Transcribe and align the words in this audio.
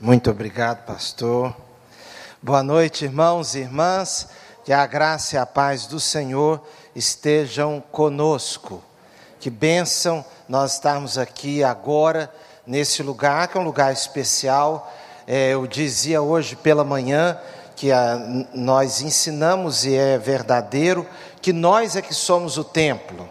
Muito 0.00 0.30
obrigado, 0.30 0.86
pastor. 0.86 1.54
Boa 2.40 2.62
noite, 2.62 3.04
irmãos 3.04 3.54
e 3.54 3.58
irmãs. 3.58 4.28
Que 4.64 4.72
a 4.72 4.86
graça 4.86 5.36
e 5.36 5.38
a 5.38 5.44
paz 5.44 5.86
do 5.86 6.00
Senhor 6.00 6.66
estejam 6.94 7.82
conosco. 7.92 8.82
Que 9.38 9.50
bênção 9.50 10.24
nós 10.48 10.74
estarmos 10.74 11.18
aqui 11.18 11.62
agora, 11.62 12.32
nesse 12.66 13.02
lugar, 13.02 13.48
que 13.48 13.58
é 13.58 13.60
um 13.60 13.64
lugar 13.64 13.92
especial. 13.92 14.90
É, 15.26 15.50
eu 15.50 15.66
dizia 15.66 16.22
hoje 16.22 16.56
pela 16.56 16.84
manhã 16.84 17.38
que 17.74 17.92
a, 17.92 18.16
nós 18.54 19.02
ensinamos, 19.02 19.84
e 19.84 19.94
é 19.94 20.16
verdadeiro, 20.16 21.06
que 21.42 21.52
nós 21.52 21.94
é 21.94 22.00
que 22.00 22.14
somos 22.14 22.56
o 22.56 22.64
templo. 22.64 23.28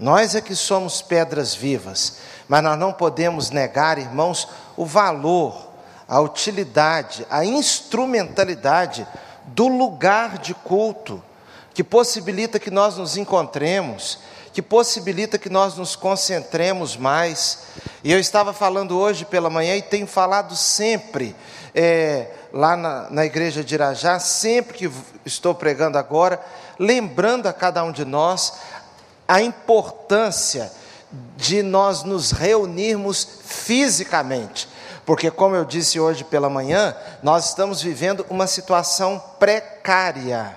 Nós 0.00 0.34
é 0.34 0.40
que 0.40 0.56
somos 0.56 1.02
pedras 1.02 1.54
vivas. 1.54 2.16
Mas 2.48 2.62
nós 2.64 2.78
não 2.78 2.90
podemos 2.90 3.50
negar, 3.50 3.98
irmãos, 3.98 4.48
o 4.74 4.86
valor, 4.86 5.68
a 6.08 6.18
utilidade, 6.20 7.24
a 7.30 7.44
instrumentalidade 7.44 9.06
do 9.48 9.68
lugar 9.68 10.38
de 10.38 10.54
culto, 10.54 11.22
que 11.74 11.84
possibilita 11.84 12.58
que 12.58 12.70
nós 12.70 12.96
nos 12.96 13.16
encontremos, 13.16 14.18
que 14.54 14.62
possibilita 14.62 15.38
que 15.38 15.50
nós 15.50 15.76
nos 15.76 15.94
concentremos 15.94 16.96
mais. 16.96 17.58
E 18.02 18.10
eu 18.10 18.18
estava 18.18 18.54
falando 18.54 18.98
hoje 18.98 19.26
pela 19.26 19.50
manhã 19.50 19.76
e 19.76 19.82
tenho 19.82 20.06
falado 20.06 20.56
sempre 20.56 21.36
é, 21.74 22.28
lá 22.52 22.76
na, 22.76 23.10
na 23.10 23.24
igreja 23.26 23.62
de 23.62 23.74
Irajá, 23.74 24.18
sempre 24.18 24.76
que 24.76 24.90
estou 25.24 25.54
pregando 25.54 25.98
agora, 25.98 26.40
lembrando 26.78 27.46
a 27.46 27.52
cada 27.52 27.84
um 27.84 27.92
de 27.92 28.04
nós 28.04 28.54
a 29.30 29.40
importância 29.40 30.72
de 31.36 31.62
nós 31.62 32.02
nos 32.02 32.32
reunirmos 32.32 33.24
fisicamente. 33.44 34.68
Porque, 35.06 35.30
como 35.30 35.54
eu 35.54 35.64
disse 35.64 36.00
hoje 36.00 36.24
pela 36.24 36.50
manhã, 36.50 36.96
nós 37.22 37.46
estamos 37.50 37.80
vivendo 37.80 38.26
uma 38.28 38.48
situação 38.48 39.22
precária. 39.38 40.52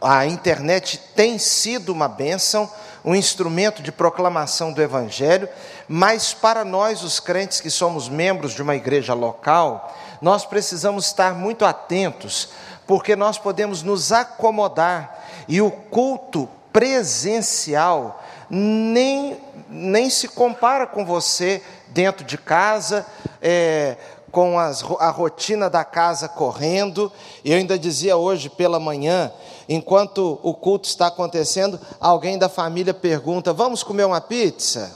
A 0.00 0.26
internet 0.26 1.00
tem 1.14 1.38
sido 1.38 1.92
uma 1.92 2.08
bênção, 2.08 2.68
um 3.04 3.14
instrumento 3.14 3.84
de 3.84 3.92
proclamação 3.92 4.72
do 4.72 4.82
Evangelho, 4.82 5.48
mas 5.86 6.34
para 6.34 6.64
nós, 6.64 7.04
os 7.04 7.20
crentes 7.20 7.60
que 7.60 7.70
somos 7.70 8.08
membros 8.08 8.52
de 8.52 8.62
uma 8.62 8.74
igreja 8.74 9.14
local, 9.14 9.96
nós 10.20 10.44
precisamos 10.44 11.06
estar 11.06 11.36
muito 11.36 11.64
atentos, 11.64 12.48
porque 12.84 13.14
nós 13.14 13.38
podemos 13.38 13.84
nos 13.84 14.10
acomodar 14.10 15.24
e 15.46 15.62
o 15.62 15.70
culto 15.70 16.48
presencial 16.72 18.22
nem, 18.50 19.40
nem 19.68 20.10
se 20.10 20.28
compara 20.28 20.86
com 20.86 21.04
você 21.04 21.62
dentro 21.88 22.24
de 22.24 22.36
casa, 22.36 23.06
é, 23.40 23.96
com 24.32 24.58
as, 24.58 24.82
a 24.98 25.10
rotina 25.10 25.70
da 25.70 25.84
casa 25.84 26.28
correndo. 26.28 27.12
Eu 27.44 27.56
ainda 27.56 27.78
dizia 27.78 28.16
hoje 28.16 28.48
pela 28.48 28.80
manhã, 28.80 29.32
enquanto 29.68 30.38
o 30.42 30.52
culto 30.52 30.88
está 30.88 31.06
acontecendo, 31.06 31.78
alguém 32.00 32.38
da 32.38 32.48
família 32.48 32.94
pergunta: 32.94 33.52
Vamos 33.52 33.82
comer 33.82 34.04
uma 34.04 34.20
pizza? 34.20 34.92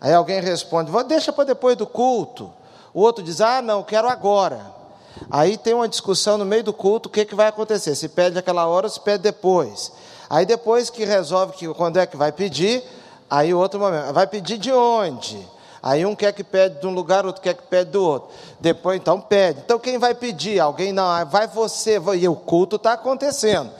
Aí 0.00 0.12
alguém 0.12 0.40
responde: 0.40 0.90
Deixa 1.06 1.32
para 1.32 1.44
depois 1.44 1.76
do 1.76 1.86
culto. 1.86 2.52
O 2.92 3.00
outro 3.00 3.22
diz: 3.22 3.40
Ah, 3.40 3.62
não, 3.62 3.82
quero 3.82 4.08
agora. 4.08 4.82
Aí 5.30 5.56
tem 5.56 5.74
uma 5.74 5.88
discussão 5.88 6.36
no 6.36 6.44
meio 6.44 6.64
do 6.64 6.72
culto: 6.72 7.08
o 7.08 7.12
que, 7.12 7.24
que 7.24 7.34
vai 7.34 7.46
acontecer? 7.46 7.94
Se 7.94 8.08
pede 8.08 8.38
aquela 8.38 8.66
hora 8.66 8.86
ou 8.86 8.90
se 8.90 9.00
pede 9.00 9.22
depois. 9.22 9.92
Aí 10.32 10.46
depois 10.46 10.88
que 10.88 11.04
resolve 11.04 11.52
que 11.52 11.68
quando 11.74 11.98
é 11.98 12.06
que 12.06 12.16
vai 12.16 12.32
pedir, 12.32 12.82
aí 13.28 13.52
outro 13.52 13.78
momento, 13.78 14.14
vai 14.14 14.26
pedir 14.26 14.56
de 14.56 14.72
onde? 14.72 15.46
Aí 15.82 16.06
um 16.06 16.14
quer 16.14 16.32
que 16.32 16.42
pede 16.42 16.80
de 16.80 16.86
um 16.86 16.94
lugar, 16.94 17.26
outro 17.26 17.42
quer 17.42 17.52
que 17.52 17.64
pede 17.64 17.90
do 17.90 18.02
outro. 18.02 18.30
Depois 18.58 18.98
então 18.98 19.20
pede. 19.20 19.60
Então 19.62 19.78
quem 19.78 19.98
vai 19.98 20.14
pedir? 20.14 20.58
Alguém 20.58 20.90
não, 20.90 21.04
ah, 21.04 21.24
vai 21.24 21.46
você, 21.46 22.00
e 22.16 22.26
o 22.26 22.34
culto 22.34 22.76
está 22.76 22.94
acontecendo. 22.94 23.70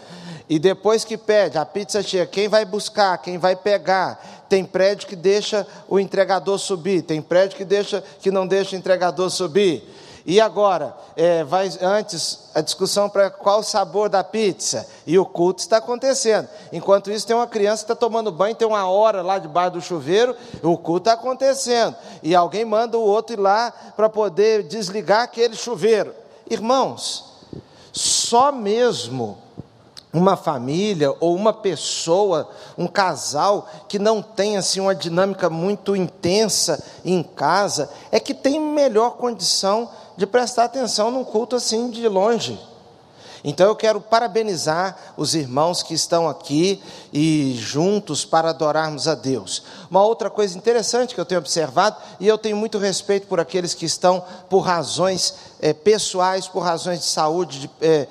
E 0.47 0.59
depois 0.59 1.04
que 1.04 1.16
pede, 1.16 1.56
a 1.56 1.65
pizza 1.65 2.03
chega, 2.03 2.26
quem 2.26 2.49
vai 2.49 2.66
buscar, 2.66 3.16
quem 3.16 3.38
vai 3.38 3.56
pegar? 3.56 4.44
Tem 4.47 4.62
prédio 4.62 5.09
que 5.09 5.16
deixa 5.16 5.66
o 5.88 5.99
entregador 5.99 6.59
subir, 6.59 7.00
tem 7.00 7.22
prédio 7.22 7.56
que 7.56 7.65
deixa 7.65 8.05
que 8.21 8.31
não 8.31 8.47
deixa 8.47 8.76
o 8.76 8.78
entregador 8.78 9.31
subir. 9.31 9.82
E 10.25 10.41
agora, 10.41 10.97
é, 11.16 11.43
vai 11.43 11.71
antes 11.81 12.50
a 12.55 12.60
discussão 12.60 13.09
para 13.09 13.31
qual 13.31 13.60
o 13.60 13.65
sabor 13.65 14.09
da 14.09 14.22
pizza. 14.22 14.87
E 15.06 15.19
o 15.19 15.27
culto 15.27 15.60
está 15.60 15.78
acontecendo. 15.78 16.49
Enquanto 16.72 17.10
isso, 17.10 17.27
tem 17.27 17.34
uma 17.34 17.47
criança 17.47 17.84
que 17.84 17.93
está 17.93 17.97
tomando 17.97 18.31
banho, 18.31 18.55
tem 18.55 18.69
uma 18.69 18.88
hora 18.88 19.22
lá 19.22 19.38
debaixo 19.38 19.72
do 19.72 19.81
chuveiro, 19.81 20.37
o 20.62 20.77
culto 20.77 21.11
está 21.11 21.12
acontecendo. 21.15 21.97
E 22.22 22.34
alguém 22.34 22.65
manda 22.65 22.97
o 22.97 23.03
outro 23.03 23.34
ir 23.34 23.41
lá 23.41 23.72
para 23.97 24.09
poder 24.09 24.62
desligar 24.62 25.22
aquele 25.22 25.56
chuveiro. 25.56 26.15
Irmãos, 26.49 27.25
só 27.93 28.53
mesmo 28.53 29.38
uma 30.12 30.37
família 30.37 31.15
ou 31.21 31.34
uma 31.34 31.55
pessoa, 31.55 32.50
um 32.77 32.87
casal 32.87 33.66
que 33.88 33.99
não 33.99 34.21
tem 34.21 34.59
assim 34.59 34.78
uma 34.78 34.94
dinâmica 34.94 35.49
muito 35.49 35.97
intensa 35.97 36.84
em 37.05 37.22
casa, 37.22 37.91
é 38.11 38.21
que 38.21 38.34
tem 38.34 38.61
melhor 38.61 39.12
condição 39.12 39.88
de 40.17 40.27
prestar 40.27 40.65
atenção 40.65 41.11
num 41.11 41.25
culto 41.25 41.56
assim 41.56 41.91
de 41.91 42.06
longe. 42.09 42.59
Então 43.45 43.67
eu 43.67 43.75
quero 43.75 44.00
parabenizar 44.00 44.97
os 45.17 45.34
irmãos 45.34 45.83
que 45.83 45.95
estão 45.95 46.28
aqui 46.28 46.81
e 47.12 47.55
juntos 47.59 48.25
para 48.25 48.50
adorarmos 48.50 49.09
a 49.09 49.15
Deus. 49.15 49.65
Uma 49.91 50.05
outra 50.05 50.31
coisa 50.31 50.56
interessante 50.56 51.15
que 51.15 51.21
eu 51.21 51.25
tenho 51.25 51.41
observado, 51.41 51.97
e 52.21 52.28
eu 52.28 52.39
tenho 52.39 52.56
muito 52.56 52.78
respeito 52.78 53.27
por 53.27 53.41
aqueles 53.41 53.75
que 53.75 53.84
estão 53.84 54.23
por 54.49 54.61
razões 54.61 55.34
é, 55.61 55.73
pessoais, 55.73 56.47
por 56.47 56.61
razões 56.61 57.00
de 57.00 57.06
saúde, 57.06 57.61
de, 57.61 57.71
é, 57.81 58.06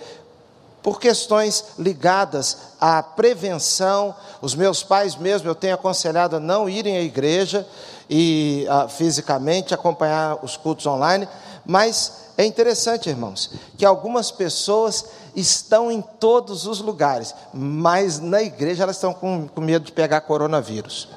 por 0.84 1.00
questões 1.00 1.64
ligadas 1.80 2.58
à 2.80 3.02
prevenção. 3.02 4.14
Os 4.42 4.54
meus 4.54 4.84
pais 4.84 5.16
mesmo 5.16 5.48
eu 5.48 5.56
tenho 5.56 5.76
aconselhado 5.76 6.36
a 6.36 6.40
não 6.40 6.68
irem 6.68 6.98
à 6.98 7.02
igreja 7.02 7.66
e 8.10 8.68
a, 8.70 8.90
fisicamente 8.90 9.74
acompanhar 9.74 10.40
os 10.44 10.58
cultos 10.58 10.86
online, 10.86 11.26
mas 11.66 12.22
é 12.38 12.46
interessante, 12.46 13.10
irmãos, 13.10 13.52
que 13.78 13.86
algumas 13.86 14.32
pessoas 14.32 15.06
estão 15.36 15.92
em 15.92 16.02
todos 16.02 16.66
os 16.66 16.80
lugares, 16.80 17.34
mas 17.54 18.20
na 18.20 18.42
igreja 18.42 18.84
elas 18.84 18.96
estão 18.96 19.14
com, 19.14 19.48
com 19.48 19.62
medo 19.62 19.86
de 19.86 19.92
pegar 19.92 20.22
coronavírus. 20.22 21.08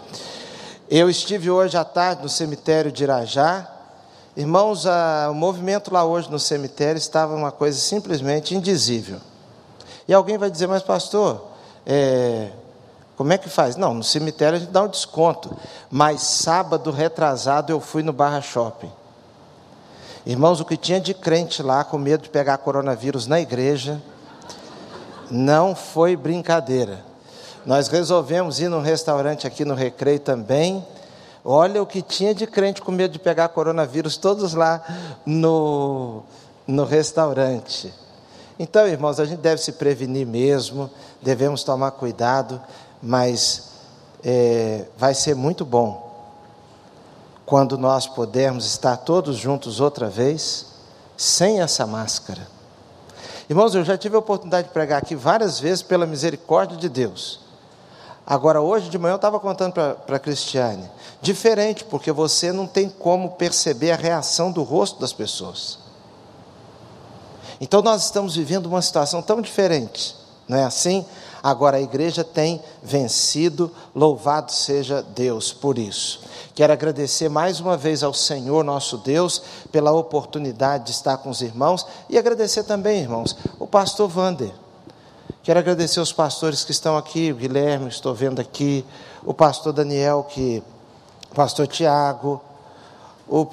Eu 0.88 1.08
estive 1.08 1.50
hoje 1.50 1.76
à 1.76 1.84
tarde 1.84 2.22
no 2.22 2.28
cemitério 2.28 2.92
de 2.92 3.04
Irajá. 3.04 3.68
Irmãos, 4.36 4.86
a, 4.86 5.28
o 5.30 5.34
movimento 5.34 5.92
lá 5.92 6.04
hoje 6.04 6.30
no 6.30 6.38
cemitério 6.38 6.98
estava 6.98 7.34
uma 7.34 7.50
coisa 7.50 7.78
simplesmente 7.78 8.54
indizível. 8.54 9.18
E 10.06 10.12
alguém 10.12 10.36
vai 10.36 10.50
dizer, 10.50 10.66
mas 10.66 10.82
pastor, 10.82 11.46
é, 11.86 12.50
como 13.16 13.32
é 13.32 13.38
que 13.38 13.48
faz? 13.48 13.76
Não, 13.76 13.94
no 13.94 14.04
cemitério 14.04 14.56
a 14.56 14.60
gente 14.60 14.70
dá 14.70 14.82
um 14.82 14.88
desconto. 14.88 15.56
Mas 15.90 16.20
sábado 16.22 16.90
retrasado 16.90 17.72
eu 17.72 17.80
fui 17.80 18.02
no 18.02 18.12
Barra 18.12 18.40
Shopping. 18.40 18.92
Irmãos, 20.26 20.58
o 20.58 20.64
que 20.64 20.76
tinha 20.78 20.98
de 20.98 21.12
crente 21.12 21.62
lá 21.62 21.84
com 21.84 21.98
medo 21.98 22.22
de 22.22 22.30
pegar 22.30 22.56
coronavírus 22.56 23.26
na 23.26 23.40
igreja, 23.40 24.00
não 25.30 25.74
foi 25.74 26.16
brincadeira. 26.16 27.04
Nós 27.66 27.88
resolvemos 27.88 28.58
ir 28.58 28.70
num 28.70 28.80
restaurante 28.80 29.46
aqui 29.46 29.66
no 29.66 29.74
Recreio 29.74 30.20
também. 30.20 30.82
Olha 31.44 31.82
o 31.82 31.86
que 31.86 32.00
tinha 32.00 32.34
de 32.34 32.46
crente 32.46 32.80
com 32.80 32.90
medo 32.90 33.12
de 33.12 33.18
pegar 33.18 33.48
coronavírus, 33.48 34.16
todos 34.16 34.54
lá 34.54 34.82
no, 35.26 36.22
no 36.66 36.84
restaurante. 36.84 37.92
Então, 38.58 38.86
irmãos, 38.86 39.20
a 39.20 39.26
gente 39.26 39.40
deve 39.40 39.60
se 39.60 39.72
prevenir 39.72 40.26
mesmo, 40.26 40.90
devemos 41.20 41.64
tomar 41.64 41.90
cuidado, 41.90 42.62
mas 43.02 43.72
é, 44.24 44.86
vai 44.96 45.12
ser 45.12 45.34
muito 45.34 45.66
bom 45.66 46.03
quando 47.46 47.76
nós 47.76 48.06
pudermos 48.06 48.66
estar 48.66 48.96
todos 48.98 49.36
juntos 49.36 49.80
outra 49.80 50.08
vez, 50.08 50.66
sem 51.16 51.60
essa 51.60 51.86
máscara. 51.86 52.48
Irmãos, 53.48 53.74
eu 53.74 53.84
já 53.84 53.98
tive 53.98 54.16
a 54.16 54.18
oportunidade 54.18 54.68
de 54.68 54.72
pregar 54.74 55.02
aqui 55.02 55.14
várias 55.14 55.60
vezes 55.60 55.82
pela 55.82 56.06
misericórdia 56.06 56.76
de 56.76 56.88
Deus. 56.88 57.40
Agora, 58.26 58.62
hoje 58.62 58.88
de 58.88 58.98
manhã 58.98 59.12
eu 59.12 59.16
estava 59.16 59.38
contando 59.38 59.74
para 59.74 60.16
a 60.16 60.18
Cristiane, 60.18 60.90
diferente, 61.20 61.84
porque 61.84 62.10
você 62.10 62.52
não 62.52 62.66
tem 62.66 62.88
como 62.88 63.32
perceber 63.32 63.92
a 63.92 63.96
reação 63.96 64.50
do 64.50 64.62
rosto 64.62 64.98
das 64.98 65.12
pessoas. 65.12 65.78
Então, 67.60 67.82
nós 67.82 68.04
estamos 68.04 68.34
vivendo 68.34 68.66
uma 68.66 68.80
situação 68.80 69.20
tão 69.20 69.42
diferente, 69.42 70.16
não 70.48 70.56
é 70.56 70.64
assim? 70.64 71.04
Agora, 71.44 71.76
a 71.76 71.82
igreja 71.82 72.24
tem 72.24 72.58
vencido, 72.82 73.70
louvado 73.94 74.50
seja 74.50 75.02
Deus 75.02 75.52
por 75.52 75.76
isso. 75.78 76.22
Quero 76.54 76.72
agradecer 76.72 77.28
mais 77.28 77.60
uma 77.60 77.76
vez 77.76 78.02
ao 78.02 78.14
Senhor 78.14 78.64
nosso 78.64 78.96
Deus 78.96 79.42
pela 79.70 79.92
oportunidade 79.92 80.84
de 80.84 80.92
estar 80.92 81.18
com 81.18 81.28
os 81.28 81.42
irmãos 81.42 81.86
e 82.08 82.16
agradecer 82.16 82.64
também, 82.64 83.02
irmãos, 83.02 83.36
o 83.58 83.66
pastor 83.66 84.08
Vander. 84.08 84.54
Quero 85.42 85.58
agradecer 85.58 86.00
os 86.00 86.14
pastores 86.14 86.64
que 86.64 86.70
estão 86.70 86.96
aqui, 86.96 87.30
o 87.30 87.36
Guilherme, 87.36 87.88
estou 87.88 88.14
vendo 88.14 88.40
aqui, 88.40 88.82
o 89.22 89.34
pastor 89.34 89.74
Daniel, 89.74 90.26
que, 90.26 90.62
pastor 91.34 91.66
Tiago, 91.66 92.40
o, 93.28 93.46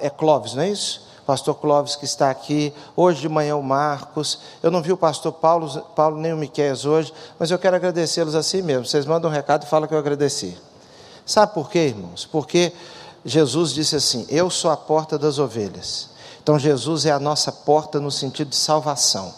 é, 0.00 0.06
é 0.06 0.08
Clóvis, 0.08 0.54
não 0.54 0.62
é 0.62 0.70
isso? 0.70 1.06
Pastor 1.26 1.54
Clóvis 1.56 1.96
que 1.96 2.04
está 2.04 2.30
aqui, 2.30 2.72
hoje 2.96 3.20
de 3.20 3.28
manhã 3.28 3.56
o 3.56 3.62
Marcos, 3.62 4.38
eu 4.62 4.70
não 4.70 4.82
vi 4.82 4.92
o 4.92 4.96
pastor 4.96 5.32
Paulo, 5.32 5.80
Paulo 5.96 6.18
nem 6.18 6.32
o 6.32 6.36
Miqueias 6.36 6.84
hoje, 6.84 7.12
mas 7.38 7.50
eu 7.50 7.58
quero 7.58 7.76
agradecê-los 7.76 8.34
assim 8.34 8.62
mesmo, 8.62 8.84
vocês 8.84 9.06
mandam 9.06 9.30
um 9.30 9.34
recado 9.34 9.64
e 9.64 9.66
falam 9.66 9.88
que 9.88 9.94
eu 9.94 9.98
agradeci. 9.98 10.56
Sabe 11.24 11.54
por 11.54 11.70
quê, 11.70 11.86
irmãos? 11.88 12.26
Porque 12.26 12.72
Jesus 13.24 13.72
disse 13.72 13.96
assim, 13.96 14.26
eu 14.28 14.50
sou 14.50 14.70
a 14.70 14.76
porta 14.76 15.18
das 15.18 15.38
ovelhas, 15.38 16.10
então 16.42 16.58
Jesus 16.58 17.06
é 17.06 17.10
a 17.10 17.18
nossa 17.18 17.50
porta 17.50 17.98
no 17.98 18.10
sentido 18.10 18.50
de 18.50 18.56
salvação. 18.56 19.32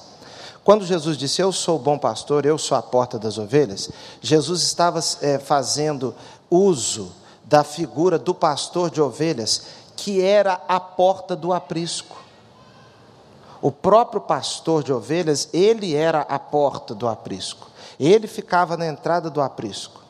Quando 0.64 0.84
Jesus 0.84 1.16
disse, 1.16 1.40
eu 1.40 1.52
sou 1.52 1.76
o 1.76 1.78
bom 1.78 1.96
pastor, 1.96 2.44
eu 2.44 2.58
sou 2.58 2.76
a 2.76 2.82
porta 2.82 3.20
das 3.20 3.38
ovelhas, 3.38 3.88
Jesus 4.20 4.62
estava 4.62 4.98
é, 5.22 5.38
fazendo 5.38 6.12
uso 6.50 7.12
da 7.44 7.62
figura 7.62 8.18
do 8.18 8.34
pastor 8.34 8.90
de 8.90 9.00
ovelhas 9.00 9.62
que 9.96 10.20
era 10.20 10.60
a 10.68 10.78
porta 10.78 11.34
do 11.34 11.52
aprisco. 11.52 12.16
O 13.60 13.72
próprio 13.72 14.20
pastor 14.20 14.84
de 14.84 14.92
ovelhas, 14.92 15.48
ele 15.52 15.94
era 15.94 16.20
a 16.20 16.38
porta 16.38 16.94
do 16.94 17.08
aprisco. 17.08 17.68
Ele 17.98 18.26
ficava 18.26 18.76
na 18.76 18.86
entrada 18.86 19.30
do 19.30 19.40
aprisco. 19.40 20.02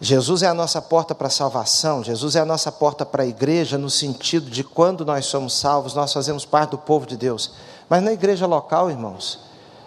Jesus 0.00 0.42
é 0.42 0.46
a 0.46 0.54
nossa 0.54 0.80
porta 0.82 1.14
para 1.14 1.28
a 1.28 1.30
salvação, 1.30 2.04
Jesus 2.04 2.36
é 2.36 2.40
a 2.40 2.44
nossa 2.44 2.70
porta 2.70 3.06
para 3.06 3.22
a 3.22 3.26
igreja, 3.26 3.78
no 3.78 3.88
sentido 3.88 4.50
de 4.50 4.62
quando 4.62 5.06
nós 5.06 5.24
somos 5.24 5.54
salvos, 5.58 5.94
nós 5.94 6.12
fazemos 6.12 6.44
parte 6.44 6.70
do 6.70 6.78
povo 6.78 7.06
de 7.06 7.16
Deus. 7.16 7.52
Mas 7.88 8.02
na 8.02 8.12
igreja 8.12 8.46
local, 8.46 8.90
irmãos, 8.90 9.40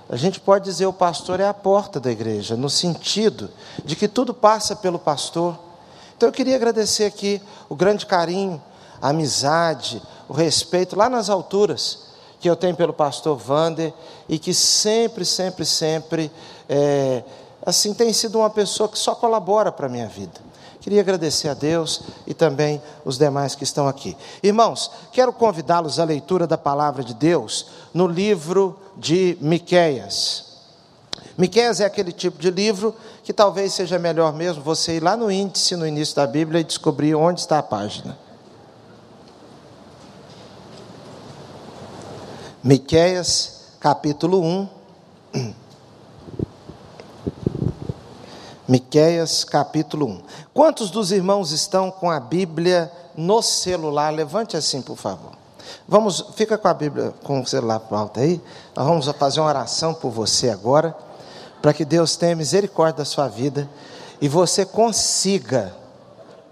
a 0.10 0.16
gente 0.16 0.40
pode 0.40 0.66
dizer 0.66 0.88
o 0.88 0.94
pastor 0.94 1.40
é 1.40 1.48
a 1.48 1.54
porta 1.54 2.00
da 2.00 2.12
igreja, 2.12 2.58
no 2.58 2.70
sentido 2.70 3.52
de 3.86 3.96
que 3.96 4.08
tudo 4.08 4.34
passa 4.34 4.76
pelo 4.76 4.98
pastor. 4.98 5.56
Então 6.20 6.28
eu 6.28 6.34
queria 6.34 6.58
agradecer 6.58 7.06
aqui 7.06 7.42
o 7.70 7.76
grande 7.78 8.06
carinho, 8.06 8.62
a 9.02 9.08
amizade, 9.08 10.02
o 10.28 10.34
respeito 10.34 10.94
lá 10.98 11.10
nas 11.10 11.30
alturas 11.30 12.08
que 12.42 12.50
eu 12.50 12.58
tenho 12.58 12.76
pelo 12.76 12.92
pastor 12.92 13.38
Vander 13.38 13.94
e 14.28 14.38
que 14.38 14.54
sempre, 14.54 15.24
sempre, 15.24 15.64
sempre, 15.64 16.30
é, 16.68 17.24
assim, 17.66 17.94
tem 17.94 18.12
sido 18.12 18.38
uma 18.40 18.50
pessoa 18.50 18.90
que 18.90 19.00
só 19.00 19.16
colabora 19.16 19.72
para 19.72 19.86
a 19.86 19.90
minha 19.90 20.10
vida. 20.10 20.42
Queria 20.82 21.00
agradecer 21.00 21.48
a 21.48 21.54
Deus 21.54 22.02
e 22.28 22.34
também 22.34 22.82
os 23.06 23.18
demais 23.18 23.56
que 23.56 23.64
estão 23.64 23.88
aqui. 23.88 24.18
Irmãos, 24.44 24.92
quero 25.14 25.32
convidá-los 25.32 26.00
à 26.00 26.04
leitura 26.04 26.46
da 26.46 26.58
palavra 26.58 27.02
de 27.02 27.14
Deus 27.14 27.68
no 27.94 28.06
livro 28.06 28.78
de 28.98 29.38
Miqueias. 29.40 30.50
Miqueias 31.38 31.80
é 31.80 31.86
aquele 31.86 32.12
tipo 32.12 32.38
de 32.38 32.52
livro 32.52 32.94
que 33.30 33.34
talvez 33.34 33.74
seja 33.76 34.00
melhor 34.00 34.34
mesmo 34.34 34.64
você 34.64 34.96
ir 34.96 35.04
lá 35.04 35.16
no 35.16 35.32
índice, 35.32 35.76
no 35.76 35.86
início 35.86 36.16
da 36.16 36.26
Bíblia, 36.26 36.62
e 36.62 36.64
descobrir 36.64 37.14
onde 37.14 37.42
está 37.42 37.60
a 37.60 37.62
página. 37.62 38.18
Miqueias, 42.64 43.76
capítulo 43.80 44.42
1. 45.32 45.54
Miqueias, 48.68 49.44
capítulo 49.44 50.08
1. 50.08 50.22
Quantos 50.52 50.90
dos 50.90 51.12
irmãos 51.12 51.52
estão 51.52 51.92
com 51.92 52.10
a 52.10 52.20
Bíblia 52.20 52.92
no 53.16 53.44
celular? 53.44 54.12
Levante 54.12 54.58
assim, 54.58 54.82
por 54.82 54.98
favor. 54.98 55.34
Vamos, 55.88 56.26
fica 56.34 56.58
com 56.58 56.68
a 56.68 56.74
Bíblia 56.74 57.14
com 57.24 57.42
o 57.42 57.46
celular 57.46 57.80
para 57.80 58.00
alto 58.00 58.20
aí. 58.20 58.42
Nós 58.76 58.88
vamos 58.88 59.06
fazer 59.06 59.40
uma 59.40 59.50
oração 59.50 59.94
por 59.94 60.10
você 60.10 60.50
agora 60.50 61.09
para 61.62 61.74
que 61.74 61.84
Deus 61.86 62.16
tenha 62.16 62.36
misericórdia 62.36 63.00
da 63.00 63.06
sua 63.06 63.28
vida 63.28 63.70
e 64.22 64.28
você 64.28 64.66
consiga 64.66 65.74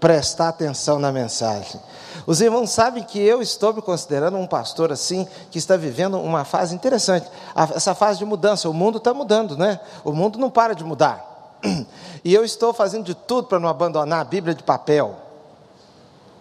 prestar 0.00 0.48
atenção 0.48 0.98
na 0.98 1.10
mensagem. 1.10 1.80
Os 2.26 2.40
irmãos 2.40 2.70
sabem 2.70 3.02
que 3.02 3.18
eu 3.18 3.40
estou 3.40 3.72
me 3.72 3.82
considerando 3.82 4.36
um 4.36 4.46
pastor 4.46 4.92
assim, 4.92 5.26
que 5.50 5.58
está 5.58 5.76
vivendo 5.76 6.18
uma 6.20 6.44
fase 6.44 6.74
interessante, 6.74 7.26
essa 7.74 7.94
fase 7.94 8.18
de 8.18 8.24
mudança. 8.24 8.68
O 8.68 8.74
mundo 8.74 8.98
está 8.98 9.14
mudando, 9.14 9.56
né? 9.56 9.80
O 10.04 10.12
mundo 10.12 10.38
não 10.38 10.50
para 10.50 10.74
de 10.74 10.84
mudar. 10.84 11.24
E 12.24 12.34
eu 12.34 12.44
estou 12.44 12.74
fazendo 12.74 13.04
de 13.04 13.14
tudo 13.14 13.46
para 13.46 13.60
não 13.60 13.68
abandonar 13.68 14.20
a 14.20 14.24
Bíblia 14.24 14.52
de 14.52 14.62
papel. 14.62 15.16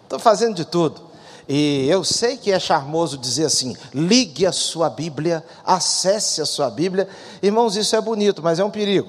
Estou 0.03 0.17
fazendo 0.17 0.55
de 0.55 0.65
tudo. 0.65 1.06
E 1.47 1.87
eu 1.89 2.03
sei 2.03 2.35
que 2.35 2.51
é 2.51 2.59
charmoso 2.59 3.17
dizer 3.17 3.45
assim: 3.45 3.75
ligue 3.93 4.45
a 4.45 4.51
sua 4.51 4.89
Bíblia, 4.89 5.43
acesse 5.65 6.41
a 6.41 6.45
sua 6.45 6.69
Bíblia. 6.69 7.07
Irmãos, 7.41 7.75
isso 7.75 7.95
é 7.95 8.01
bonito, 8.01 8.43
mas 8.43 8.59
é 8.59 8.63
um 8.63 8.69
perigo, 8.69 9.07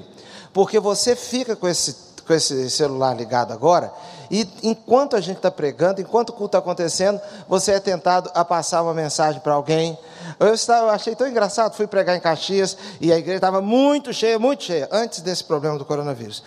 porque 0.53 0.79
você 0.79 1.17
fica 1.17 1.57
com 1.57 1.67
esse, 1.67 1.97
com 2.27 2.33
esse 2.33 2.71
celular 2.71 3.17
ligado 3.17 3.53
agora, 3.53 3.93
e 4.31 4.47
enquanto 4.63 5.17
a 5.17 5.21
gente 5.21 5.39
está 5.39 5.51
pregando, 5.51 6.01
enquanto 6.01 6.31
o 6.31 6.33
culto 6.33 6.57
está 6.57 6.59
acontecendo, 6.59 7.21
você 7.49 7.73
é 7.73 7.81
tentado 7.81 8.31
a 8.35 8.45
passar 8.45 8.83
uma 8.83 8.95
mensagem 8.95 9.41
para 9.41 9.55
alguém. 9.55 9.99
Eu, 10.39 10.55
estava, 10.55 10.87
eu 10.87 10.91
achei 10.91 11.17
tão 11.17 11.27
engraçado, 11.27 11.75
fui 11.75 11.87
pregar 11.87 12.17
em 12.17 12.21
Caxias 12.21 12.77
e 13.01 13.13
a 13.13 13.19
igreja 13.19 13.39
estava 13.39 13.61
muito 13.61 14.13
cheia, 14.13 14.39
muito 14.39 14.63
cheia, 14.63 14.89
antes 14.93 15.23
desse 15.23 15.43
problema 15.43 15.79
do 15.79 15.85
coronavírus. 15.85 16.43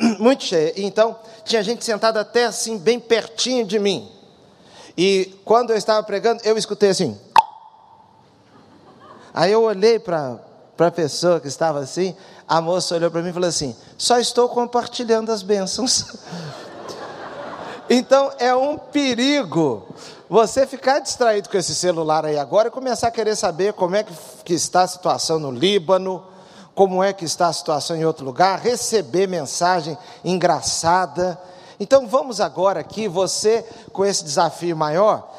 Muito 0.18 0.44
cheia. 0.44 0.72
Então, 0.76 1.14
tinha 1.44 1.62
gente 1.62 1.84
sentada 1.84 2.20
até 2.20 2.46
assim, 2.46 2.78
bem 2.78 2.98
pertinho 2.98 3.66
de 3.66 3.78
mim. 3.78 4.10
E 4.96 5.38
quando 5.44 5.70
eu 5.70 5.76
estava 5.76 6.02
pregando, 6.02 6.42
eu 6.44 6.56
escutei 6.56 6.90
assim. 6.90 7.18
Aí 9.32 9.52
eu 9.52 9.62
olhei 9.62 9.98
para 9.98 10.38
a 10.78 10.90
pessoa 10.90 11.40
que 11.40 11.48
estava 11.48 11.78
assim, 11.78 12.16
a 12.48 12.60
moça 12.60 12.94
olhou 12.94 13.10
para 13.10 13.22
mim 13.22 13.30
e 13.30 13.32
falou 13.32 13.48
assim: 13.48 13.76
só 13.96 14.18
estou 14.18 14.48
compartilhando 14.48 15.30
as 15.30 15.42
bênçãos. 15.42 16.06
então 17.88 18.32
é 18.38 18.54
um 18.54 18.76
perigo 18.76 19.86
você 20.28 20.66
ficar 20.66 21.00
distraído 21.00 21.48
com 21.48 21.56
esse 21.56 21.74
celular 21.74 22.24
aí 22.24 22.38
agora 22.38 22.68
e 22.68 22.70
começar 22.70 23.08
a 23.08 23.10
querer 23.10 23.36
saber 23.36 23.72
como 23.72 23.96
é 23.96 24.04
que 24.44 24.54
está 24.54 24.82
a 24.82 24.88
situação 24.88 25.38
no 25.38 25.50
Líbano, 25.50 26.24
como 26.74 27.02
é 27.02 27.12
que 27.12 27.24
está 27.24 27.48
a 27.48 27.52
situação 27.52 27.96
em 27.96 28.04
outro 28.04 28.24
lugar, 28.24 28.58
receber 28.58 29.26
mensagem 29.26 29.98
engraçada 30.24 31.38
então 31.80 32.06
vamos 32.06 32.40
agora 32.40 32.80
aqui, 32.80 33.08
você 33.08 33.64
com 33.92 34.04
esse 34.04 34.22
desafio 34.22 34.76
maior, 34.76 35.34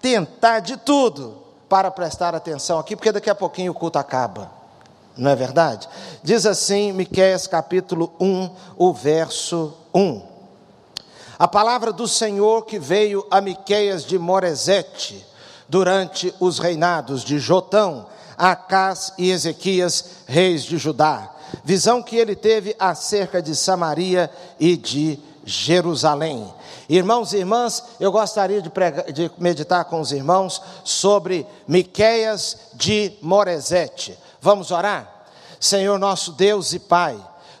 tentar 0.00 0.60
de 0.60 0.76
tudo 0.76 1.38
para 1.68 1.90
prestar 1.90 2.34
atenção 2.34 2.78
aqui, 2.78 2.94
porque 2.94 3.10
daqui 3.10 3.30
a 3.30 3.34
pouquinho 3.34 3.72
o 3.72 3.74
culto 3.74 3.98
acaba. 3.98 4.50
Não 5.16 5.30
é 5.30 5.34
verdade? 5.34 5.88
Diz 6.22 6.44
assim, 6.44 6.92
Miqueias 6.92 7.46
capítulo 7.46 8.12
1, 8.20 8.50
o 8.76 8.92
verso 8.92 9.72
1. 9.94 10.22
A 11.38 11.48
palavra 11.48 11.92
do 11.92 12.06
Senhor 12.06 12.66
que 12.66 12.78
veio 12.78 13.26
a 13.30 13.40
Miqueias 13.40 14.04
de 14.04 14.18
Moresete 14.18 15.26
durante 15.68 16.34
os 16.38 16.58
reinados 16.58 17.24
de 17.24 17.38
Jotão, 17.38 18.06
Acás 18.36 19.12
e 19.16 19.30
Ezequias, 19.30 20.04
reis 20.26 20.62
de 20.62 20.76
Judá. 20.76 21.32
Visão 21.64 22.02
que 22.02 22.16
ele 22.16 22.36
teve 22.36 22.76
acerca 22.78 23.40
de 23.40 23.56
Samaria 23.56 24.30
e 24.60 24.76
de 24.76 25.18
Jerusalém. 25.46 26.52
Irmãos 26.88 27.32
e 27.32 27.38
irmãs, 27.38 27.82
eu 28.00 28.10
gostaria 28.10 28.60
de, 28.60 28.70
de 29.12 29.30
meditar 29.38 29.84
com 29.84 30.00
os 30.00 30.10
irmãos 30.10 30.60
sobre 30.84 31.46
Miqueias 31.66 32.72
de 32.74 33.12
Moresete. 33.22 34.18
Vamos 34.40 34.72
orar? 34.72 35.24
Senhor 35.60 35.98
nosso 35.98 36.32
Deus 36.32 36.72
e 36.72 36.80
Pai, 36.80 37.16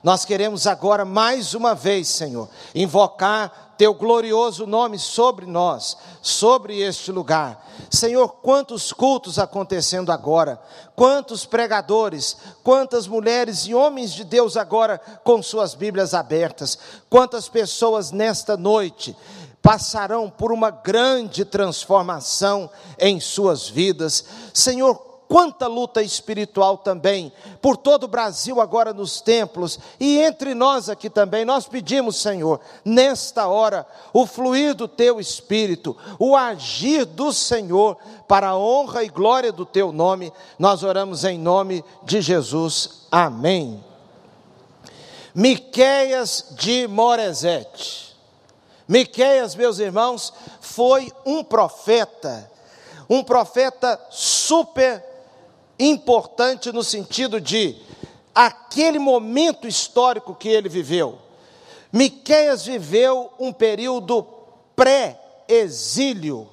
nós 0.06 0.24
queremos 0.24 0.68
agora 0.68 1.04
mais 1.04 1.52
uma 1.52 1.74
vez, 1.74 2.06
Senhor, 2.06 2.48
invocar 2.72 3.74
teu 3.76 3.92
glorioso 3.92 4.64
nome 4.64 5.00
sobre 5.00 5.46
nós, 5.46 5.96
sobre 6.22 6.78
este 6.78 7.10
lugar. 7.10 7.66
Senhor, 7.90 8.28
quantos 8.40 8.92
cultos 8.92 9.36
acontecendo 9.36 10.12
agora, 10.12 10.62
quantos 10.94 11.44
pregadores, 11.44 12.36
quantas 12.62 13.08
mulheres 13.08 13.66
e 13.66 13.74
homens 13.74 14.12
de 14.12 14.22
Deus 14.22 14.56
agora 14.56 15.00
com 15.24 15.42
suas 15.42 15.74
Bíblias 15.74 16.14
abertas, 16.14 16.78
quantas 17.10 17.48
pessoas 17.48 18.12
nesta 18.12 18.56
noite 18.56 19.16
passarão 19.60 20.30
por 20.30 20.52
uma 20.52 20.70
grande 20.70 21.44
transformação 21.44 22.70
em 22.96 23.18
suas 23.18 23.68
vidas. 23.68 24.24
Senhor, 24.54 25.05
quanta 25.28 25.66
luta 25.66 26.02
espiritual 26.02 26.78
também, 26.78 27.32
por 27.60 27.76
todo 27.76 28.04
o 28.04 28.08
Brasil 28.08 28.60
agora 28.60 28.92
nos 28.92 29.20
templos 29.20 29.78
e 29.98 30.18
entre 30.18 30.54
nós 30.54 30.88
aqui 30.88 31.10
também. 31.10 31.44
Nós 31.44 31.66
pedimos, 31.66 32.16
Senhor, 32.16 32.60
nesta 32.84 33.46
hora, 33.46 33.86
o 34.12 34.26
fluir 34.26 34.74
do 34.74 34.88
teu 34.88 35.20
espírito, 35.20 35.96
o 36.18 36.36
agir 36.36 37.04
do 37.04 37.32
Senhor 37.32 37.96
para 38.28 38.48
a 38.48 38.58
honra 38.58 39.04
e 39.04 39.08
glória 39.08 39.52
do 39.52 39.66
teu 39.66 39.92
nome. 39.92 40.32
Nós 40.58 40.82
oramos 40.82 41.24
em 41.24 41.38
nome 41.38 41.84
de 42.02 42.20
Jesus. 42.20 43.06
Amém. 43.10 43.84
Miqueias 45.34 46.46
de 46.52 46.86
Moresete. 46.88 48.06
Miqueias, 48.88 49.56
meus 49.56 49.78
irmãos, 49.80 50.32
foi 50.60 51.12
um 51.24 51.42
profeta, 51.42 52.50
um 53.10 53.22
profeta 53.22 54.00
super 54.10 55.15
importante 55.78 56.72
no 56.72 56.82
sentido 56.82 57.40
de 57.40 57.76
aquele 58.34 58.98
momento 58.98 59.66
histórico 59.66 60.34
que 60.34 60.48
ele 60.48 60.68
viveu. 60.68 61.18
Miqueias 61.92 62.64
viveu 62.64 63.30
um 63.38 63.52
período 63.52 64.22
pré 64.74 65.18
pré-exílio, 65.46 66.48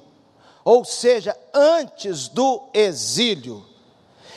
ou 0.64 0.84
seja, 0.84 1.36
antes 1.52 2.28
do 2.28 2.62
exílio. 2.72 3.64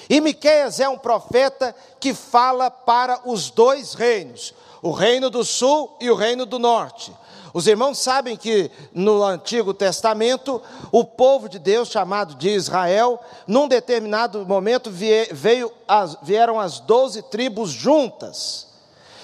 E 0.09 0.19
Miqueias 0.19 0.79
é 0.79 0.87
um 0.87 0.97
profeta 0.97 1.75
que 1.99 2.13
fala 2.13 2.69
para 2.71 3.21
os 3.25 3.49
dois 3.49 3.93
reinos, 3.93 4.53
o 4.81 4.91
reino 4.91 5.29
do 5.29 5.43
sul 5.43 5.95
e 5.99 6.09
o 6.09 6.15
reino 6.15 6.45
do 6.45 6.59
norte. 6.59 7.13
Os 7.57 7.65
irmãos 7.65 7.97
sabem 7.97 8.37
que 8.37 8.69
no 8.93 9.23
Antigo 9.23 9.73
Testamento, 9.73 10.61
o 10.91 11.03
povo 11.03 11.49
de 11.49 11.57
Deus, 11.57 11.89
chamado 11.89 12.35
de 12.35 12.49
Israel, 12.49 13.19
num 13.47 13.67
determinado 13.67 14.45
momento 14.45 14.91
veio 14.91 15.71
as, 15.87 16.15
vieram 16.21 16.59
as 16.59 16.79
doze 16.79 17.23
tribos 17.23 17.71
juntas, 17.71 18.67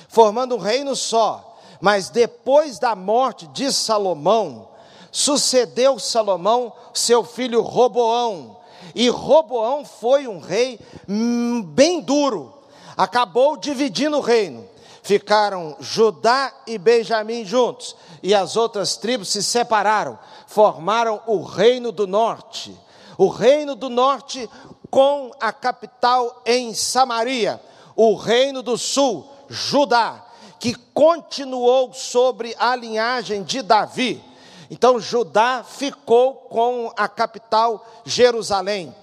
formando 0.08 0.56
um 0.56 0.58
reino 0.58 0.96
só. 0.96 1.60
Mas 1.80 2.10
depois 2.10 2.80
da 2.80 2.96
morte 2.96 3.46
de 3.50 3.72
Salomão, 3.72 4.68
sucedeu 5.12 6.00
Salomão 6.00 6.74
seu 6.92 7.24
filho 7.24 7.62
Roboão. 7.62 8.58
E 8.96 9.10
Roboão 9.10 9.86
foi 9.86 10.28
um 10.28 10.40
rei 10.40 10.80
hum, 11.08 11.62
bem 11.62 12.02
duro, 12.02 12.52
acabou 12.98 13.56
dividindo 13.58 14.18
o 14.18 14.22
reino. 14.22 14.73
Ficaram 15.04 15.76
Judá 15.82 16.54
e 16.66 16.78
Benjamim 16.78 17.44
juntos, 17.44 17.94
e 18.24 18.34
as 18.34 18.56
outras 18.56 18.96
tribos 18.96 19.28
se 19.28 19.44
separaram, 19.44 20.18
formaram 20.48 21.22
o 21.28 21.44
Reino 21.44 21.92
do 21.92 22.08
Norte. 22.08 22.74
O 23.18 23.28
Reino 23.28 23.76
do 23.76 23.90
Norte 23.90 24.50
com 24.90 25.32
a 25.42 25.52
capital 25.52 26.42
em 26.46 26.74
Samaria, 26.74 27.62
o 27.98 28.16
Reino 28.16 28.64
do 28.64 28.78
Sul, 28.78 29.28
Judá, 29.50 30.26
que 30.58 30.74
continuou 30.74 31.94
sobre 31.94 32.56
a 32.58 32.74
linhagem 32.74 33.44
de 33.44 33.62
Davi. 33.62 34.24
Então 34.72 35.02
Judá 35.02 35.66
ficou 35.68 36.34
com 36.34 36.94
a 36.96 37.10
capital 37.10 37.86
Jerusalém. 38.06 38.96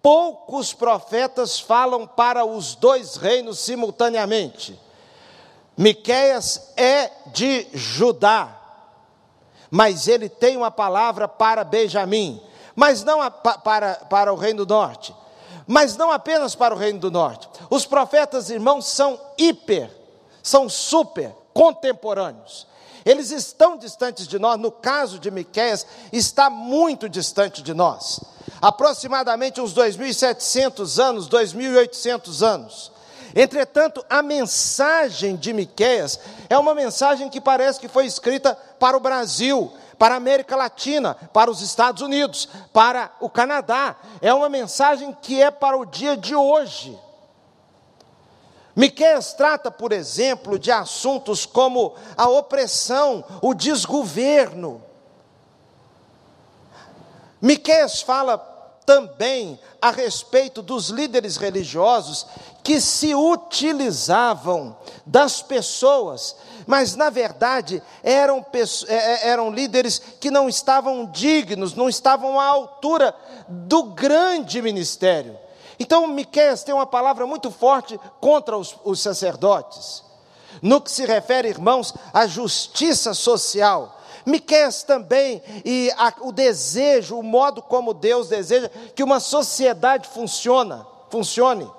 Poucos 0.00 0.72
profetas 0.72 1.58
falam 1.58 2.06
para 2.06 2.44
os 2.44 2.76
dois 2.76 3.16
reinos 3.16 3.58
simultaneamente. 3.58 4.83
Miqueias 5.76 6.72
é 6.76 7.10
de 7.32 7.66
Judá, 7.72 8.60
mas 9.70 10.06
ele 10.06 10.28
tem 10.28 10.56
uma 10.56 10.70
palavra 10.70 11.26
para 11.26 11.64
Benjamim, 11.64 12.40
mas 12.76 13.02
não 13.02 13.20
a, 13.20 13.30
para, 13.30 13.96
para 13.96 14.32
o 14.32 14.36
reino 14.36 14.64
do 14.64 14.74
norte, 14.74 15.14
mas 15.66 15.96
não 15.96 16.12
apenas 16.12 16.54
para 16.54 16.74
o 16.74 16.78
reino 16.78 17.00
do 17.00 17.10
norte. 17.10 17.48
Os 17.68 17.84
profetas, 17.84 18.50
irmãos, 18.50 18.86
são 18.86 19.20
hiper, 19.36 19.90
são 20.42 20.68
super 20.68 21.34
contemporâneos. 21.52 22.66
Eles 23.04 23.30
estão 23.30 23.76
distantes 23.76 24.26
de 24.26 24.38
nós, 24.38 24.58
no 24.58 24.70
caso 24.70 25.18
de 25.18 25.30
Miqueias, 25.30 25.86
está 26.12 26.48
muito 26.48 27.08
distante 27.08 27.62
de 27.62 27.74
nós. 27.74 28.20
Aproximadamente 28.62 29.60
uns 29.60 29.74
2.700 29.74 31.02
anos, 31.02 31.28
2.800 31.28 32.42
anos. 32.46 32.93
Entretanto, 33.34 34.04
a 34.08 34.22
mensagem 34.22 35.34
de 35.34 35.52
Miqueias 35.52 36.20
é 36.48 36.56
uma 36.56 36.74
mensagem 36.74 37.28
que 37.28 37.40
parece 37.40 37.80
que 37.80 37.88
foi 37.88 38.06
escrita 38.06 38.54
para 38.78 38.96
o 38.96 39.00
Brasil, 39.00 39.72
para 39.98 40.14
a 40.14 40.18
América 40.18 40.54
Latina, 40.54 41.16
para 41.32 41.50
os 41.50 41.60
Estados 41.60 42.00
Unidos, 42.00 42.48
para 42.72 43.10
o 43.20 43.28
Canadá. 43.28 43.96
É 44.22 44.32
uma 44.32 44.48
mensagem 44.48 45.16
que 45.20 45.42
é 45.42 45.50
para 45.50 45.76
o 45.76 45.84
dia 45.84 46.16
de 46.16 46.34
hoje. 46.34 46.96
Miqueias 48.76 49.34
trata, 49.34 49.68
por 49.68 49.92
exemplo, 49.92 50.56
de 50.56 50.70
assuntos 50.70 51.44
como 51.44 51.94
a 52.16 52.28
opressão, 52.28 53.24
o 53.42 53.52
desgoverno. 53.52 54.80
Miqueias 57.42 58.00
fala 58.00 58.38
também 58.86 59.58
a 59.80 59.90
respeito 59.90 60.60
dos 60.60 60.88
líderes 60.88 61.36
religiosos 61.36 62.26
que 62.64 62.80
se 62.80 63.14
utilizavam 63.14 64.76
das 65.06 65.42
pessoas, 65.42 66.34
mas 66.66 66.96
na 66.96 67.10
verdade 67.10 67.80
eram, 68.02 68.44
é, 68.88 68.94
é, 68.94 69.28
eram 69.28 69.52
líderes 69.52 70.00
que 70.18 70.30
não 70.30 70.48
estavam 70.48 71.06
dignos, 71.06 71.74
não 71.74 71.88
estavam 71.88 72.40
à 72.40 72.46
altura 72.46 73.14
do 73.46 73.84
grande 73.84 74.60
ministério. 74.60 75.38
Então, 75.78 76.06
Miqueias 76.06 76.64
tem 76.64 76.74
uma 76.74 76.86
palavra 76.86 77.26
muito 77.26 77.50
forte 77.50 78.00
contra 78.20 78.56
os, 78.56 78.74
os 78.82 79.00
sacerdotes, 79.00 80.02
no 80.62 80.80
que 80.80 80.90
se 80.90 81.04
refere, 81.04 81.48
irmãos, 81.48 81.94
à 82.12 82.26
justiça 82.26 83.12
social 83.12 83.94
Miqueias 84.26 84.82
também 84.82 85.42
e 85.64 85.92
a, 85.96 86.12
o 86.20 86.32
desejo, 86.32 87.18
o 87.18 87.22
modo 87.22 87.60
como 87.60 87.92
Deus 87.92 88.28
deseja 88.28 88.70
que 88.94 89.02
uma 89.02 89.20
sociedade 89.20 90.08
funciona, 90.08 90.86
funcione. 91.10 91.70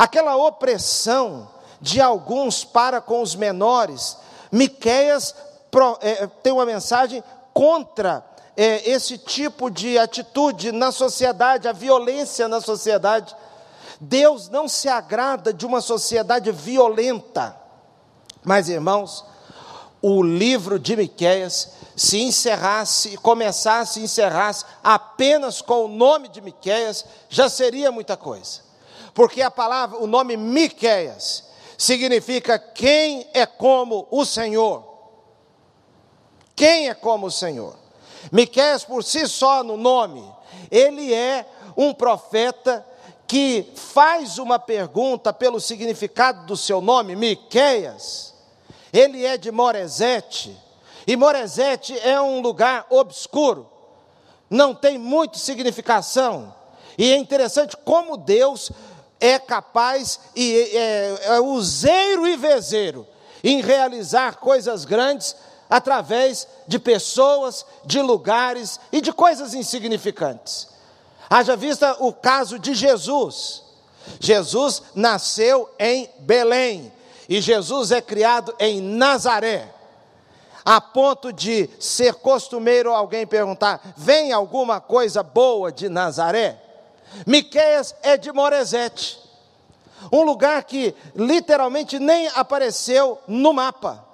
Aquela 0.00 0.34
opressão 0.34 1.46
de 1.78 2.00
alguns 2.00 2.64
para 2.64 3.02
com 3.02 3.20
os 3.20 3.34
menores, 3.34 4.16
Miqueias 4.50 5.34
é, 6.00 6.26
tem 6.42 6.54
uma 6.54 6.64
mensagem 6.64 7.22
contra 7.52 8.24
é, 8.56 8.88
esse 8.88 9.18
tipo 9.18 9.70
de 9.70 9.98
atitude 9.98 10.72
na 10.72 10.90
sociedade, 10.90 11.68
a 11.68 11.72
violência 11.72 12.48
na 12.48 12.62
sociedade. 12.62 13.36
Deus 14.00 14.48
não 14.48 14.66
se 14.66 14.88
agrada 14.88 15.52
de 15.52 15.66
uma 15.66 15.82
sociedade 15.82 16.50
violenta. 16.50 17.54
Mas, 18.42 18.70
irmãos, 18.70 19.22
o 20.00 20.22
livro 20.22 20.78
de 20.78 20.96
Miqueias 20.96 21.72
se 21.94 22.22
encerrasse, 22.22 23.18
começasse 23.18 24.00
e 24.00 24.04
encerrasse 24.04 24.64
apenas 24.82 25.60
com 25.60 25.84
o 25.84 25.88
nome 25.88 26.26
de 26.30 26.40
Miqueias, 26.40 27.04
já 27.28 27.50
seria 27.50 27.92
muita 27.92 28.16
coisa. 28.16 28.69
Porque 29.14 29.42
a 29.42 29.50
palavra, 29.50 29.98
o 29.98 30.06
nome 30.06 30.36
Miqueias, 30.36 31.44
significa 31.76 32.58
quem 32.58 33.28
é 33.32 33.46
como 33.46 34.06
o 34.10 34.24
Senhor. 34.24 34.84
Quem 36.54 36.88
é 36.88 36.94
como 36.94 37.26
o 37.26 37.30
Senhor? 37.30 37.76
Miqueias 38.30 38.84
por 38.84 39.02
si 39.02 39.26
só 39.26 39.64
no 39.64 39.76
nome, 39.76 40.22
ele 40.70 41.14
é 41.14 41.46
um 41.76 41.94
profeta 41.94 42.86
que 43.26 43.72
faz 43.74 44.38
uma 44.38 44.58
pergunta 44.58 45.32
pelo 45.32 45.60
significado 45.60 46.44
do 46.46 46.56
seu 46.56 46.80
nome, 46.80 47.16
Miqueias 47.16 48.30
ele 48.92 49.24
é 49.24 49.36
de 49.36 49.50
Morezete, 49.50 50.56
e 51.06 51.16
Morezete 51.16 51.98
é 52.00 52.20
um 52.20 52.40
lugar 52.40 52.86
obscuro, 52.90 53.68
não 54.48 54.74
tem 54.74 54.98
muita 54.98 55.38
significação, 55.38 56.54
e 56.98 57.12
é 57.12 57.16
interessante 57.16 57.76
como 57.76 58.16
Deus 58.16 58.70
é 59.20 59.38
capaz, 59.38 60.18
e 60.34 60.70
é, 60.74 61.34
é 61.34 61.40
useiro 61.40 62.26
e 62.26 62.36
vezeiro, 62.36 63.06
em 63.44 63.60
realizar 63.60 64.36
coisas 64.36 64.84
grandes 64.84 65.36
através 65.68 66.48
de 66.66 66.78
pessoas, 66.78 67.64
de 67.84 68.00
lugares 68.00 68.80
e 68.90 69.00
de 69.00 69.12
coisas 69.12 69.54
insignificantes. 69.54 70.68
Haja 71.28 71.54
vista 71.54 71.96
o 72.00 72.12
caso 72.12 72.58
de 72.58 72.74
Jesus. 72.74 73.62
Jesus 74.18 74.82
nasceu 74.94 75.70
em 75.78 76.10
Belém, 76.18 76.92
e 77.28 77.40
Jesus 77.40 77.92
é 77.92 78.00
criado 78.00 78.52
em 78.58 78.80
Nazaré, 78.80 79.72
a 80.64 80.80
ponto 80.80 81.32
de 81.32 81.70
ser 81.78 82.14
costumeiro 82.14 82.92
alguém 82.92 83.26
perguntar: 83.26 83.94
vem 83.96 84.32
alguma 84.32 84.80
coisa 84.80 85.22
boa 85.22 85.70
de 85.70 85.88
Nazaré? 85.88 86.69
Miqueias 87.26 87.94
é 88.02 88.16
de 88.16 88.32
Morezete, 88.32 89.18
um 90.12 90.22
lugar 90.22 90.62
que 90.64 90.94
literalmente 91.14 91.98
nem 91.98 92.28
apareceu 92.28 93.18
no 93.26 93.52
mapa. 93.52 94.06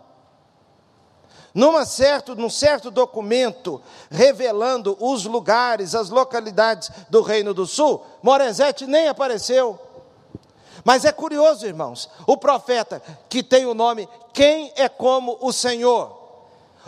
Numa 1.55 1.87
certo, 1.87 2.35
num 2.35 2.51
certo 2.51 2.91
documento 2.91 3.81
revelando 4.11 4.95
os 5.01 5.25
lugares, 5.25 5.95
as 5.95 6.11
localidades 6.11 6.91
do 7.09 7.23
Reino 7.23 7.55
do 7.55 7.67
Sul, 7.67 8.05
Morezete 8.23 8.87
nem 8.87 9.09
apareceu. 9.09 9.81
Mas 10.85 11.05
é 11.05 11.13
curioso, 11.13 11.67
irmãos, 11.67 12.11
o 12.27 12.37
profeta 12.37 13.03
que 13.29 13.43
tem 13.43 13.67
o 13.67 13.75
nome 13.75 14.09
Quem 14.33 14.71
é 14.77 14.89
como 14.89 15.39
o 15.41 15.51
Senhor? 15.51 16.17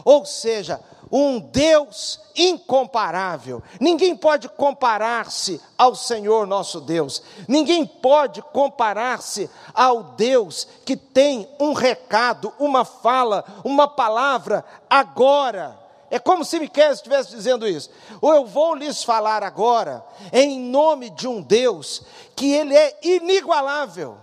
Ou 0.05 0.25
seja, 0.25 0.81
um 1.11 1.39
Deus 1.41 2.21
incomparável. 2.37 3.63
Ninguém 3.81 4.17
pode 4.17 4.49
comparar-se 4.49 5.61
ao 5.77 5.95
Senhor 5.95 6.47
nosso 6.47 6.81
Deus. 6.81 7.23
Ninguém 7.47 7.87
pode 7.87 8.43
comparar-se 8.43 9.51
ao 9.75 10.03
Deus 10.03 10.67
que 10.85 10.97
tem 10.97 11.49
um 11.59 11.73
recado, 11.73 12.53
uma 12.59 12.85
fala, 12.85 13.45
uma 13.65 13.89
palavra 13.89 14.65
agora 14.89 15.89
é 16.11 16.19
como 16.19 16.45
se 16.45 16.59
Miquel 16.59 16.93
estivesse 16.93 17.31
dizendo 17.31 17.69
isso. 17.69 17.91
Ou 18.21 18.35
eu 18.35 18.47
vou 18.47 18.75
lhes 18.75 19.05
falar 19.05 19.43
agora, 19.43 20.05
em 20.33 20.59
nome 20.59 21.11
de 21.11 21.29
um 21.29 21.43
Deus 21.43 22.03
que 22.35 22.51
ele 22.53 22.75
é 22.75 22.99
inigualável, 23.03 24.17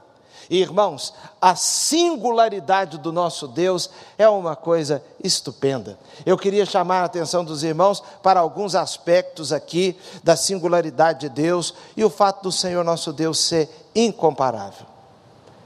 Irmãos, 0.49 1.13
a 1.41 1.55
singularidade 1.55 2.97
do 2.97 3.11
nosso 3.11 3.47
Deus 3.47 3.89
é 4.17 4.27
uma 4.29 4.55
coisa 4.55 5.03
estupenda. 5.23 5.97
Eu 6.25 6.37
queria 6.37 6.65
chamar 6.65 7.01
a 7.01 7.05
atenção 7.05 7.43
dos 7.43 7.63
irmãos 7.63 8.03
para 8.21 8.39
alguns 8.39 8.75
aspectos 8.75 9.51
aqui 9.51 9.97
da 10.23 10.35
singularidade 10.35 11.21
de 11.21 11.29
Deus 11.29 11.73
e 11.97 12.03
o 12.03 12.09
fato 12.09 12.43
do 12.43 12.51
Senhor 12.51 12.83
nosso 12.83 13.11
Deus 13.11 13.39
ser 13.39 13.69
incomparável. 13.95 14.85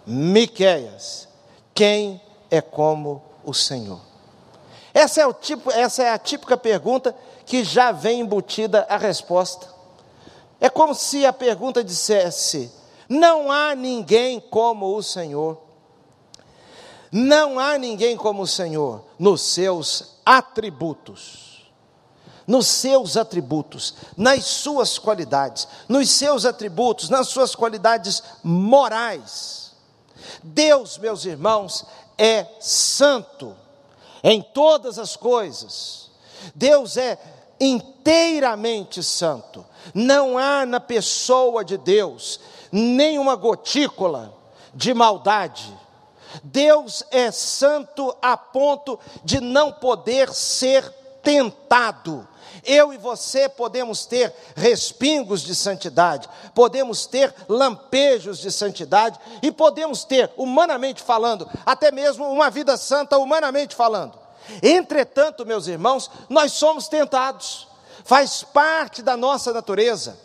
Miqueias, 0.06 1.28
quem 1.74 2.22
é 2.50 2.62
como 2.62 3.22
o 3.44 3.54
Senhor? 3.54 4.00
Essa 4.94 5.22
é, 5.22 5.28
o 5.28 5.34
tipo, 5.34 5.72
essa 5.72 6.04
é 6.04 6.10
a 6.10 6.18
típica 6.18 6.58
pergunta 6.58 7.16
que 7.46 7.64
já 7.64 7.92
vem 7.92 8.22
embutida 8.22 8.86
a 8.90 8.98
resposta. 8.98 9.68
É 10.60 10.70
como 10.70 10.94
se 10.94 11.26
a 11.26 11.34
pergunta 11.34 11.84
dissesse: 11.84 12.72
não 13.10 13.52
há 13.52 13.74
ninguém 13.74 14.40
como 14.40 14.96
o 14.96 15.02
Senhor. 15.02 15.60
Não 17.12 17.58
há 17.58 17.76
ninguém 17.76 18.16
como 18.16 18.44
o 18.44 18.48
Senhor 18.48 19.04
nos 19.18 19.42
seus 19.42 20.20
atributos. 20.24 21.50
Nos 22.46 22.68
seus 22.68 23.16
atributos, 23.16 23.94
nas 24.18 24.44
suas 24.46 24.98
qualidades, 24.98 25.68
nos 25.88 26.10
seus 26.10 26.46
atributos, 26.46 27.08
nas 27.08 27.28
suas 27.28 27.54
qualidades 27.54 28.24
morais. 28.44 29.72
Deus, 30.42 30.98
meus 30.98 31.26
irmãos, 31.26 31.86
é 32.18 32.48
santo 32.60 33.56
em 34.24 34.42
todas 34.42 34.98
as 34.98 35.16
coisas. 35.16 36.10
Deus 36.56 36.98
é 36.98 37.20
inteiramente 37.60 39.04
santo. 39.04 39.64
Não 39.94 40.36
há 40.36 40.66
na 40.66 40.80
pessoa 40.80 41.64
de 41.64 41.78
Deus 41.78 42.40
nenhuma 42.72 43.36
gotícula 43.36 44.34
de 44.74 44.94
maldade. 44.94 45.74
Deus 46.44 47.04
é 47.12 47.32
santo 47.32 48.16
a 48.22 48.38
ponto 48.38 49.00
de 49.24 49.40
não 49.40 49.72
poder 49.72 50.32
ser 50.32 50.88
tentado. 51.24 52.28
Eu 52.66 52.94
e 52.94 52.98
você 52.98 53.48
podemos 53.48 54.06
ter 54.06 54.34
respingos 54.56 55.42
de 55.42 55.56
santidade, 55.56 56.30
podemos 56.54 57.06
ter 57.06 57.34
lampejos 57.48 58.40
de 58.40 58.52
santidade 58.52 59.20
e 59.42 59.52
podemos 59.52 60.04
ter, 60.04 60.32
humanamente 60.36 61.02
falando, 61.02 61.50
até 61.66 61.92
mesmo 61.92 62.30
uma 62.30 62.50
vida 62.50 62.76
santa, 62.76 63.18
humanamente 63.18 63.76
falando. 63.76 64.20
Entretanto, 64.62 65.46
meus 65.46 65.68
irmãos, 65.68 66.10
nós 66.28 66.54
somos 66.54 66.88
tentados, 66.88 67.68
faz 68.04 68.44
parte 68.44 69.02
da 69.02 69.16
nossa 69.16 69.54
natureza. 69.54 70.18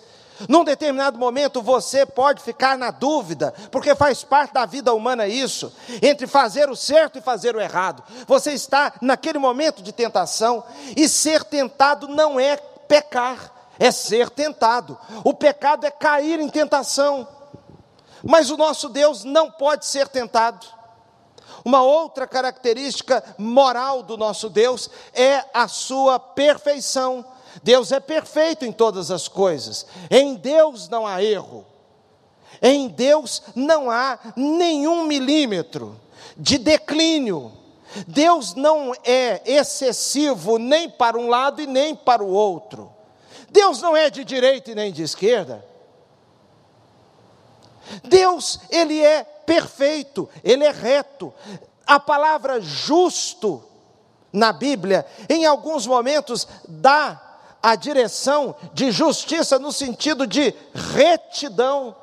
Num 0.48 0.64
determinado 0.64 1.18
momento 1.18 1.62
você 1.62 2.04
pode 2.04 2.42
ficar 2.42 2.76
na 2.76 2.90
dúvida, 2.90 3.54
porque 3.70 3.94
faz 3.94 4.24
parte 4.24 4.52
da 4.52 4.66
vida 4.66 4.92
humana 4.92 5.26
isso, 5.26 5.72
entre 6.02 6.26
fazer 6.26 6.68
o 6.68 6.76
certo 6.76 7.18
e 7.18 7.22
fazer 7.22 7.54
o 7.54 7.60
errado. 7.60 8.02
Você 8.26 8.52
está 8.52 8.92
naquele 9.00 9.38
momento 9.38 9.82
de 9.82 9.92
tentação, 9.92 10.64
e 10.96 11.08
ser 11.08 11.44
tentado 11.44 12.08
não 12.08 12.38
é 12.38 12.56
pecar, 12.56 13.52
é 13.78 13.90
ser 13.90 14.28
tentado. 14.28 14.98
O 15.22 15.32
pecado 15.32 15.86
é 15.86 15.90
cair 15.90 16.40
em 16.40 16.48
tentação. 16.48 17.26
Mas 18.22 18.50
o 18.50 18.56
nosso 18.56 18.88
Deus 18.88 19.22
não 19.22 19.50
pode 19.50 19.86
ser 19.86 20.08
tentado. 20.08 20.66
Uma 21.64 21.82
outra 21.82 22.26
característica 22.26 23.22
moral 23.38 24.02
do 24.02 24.16
nosso 24.16 24.50
Deus 24.50 24.90
é 25.14 25.44
a 25.54 25.68
sua 25.68 26.18
perfeição. 26.18 27.24
Deus 27.62 27.92
é 27.92 28.00
perfeito 28.00 28.64
em 28.64 28.72
todas 28.72 29.10
as 29.10 29.28
coisas. 29.28 29.86
Em 30.10 30.34
Deus 30.34 30.88
não 30.88 31.06
há 31.06 31.22
erro. 31.22 31.64
Em 32.60 32.88
Deus 32.88 33.42
não 33.54 33.90
há 33.90 34.18
nenhum 34.36 35.04
milímetro 35.04 36.00
de 36.36 36.58
declínio. 36.58 37.52
Deus 38.06 38.54
não 38.54 38.92
é 39.04 39.42
excessivo 39.44 40.58
nem 40.58 40.90
para 40.90 41.18
um 41.18 41.28
lado 41.28 41.60
e 41.60 41.66
nem 41.66 41.94
para 41.94 42.22
o 42.22 42.30
outro. 42.30 42.92
Deus 43.50 43.80
não 43.80 43.96
é 43.96 44.10
de 44.10 44.24
direita 44.24 44.72
e 44.72 44.74
nem 44.74 44.92
de 44.92 45.02
esquerda. 45.02 45.64
Deus, 48.02 48.58
ele 48.70 49.00
é 49.00 49.22
perfeito, 49.22 50.28
ele 50.42 50.64
é 50.64 50.70
reto. 50.70 51.32
A 51.86 52.00
palavra 52.00 52.60
justo 52.60 53.62
na 54.32 54.52
Bíblia, 54.52 55.06
em 55.28 55.46
alguns 55.46 55.86
momentos, 55.86 56.48
dá 56.66 57.33
a 57.64 57.76
direção 57.76 58.54
de 58.74 58.92
justiça 58.92 59.58
no 59.58 59.72
sentido 59.72 60.26
de 60.26 60.52
retidão. 60.74 61.96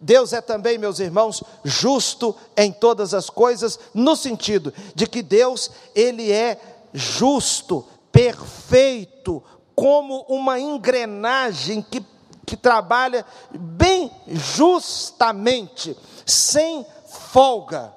Deus 0.00 0.32
é 0.32 0.40
também, 0.40 0.76
meus 0.76 0.98
irmãos, 0.98 1.40
justo 1.62 2.34
em 2.56 2.72
todas 2.72 3.14
as 3.14 3.30
coisas, 3.30 3.78
no 3.94 4.16
sentido 4.16 4.74
de 4.92 5.06
que 5.06 5.22
Deus, 5.22 5.70
ele 5.94 6.32
é 6.32 6.60
justo, 6.92 7.86
perfeito, 8.10 9.40
como 9.72 10.22
uma 10.28 10.58
engrenagem 10.58 11.80
que, 11.80 12.04
que 12.44 12.56
trabalha 12.56 13.24
bem 13.52 14.10
justamente, 14.26 15.96
sem 16.26 16.84
folga. 17.30 17.94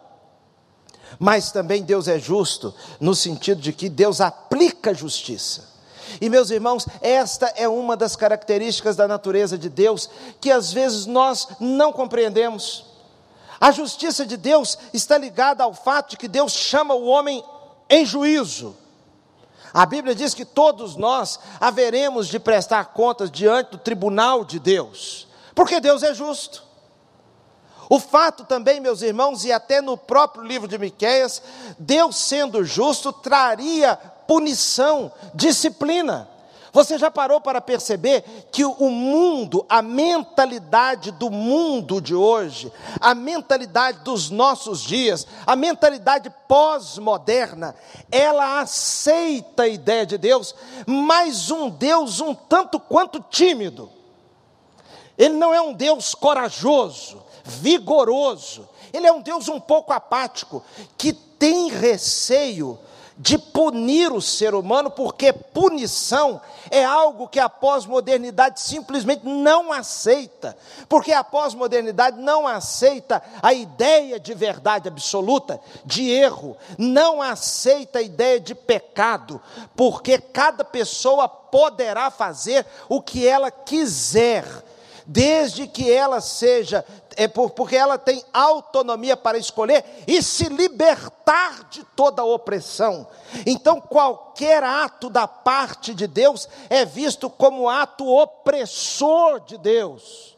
Mas 1.17 1.52
também 1.52 1.82
Deus 1.82 2.08
é 2.08 2.19
justo 2.19 2.76
no 3.00 3.15
sentido 3.15 3.60
de 3.60 3.73
que 3.73 3.89
Deus 3.89 4.21
aplica 4.21 4.93
justiça. 4.93 5.77
E 6.20 6.30
meus 6.30 6.50
irmãos, 6.50 6.86
esta 7.02 7.48
é 7.56 7.67
uma 7.67 7.96
das 7.96 8.15
características 8.15 8.96
da 8.96 9.08
natureza 9.08 9.58
de 9.58 9.70
Deus 9.70 10.10
que 10.39 10.52
às 10.52 10.72
vezes 10.72 11.06
nós 11.06 11.48
não 11.60 11.91
compreendemos. 11.91 12.86
A 13.60 13.72
justiça 13.72 14.26
de 14.26 14.38
Deus 14.38 14.78
está 14.93 15.17
ligada 15.17 15.63
ao 15.63 15.74
fato 15.74 16.12
de 16.12 16.17
que 16.17 16.28
Deus 16.28 16.54
chama 16.54 16.93
o 16.93 17.06
homem 17.06 17.43
em 17.89 18.06
juízo. 18.06 18.76
A 19.74 19.86
Bíblia 19.86 20.15
diz 20.15 20.34
que 20.34 20.46
todos 20.46 20.96
nós 20.96 21.39
haveremos 21.60 22.28
de 22.28 22.39
prestar 22.39 22.86
contas 22.86 23.30
diante 23.30 23.72
do 23.72 23.78
tribunal 23.78 24.46
de 24.46 24.60
Deus, 24.60 25.28
porque 25.54 25.80
Deus 25.80 26.04
é 26.04 26.13
justo. 26.13 26.63
O 27.89 28.00
fato 28.00 28.43
também, 28.43 28.80
meus 28.80 29.02
irmãos, 29.02 29.46
e 29.46 29.52
até 29.52 29.82
no 29.82 29.96
próprio 29.96 30.43
livro 30.43 30.67
de 30.67 30.78
Miqueias, 30.78 31.41
Deus 31.80 32.17
sendo 32.17 32.63
justo 32.63 33.13
traria 33.13 33.98
punição, 34.28 35.12
disciplina. 35.34 36.30
Você 36.78 36.98
já 36.98 37.10
parou 37.10 37.42
para 37.42 37.60
perceber 37.60 38.24
que 38.52 38.63
o 38.63 38.90
mundo, 38.90 39.66
a 39.68 39.82
mentalidade 39.82 41.12
do 41.12 41.32
mundo 41.32 42.00
de 42.00 42.13
hoje, 42.13 42.72
a 43.02 43.16
mentalidade 43.16 44.02
dos 44.04 44.30
nossos 44.30 44.84
dias, 44.84 45.26
a 45.46 45.56
mentalidade 45.56 46.32
pós-moderna, 46.48 47.74
ela 48.12 48.60
aceita 48.60 49.63
a 49.63 49.68
ideia 49.68 50.06
de 50.06 50.20
Deus, 50.20 50.54
mas 50.86 51.50
um 51.50 51.68
Deus 51.68 52.20
um 52.20 52.36
tanto 52.36 52.80
quanto 52.80 53.22
tímido. 53.22 53.90
Ele 55.18 55.34
não 55.34 55.52
é 55.52 55.60
um 55.60 55.74
Deus 55.74 56.13
corajoso, 56.13 57.24
vigoroso, 57.44 58.70
ele 58.94 59.08
é 59.08 59.12
um 59.12 59.22
Deus 59.22 59.48
um 59.48 59.60
pouco 59.60 59.92
apático, 59.94 60.63
que 60.96 61.12
tem 61.12 61.70
receio 61.70 62.78
de 63.17 63.38
punir 63.38 64.12
o 64.12 64.21
ser 64.21 64.53
humano, 64.53 64.91
porque 64.91 65.34
punição 65.34 66.39
é 66.69 66.86
algo 66.86 67.27
que 67.27 67.39
a 67.39 67.49
pós-modernidade 67.49 68.60
simplesmente 68.60 69.25
não 69.25 69.73
aceita, 69.73 70.56
porque 70.88 71.12
a 71.12 71.23
pós-modernidade 71.23 72.19
não 72.19 72.45
aceita 72.45 73.23
a 73.41 73.53
ideia 73.53 74.19
de 74.19 74.34
verdade 74.36 74.88
absoluta, 74.88 75.60
de 75.84 76.10
erro, 76.10 76.56
não 76.77 77.21
aceita 77.21 77.99
a 77.99 78.03
ideia 78.03 78.39
de 78.39 78.53
pecado, 78.53 79.41
porque 79.75 80.19
cada 80.19 80.63
pessoa 80.63 81.27
poderá 81.27 82.12
fazer 82.12 82.65
o 82.88 83.01
que 83.01 83.27
ela 83.27 83.49
quiser, 83.49 84.45
desde 85.08 85.65
que 85.65 85.89
ela 85.89 86.20
seja 86.20 86.84
é 87.15 87.28
porque 87.28 87.76
ela 87.76 87.98
tem 87.98 88.24
autonomia 88.34 89.15
para 89.15 89.38
escolher 89.38 89.84
e 90.06 90.22
se 90.22 90.50
libertar 90.50 91.67
de 91.70 91.84
toda 91.96 92.24
opressão. 92.24 93.08
Então, 93.46 93.80
qualquer 93.80 94.63
ato 94.63 95.10
da 95.10 95.28
parte 95.28 95.96
de 95.96 96.06
Deus 96.06 96.48
é 96.70 96.86
visto 96.86 97.30
como 97.30 97.70
ato 97.70 98.06
opressor 98.06 99.39
de 99.39 99.58
Deus. 99.58 100.38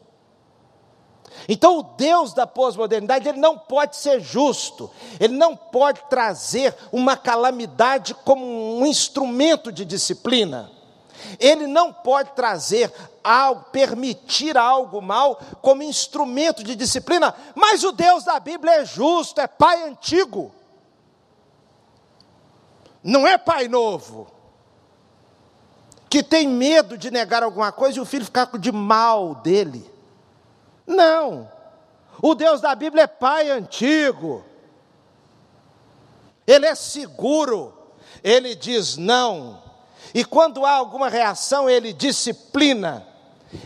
Então, 1.48 1.78
o 1.78 1.82
Deus 1.82 2.32
da 2.32 2.46
pós-modernidade, 2.46 3.28
ele 3.28 3.38
não 3.38 3.58
pode 3.58 3.96
ser 3.96 4.20
justo, 4.20 4.90
ele 5.18 5.36
não 5.36 5.56
pode 5.56 6.00
trazer 6.08 6.74
uma 6.92 7.16
calamidade 7.16 8.14
como 8.14 8.44
um 8.78 8.86
instrumento 8.86 9.72
de 9.72 9.84
disciplina. 9.84 10.79
Ele 11.38 11.66
não 11.66 11.92
pode 11.92 12.32
trazer 12.32 12.92
algo, 13.22 13.64
permitir 13.70 14.56
algo 14.56 15.00
mal 15.00 15.40
como 15.60 15.82
instrumento 15.82 16.64
de 16.64 16.74
disciplina, 16.74 17.34
mas 17.54 17.84
o 17.84 17.92
Deus 17.92 18.24
da 18.24 18.38
Bíblia 18.40 18.80
é 18.80 18.84
justo, 18.84 19.40
é 19.40 19.46
pai 19.46 19.82
antigo. 19.82 20.52
Não 23.02 23.26
é 23.26 23.38
pai 23.38 23.68
novo. 23.68 24.30
Que 26.08 26.22
tem 26.22 26.48
medo 26.48 26.98
de 26.98 27.10
negar 27.10 27.42
alguma 27.42 27.70
coisa 27.70 27.98
e 27.98 28.00
o 28.00 28.06
filho 28.06 28.24
ficar 28.24 28.46
de 28.58 28.72
mal 28.72 29.36
dele. 29.36 29.88
Não. 30.86 31.50
O 32.22 32.34
Deus 32.34 32.60
da 32.60 32.74
Bíblia 32.74 33.04
é 33.04 33.06
pai 33.06 33.48
antigo. 33.48 34.44
Ele 36.46 36.66
é 36.66 36.74
seguro. 36.74 37.72
Ele 38.22 38.54
diz 38.54 38.96
não. 38.96 39.69
E 40.14 40.24
quando 40.24 40.64
há 40.64 40.72
alguma 40.72 41.08
reação, 41.08 41.68
ele 41.68 41.92
disciplina. 41.92 43.06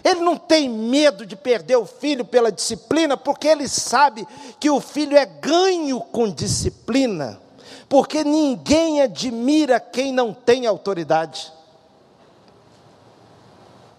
Ele 0.03 0.21
não 0.21 0.37
tem 0.37 0.69
medo 0.69 1.27
de 1.27 1.37
perder 1.37 1.77
o 1.77 1.85
filho 1.85 2.25
pela 2.25 2.51
disciplina, 2.51 3.17
porque 3.17 3.49
ele 3.49 3.69
sabe 3.69 4.27
que 4.59 4.71
o 4.71 4.81
filho 4.81 5.17
é 5.17 5.27
ganho 5.27 6.01
com 6.01 6.31
disciplina. 6.31 7.41
Porque 7.89 8.25
ninguém 8.25 9.03
admira 9.03 9.79
quem 9.79 10.13
não 10.13 10.33
tem 10.33 10.67
autoridade. 10.67 11.53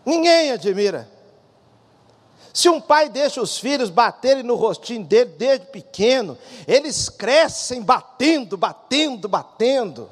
Ninguém 0.05 0.51
admira. 0.51 1.09
Se 2.53 2.69
um 2.69 2.79
pai 2.79 3.09
deixa 3.09 3.41
os 3.41 3.57
filhos 3.57 3.89
baterem 3.89 4.41
no 4.41 4.55
rostinho 4.55 5.03
dele 5.03 5.31
desde 5.37 5.65
pequeno, 5.65 6.37
eles 6.65 7.09
crescem 7.09 7.81
batendo, 7.81 8.55
batendo, 8.55 9.27
batendo. 9.27 10.09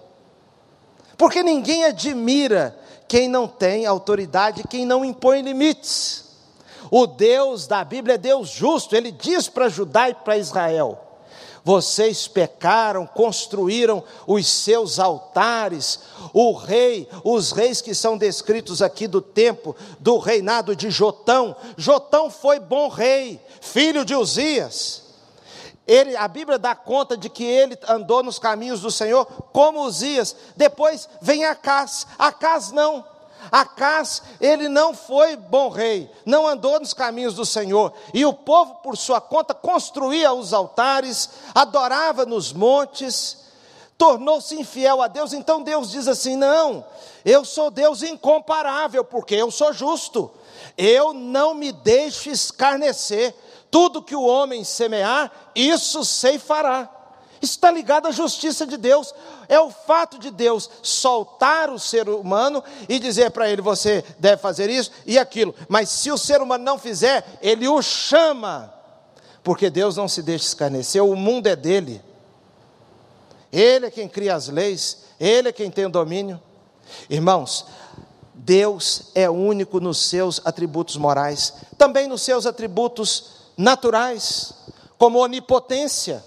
Porque 1.17 1.43
ninguém 1.43 1.85
admira 1.85 2.77
quem 3.07 3.27
não 3.27 3.47
tem 3.47 3.85
autoridade, 3.85 4.63
quem 4.67 4.85
não 4.85 5.05
impõe 5.05 5.41
limites. 5.41 6.23
O 6.89 7.07
Deus 7.07 7.67
da 7.67 7.83
Bíblia 7.83 8.15
é 8.15 8.17
Deus 8.17 8.49
justo, 8.49 8.95
ele 8.95 9.11
diz 9.11 9.47
para 9.47 9.69
Judá 9.69 10.09
e 10.09 10.13
para 10.13 10.37
Israel: 10.37 10.99
vocês 11.63 12.27
pecaram, 12.27 13.07
construíram 13.07 14.03
os 14.27 14.47
seus 14.47 14.99
altares. 14.99 15.99
O 16.33 16.51
rei, 16.53 17.07
os 17.23 17.51
reis 17.51 17.79
que 17.79 17.95
são 17.95 18.17
descritos 18.17 18.81
aqui 18.81 19.07
do 19.07 19.21
tempo 19.21 19.75
do 19.99 20.17
reinado 20.17 20.75
de 20.75 20.91
Jotão. 20.91 21.55
Jotão 21.77 22.29
foi 22.29 22.59
bom 22.59 22.89
rei, 22.89 23.39
filho 23.61 24.03
de 24.03 24.13
Uzias. 24.13 25.02
Ele, 25.87 26.15
a 26.15 26.27
Bíblia 26.27 26.57
dá 26.57 26.73
conta 26.73 27.17
de 27.17 27.29
que 27.29 27.43
ele 27.43 27.77
andou 27.87 28.23
nos 28.23 28.39
caminhos 28.39 28.81
do 28.81 28.89
Senhor 28.89 29.25
como 29.51 29.81
Uzias. 29.81 30.35
Depois 30.55 31.09
vem 31.21 31.45
Acás. 31.45 32.07
Acás 32.17 32.71
não. 32.71 33.05
Acás, 33.51 34.23
ele 34.39 34.69
não 34.69 34.93
foi 34.93 35.35
bom 35.35 35.69
rei, 35.69 36.09
não 36.25 36.47
andou 36.47 36.79
nos 36.79 36.93
caminhos 36.93 37.35
do 37.35 37.45
Senhor, 37.45 37.93
e 38.13 38.25
o 38.25 38.33
povo, 38.33 38.75
por 38.75 38.97
sua 38.97 39.19
conta, 39.19 39.53
construía 39.53 40.33
os 40.33 40.53
altares, 40.53 41.29
adorava 41.53 42.25
nos 42.25 42.53
montes, 42.53 43.39
tornou-se 43.97 44.55
infiel 44.55 45.01
a 45.01 45.07
Deus. 45.07 45.33
Então 45.33 45.61
Deus 45.61 45.91
diz 45.91 46.07
assim: 46.07 46.35
Não, 46.35 46.85
eu 47.25 47.43
sou 47.43 47.69
Deus 47.69 48.01
incomparável, 48.01 49.03
porque 49.03 49.35
eu 49.35 49.51
sou 49.51 49.73
justo, 49.73 50.31
eu 50.77 51.13
não 51.13 51.53
me 51.53 51.71
deixo 51.71 52.29
escarnecer, 52.29 53.35
tudo 53.73 54.03
que 54.03 54.15
o 54.15 54.23
homem 54.23 54.63
semear, 54.63 55.31
isso 55.55 56.05
ceifará. 56.05 56.87
Está 57.41 57.71
ligado 57.71 58.07
à 58.07 58.11
justiça 58.11 58.67
de 58.67 58.77
Deus. 58.77 59.11
É 59.49 59.59
o 59.59 59.71
fato 59.71 60.19
de 60.19 60.29
Deus 60.29 60.69
soltar 60.83 61.71
o 61.71 61.79
ser 61.79 62.07
humano 62.07 62.63
e 62.87 62.99
dizer 62.99 63.31
para 63.31 63.49
ele: 63.49 63.63
você 63.63 64.05
deve 64.19 64.39
fazer 64.39 64.69
isso 64.69 64.91
e 65.07 65.17
aquilo. 65.17 65.55
Mas 65.67 65.89
se 65.89 66.11
o 66.11 66.19
ser 66.19 66.39
humano 66.39 66.63
não 66.63 66.77
fizer, 66.77 67.39
ele 67.41 67.67
o 67.67 67.81
chama. 67.81 68.71
Porque 69.41 69.71
Deus 69.71 69.97
não 69.97 70.07
se 70.07 70.21
deixa 70.21 70.45
escarnecer, 70.45 71.03
o 71.03 71.15
mundo 71.15 71.47
é 71.47 71.55
dele. 71.55 71.99
Ele 73.51 73.87
é 73.87 73.91
quem 73.91 74.07
cria 74.07 74.35
as 74.35 74.49
leis, 74.49 74.99
ele 75.19 75.49
é 75.49 75.51
quem 75.51 75.71
tem 75.71 75.87
o 75.87 75.89
domínio. 75.89 76.39
Irmãos, 77.09 77.65
Deus 78.35 79.09
é 79.15 79.27
único 79.27 79.79
nos 79.79 79.97
seus 79.97 80.39
atributos 80.45 80.95
morais, 80.95 81.55
também 81.75 82.07
nos 82.07 82.21
seus 82.21 82.45
atributos 82.45 83.32
naturais, 83.57 84.53
como 84.97 85.19
onipotência 85.19 86.23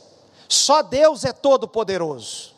só 0.48 0.82
Deus 0.82 1.24
é 1.24 1.32
todo-poderoso. 1.32 2.54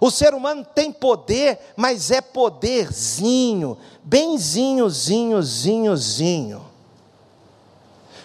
O 0.00 0.10
ser 0.10 0.34
humano 0.34 0.64
tem 0.64 0.92
poder, 0.92 1.58
mas 1.76 2.10
é 2.10 2.20
poderzinho, 2.20 3.76
benzinho, 4.02 4.88
zinho, 4.88 5.42
zinho, 5.42 5.96
zinho. 5.96 6.66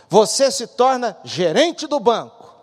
Você 0.08 0.52
se 0.52 0.68
torna 0.68 1.18
gerente 1.24 1.88
do 1.88 2.00
banco. 2.00 2.54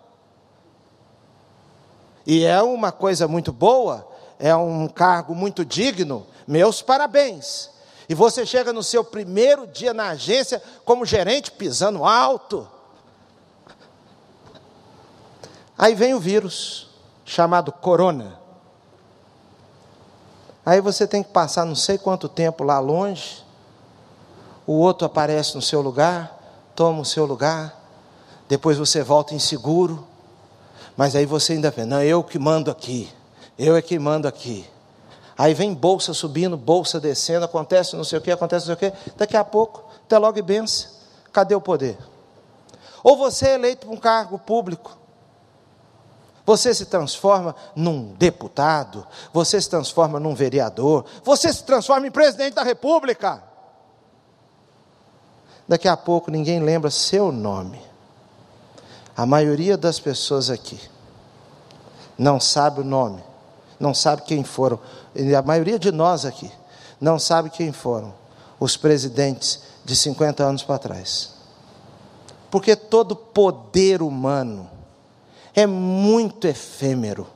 E 2.25 2.45
é 2.45 2.61
uma 2.61 2.91
coisa 2.91 3.27
muito 3.27 3.51
boa, 3.51 4.07
é 4.39 4.55
um 4.55 4.87
cargo 4.87 5.35
muito 5.35 5.65
digno. 5.65 6.25
Meus 6.47 6.81
parabéns. 6.81 7.69
E 8.13 8.15
você 8.15 8.45
chega 8.45 8.71
no 8.71 8.83
seu 8.83 9.03
primeiro 9.03 9.65
dia 9.65 9.91
na 9.91 10.09
agência 10.09 10.61
como 10.85 11.03
gerente 11.03 11.49
pisando 11.49 12.05
alto. 12.05 12.67
Aí 15.75 15.95
vem 15.95 16.13
o 16.13 16.19
vírus, 16.19 16.91
chamado 17.25 17.71
corona. 17.71 18.39
Aí 20.63 20.79
você 20.79 21.07
tem 21.07 21.23
que 21.23 21.31
passar 21.31 21.65
não 21.65 21.73
sei 21.73 21.97
quanto 21.97 22.29
tempo 22.29 22.63
lá 22.63 22.77
longe, 22.77 23.43
o 24.67 24.73
outro 24.73 25.07
aparece 25.07 25.55
no 25.55 25.61
seu 25.63 25.81
lugar, 25.81 26.39
toma 26.75 27.01
o 27.01 27.05
seu 27.05 27.25
lugar, 27.25 27.75
depois 28.47 28.77
você 28.77 29.01
volta 29.01 29.33
inseguro, 29.33 30.07
mas 30.95 31.15
aí 31.15 31.25
você 31.25 31.53
ainda 31.53 31.71
vê, 31.71 31.83
não, 31.83 32.03
eu 32.03 32.23
que 32.23 32.37
mando 32.37 32.69
aqui, 32.69 33.11
eu 33.57 33.75
é 33.75 33.81
que 33.81 33.97
mando 33.97 34.27
aqui. 34.27 34.71
Aí 35.43 35.53
vem 35.53 35.73
bolsa 35.73 36.13
subindo, 36.13 36.55
bolsa 36.55 37.01
descendo, 37.01 37.43
acontece 37.43 37.97
não 37.97 38.05
sei 38.05 38.17
o 38.17 38.21
que, 38.21 38.31
acontece 38.31 38.65
não 38.65 38.77
sei 38.77 38.87
o 38.87 38.91
que, 38.91 39.11
daqui 39.17 39.35
a 39.35 39.43
pouco, 39.43 39.83
até 40.05 40.17
logo 40.17 40.39
e 40.39 40.41
benção, 40.41 40.89
cadê 41.33 41.53
o 41.53 41.59
poder? 41.59 41.97
Ou 43.03 43.17
você 43.17 43.49
é 43.49 43.53
eleito 43.55 43.85
para 43.85 43.93
um 43.93 43.99
cargo 43.99 44.39
público, 44.39 44.97
você 46.45 46.73
se 46.73 46.85
transforma 46.85 47.53
num 47.75 48.13
deputado, 48.13 49.05
você 49.33 49.59
se 49.59 49.69
transforma 49.69 50.17
num 50.17 50.33
vereador, 50.33 51.03
você 51.25 51.51
se 51.51 51.65
transforma 51.65 52.07
em 52.07 52.11
presidente 52.11 52.53
da 52.53 52.63
república. 52.63 53.43
Daqui 55.67 55.89
a 55.89 55.97
pouco 55.97 56.31
ninguém 56.31 56.61
lembra 56.61 56.89
seu 56.89 57.33
nome. 57.33 57.81
A 59.13 59.25
maioria 59.25 59.75
das 59.75 59.99
pessoas 59.99 60.49
aqui 60.49 60.79
não 62.17 62.39
sabe 62.39 62.79
o 62.79 62.85
nome, 62.85 63.21
não 63.77 63.93
sabe 63.93 64.21
quem 64.21 64.45
foram. 64.45 64.79
A 65.37 65.41
maioria 65.41 65.77
de 65.77 65.91
nós 65.91 66.25
aqui 66.25 66.51
não 66.99 67.19
sabe 67.19 67.49
quem 67.49 67.71
foram 67.71 68.13
os 68.59 68.77
presidentes 68.77 69.61
de 69.83 69.95
50 69.95 70.43
anos 70.43 70.63
para 70.63 70.79
trás. 70.79 71.33
Porque 72.49 72.75
todo 72.75 73.15
poder 73.15 74.01
humano 74.01 74.69
é 75.53 75.67
muito 75.67 76.47
efêmero. 76.47 77.27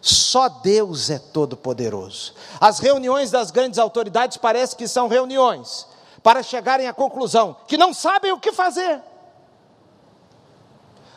Só 0.00 0.48
Deus 0.48 1.10
é 1.10 1.18
todo-poderoso. 1.18 2.34
As 2.60 2.78
reuniões 2.78 3.30
das 3.30 3.50
grandes 3.50 3.78
autoridades 3.78 4.36
parece 4.36 4.76
que 4.76 4.86
são 4.86 5.08
reuniões 5.08 5.86
para 6.22 6.42
chegarem 6.42 6.86
à 6.86 6.92
conclusão 6.92 7.56
que 7.66 7.76
não 7.76 7.92
sabem 7.92 8.32
o 8.32 8.38
que 8.38 8.52
fazer. 8.52 9.00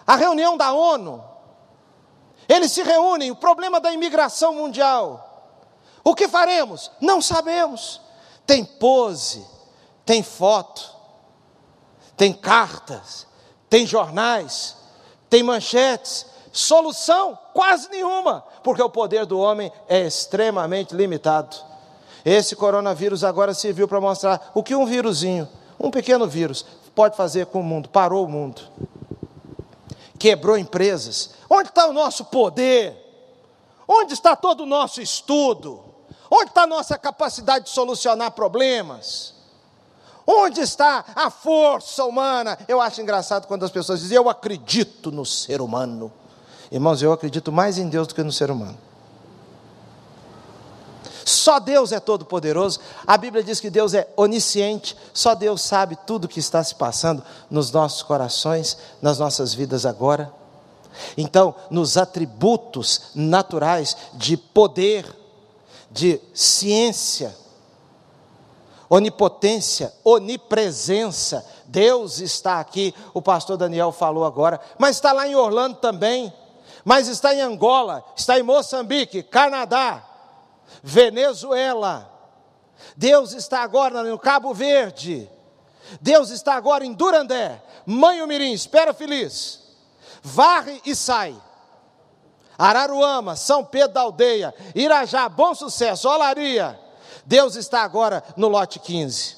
A 0.08 0.16
reunião 0.16 0.58
da 0.58 0.72
ONU, 0.72 1.24
eles 2.48 2.72
se 2.72 2.82
reúnem, 2.82 3.30
o 3.30 3.36
problema 3.36 3.80
da 3.80 3.92
imigração 3.92 4.56
mundial. 4.56 5.29
O 6.04 6.16
que 6.16 6.28
faremos? 6.28 6.92
Não 7.00 7.22
sabemos. 7.22 8.02
Tem 8.46 8.66
pose, 8.66 9.46
tem 10.06 10.24
foto, 10.24 10.96
tem 12.18 12.34
cartas, 12.34 13.28
tem 13.70 13.86
jornais, 13.86 14.76
tem 15.30 15.44
manchetes, 15.44 16.26
Solução? 16.52 17.38
Quase 17.54 17.90
nenhuma, 17.90 18.44
porque 18.64 18.82
o 18.82 18.90
poder 18.90 19.26
do 19.26 19.40
homem 19.40 19.72
é 19.88 20.06
extremamente 20.06 20.96
limitado. 20.96 21.56
Esse 22.26 22.56
coronavírus 22.56 23.24
agora 23.24 23.54
serviu 23.54 23.88
para 23.88 24.02
mostrar 24.02 24.52
o 24.54 24.64
que 24.64 24.76
um 24.76 24.86
vírusinho, 24.86 25.48
um 25.80 25.92
pequeno 25.92 26.28
vírus, 26.28 26.66
pode 26.96 27.16
fazer 27.16 27.46
com 27.48 27.62
o 27.62 27.64
mundo. 27.64 27.90
Parou 27.90 28.26
o 28.26 28.30
mundo. 28.30 28.62
Quebrou 30.18 30.58
empresas. 30.58 31.32
Onde 31.50 31.70
está 31.70 31.88
o 31.88 31.94
nosso 31.94 32.26
poder? 32.26 32.94
Onde 33.88 34.14
está 34.14 34.36
todo 34.36 34.64
o 34.64 34.66
nosso 34.66 35.02
estudo? 35.02 35.84
Onde 36.30 36.50
está 36.50 36.64
a 36.64 36.68
nossa 36.68 36.98
capacidade 36.98 37.66
de 37.66 37.72
solucionar 37.72 38.32
problemas? 38.32 39.34
Onde 40.26 40.62
está 40.62 41.04
a 41.16 41.32
força 41.32 42.06
humana? 42.06 42.58
Eu 42.68 42.80
acho 42.80 43.02
engraçado 43.02 43.48
quando 43.48 43.66
as 43.66 43.72
pessoas 43.72 44.00
dizem, 44.00 44.16
eu 44.16 44.30
acredito 44.30 45.12
no 45.12 45.26
ser 45.26 45.60
humano. 45.60 46.12
Irmãos, 46.72 47.02
eu 47.02 47.12
acredito 47.12 47.52
mais 47.52 47.80
em 47.80 47.90
Deus 47.90 48.08
do 48.08 48.14
que 48.14 48.22
no 48.22 48.32
ser 48.32 48.52
humano. 48.52 48.78
Só 51.26 51.60
Deus 51.60 51.92
é 51.92 52.00
todo-poderoso. 52.00 52.80
A 53.06 53.18
Bíblia 53.18 53.44
diz 53.44 53.60
que 53.60 53.70
Deus 53.70 53.94
é 53.94 54.08
onisciente. 54.16 54.96
Só 55.14 55.34
Deus 55.34 55.62
sabe 55.62 55.98
tudo 56.06 56.26
o 56.26 56.28
que 56.28 56.40
está 56.40 56.64
se 56.64 56.76
passando 56.76 57.24
nos 57.50 57.72
nossos 57.72 58.04
corações, 58.04 58.78
nas 59.02 59.20
nossas 59.20 59.54
vidas 59.54 59.86
agora. 59.86 60.32
Então, 61.18 61.56
nos 61.70 61.98
atributos 61.98 63.12
naturais 63.16 63.96
de 64.14 64.38
poder, 64.38 65.06
de 65.92 66.20
ciência, 66.34 67.36
onipotência, 68.90 69.94
onipresença. 70.04 71.46
Deus 71.66 72.20
está 72.20 72.60
aqui, 72.60 72.94
o 73.14 73.22
pastor 73.22 73.58
Daniel 73.58 73.92
falou 73.92 74.26
agora, 74.26 74.60
mas 74.78 74.96
está 74.96 75.12
lá 75.12 75.28
em 75.28 75.36
Orlando 75.36 75.78
também, 75.78 76.34
mas 76.84 77.08
está 77.08 77.34
em 77.34 77.42
Angola, 77.42 78.04
está 78.16 78.40
em 78.40 78.44
Moçambique, 78.44 79.22
Canadá, 79.24 80.04
Venezuela. 80.82 82.12
Deus 82.96 83.34
está 83.34 83.62
agora 83.62 84.04
no 84.04 84.18
Cabo 84.18 84.54
Verde. 84.54 85.30
Deus 86.02 86.30
está 86.30 86.56
agora 86.56 86.86
em 86.86 86.94
Durandé, 86.94 87.62
Manho 87.86 88.28
Mirim, 88.28 88.54
Espera 88.54 88.94
Feliz. 88.94 89.60
Varre 90.22 90.82
e 90.86 90.96
sai. 90.96 91.36
Araruama, 92.60 93.38
São 93.38 93.64
Pedro 93.64 93.94
da 93.94 94.02
Aldeia, 94.02 94.54
Irajá, 94.76 95.30
Bom 95.30 95.56
Sucesso, 95.56 96.10
Olaria. 96.10 96.78
Deus 97.26 97.56
está 97.56 97.84
agora 97.84 98.22
no 98.36 98.50
lote 98.50 98.80
15. 98.80 99.38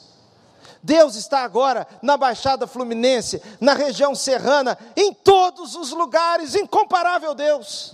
Deus 0.82 1.16
está 1.16 1.44
agora 1.44 1.88
na 2.02 2.18
Baixada 2.18 2.66
Fluminense, 2.66 3.40
na 3.60 3.74
região 3.74 4.16
serrana, 4.16 4.76
em 4.96 5.14
todos 5.14 5.76
os 5.76 5.92
lugares, 5.92 6.56
incomparável 6.56 7.36
Deus. 7.36 7.94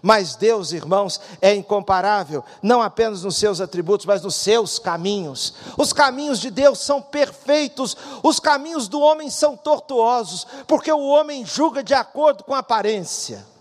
Mas 0.00 0.36
Deus, 0.36 0.72
irmãos, 0.72 1.20
é 1.40 1.54
incomparável, 1.54 2.44
não 2.62 2.80
apenas 2.80 3.24
nos 3.24 3.36
seus 3.36 3.60
atributos, 3.60 4.06
mas 4.06 4.22
nos 4.22 4.36
seus 4.36 4.78
caminhos. 4.78 5.54
Os 5.76 5.92
caminhos 5.92 6.38
de 6.38 6.50
Deus 6.50 6.78
são 6.78 7.02
perfeitos, 7.02 7.96
os 8.22 8.38
caminhos 8.38 8.86
do 8.86 9.00
homem 9.00 9.30
são 9.30 9.56
tortuosos, 9.56 10.46
porque 10.68 10.92
o 10.92 11.06
homem 11.06 11.44
julga 11.44 11.82
de 11.82 11.94
acordo 11.94 12.44
com 12.44 12.54
a 12.54 12.58
aparência. 12.58 13.53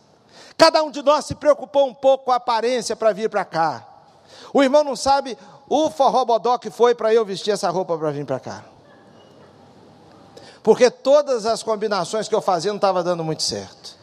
Cada 0.64 0.82
um 0.82 0.90
de 0.90 1.02
nós 1.02 1.26
se 1.26 1.36
preocupou 1.36 1.90
um 1.90 1.94
pouco 1.94 2.24
com 2.24 2.32
a 2.32 2.38
aparência 2.38 2.96
para 2.96 3.12
vir 3.12 3.30
para 3.30 3.44
cá. 3.44 3.86
O 4.54 4.64
irmão 4.64 4.82
não 4.82 4.96
sabe 4.96 5.38
o 5.68 5.90
forrobodó 5.90 6.58
que 6.58 6.70
foi 6.70 6.96
para 6.96 7.14
eu 7.14 7.26
vestir 7.26 7.52
essa 7.52 7.70
roupa 7.70 7.98
para 7.98 8.12
vir 8.12 8.26
para 8.26 8.40
cá. 8.40 8.64
Porque 10.64 10.90
todas 10.90 11.46
as 11.46 11.62
combinações 11.62 12.30
que 12.30 12.34
eu 12.34 12.40
fazia 12.40 12.72
não 12.72 12.78
estavam 12.78 13.04
dando 13.04 13.26
muito 13.26 13.44
certo. 13.44 13.98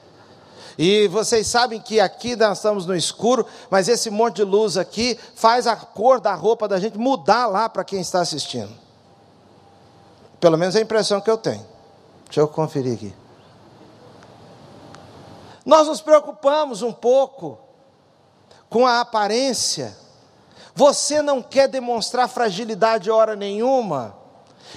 E 0.76 1.08
vocês 1.08 1.46
sabem 1.46 1.80
que 1.80 1.98
aqui 1.98 2.36
nós 2.36 2.58
estamos 2.58 2.84
no 2.84 2.94
escuro, 2.94 3.46
mas 3.70 3.88
esse 3.88 4.10
monte 4.10 4.36
de 4.36 4.44
luz 4.44 4.76
aqui 4.76 5.18
faz 5.34 5.66
a 5.66 5.74
cor 5.74 6.20
da 6.20 6.34
roupa 6.34 6.68
da 6.68 6.78
gente 6.78 6.98
mudar 6.98 7.46
lá 7.46 7.70
para 7.70 7.84
quem 7.84 8.02
está 8.02 8.20
assistindo. 8.20 8.76
Pelo 10.38 10.58
menos 10.58 10.76
é 10.76 10.80
a 10.80 10.82
impressão 10.82 11.22
que 11.22 11.30
eu 11.30 11.38
tenho. 11.38 11.66
Deixa 12.26 12.42
eu 12.42 12.48
conferir 12.48 12.96
aqui. 12.96 13.19
Nós 15.64 15.86
nos 15.88 16.00
preocupamos 16.00 16.82
um 16.82 16.92
pouco 16.92 17.58
com 18.68 18.86
a 18.86 19.00
aparência. 19.00 19.96
Você 20.74 21.20
não 21.20 21.42
quer 21.42 21.68
demonstrar 21.68 22.28
fragilidade 22.28 23.10
hora 23.10 23.36
nenhuma. 23.36 24.16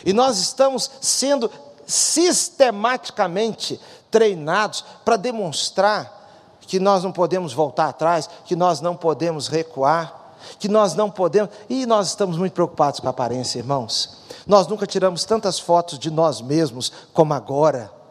E 0.06 0.12
nós 0.12 0.38
estamos 0.40 0.90
sendo 1.00 1.50
sistematicamente 1.86 3.80
treinados 4.10 4.84
para 5.06 5.18
demonstrar 5.18 6.22
que 6.62 6.80
nós 6.80 7.04
não 7.04 7.12
podemos 7.12 7.54
voltar 7.54 7.90
atrás, 7.90 8.30
que 8.46 8.56
nós 8.56 8.82
não 8.82 8.96
podemos 8.96 9.48
recuar, 9.48 10.36
que 10.58 10.68
nós 10.68 10.96
não 10.96 11.10
podemos. 11.10 11.52
E 11.70 11.86
nós 11.86 12.08
estamos 12.08 12.38
muito 12.38 12.54
preocupados 12.54 13.00
com 13.00 13.08
a 13.08 13.12
aparência, 13.12 13.60
irmãos. 13.60 14.18
Nós 14.48 14.68
nunca 14.68 14.88
tiramos 14.88 15.24
tantas 15.24 15.60
fotos 15.60 16.00
de 16.00 16.10
nós 16.10 16.42
mesmos 16.42 16.92
como 17.14 17.34
agora 17.34 18.03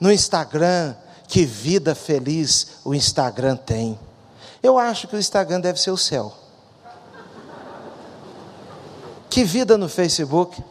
no 0.00 0.10
Instagram, 0.10 0.94
que 1.28 1.44
vida 1.44 1.94
feliz 1.94 2.78
o 2.84 2.94
Instagram 2.94 3.56
tem. 3.56 3.98
Eu 4.62 4.78
acho 4.78 5.06
que 5.06 5.14
o 5.14 5.18
Instagram 5.18 5.60
deve 5.60 5.80
ser 5.80 5.90
o 5.90 5.96
céu. 5.96 6.34
Que 9.28 9.44
vida 9.44 9.78
no 9.78 9.88
Facebook. 9.88 10.62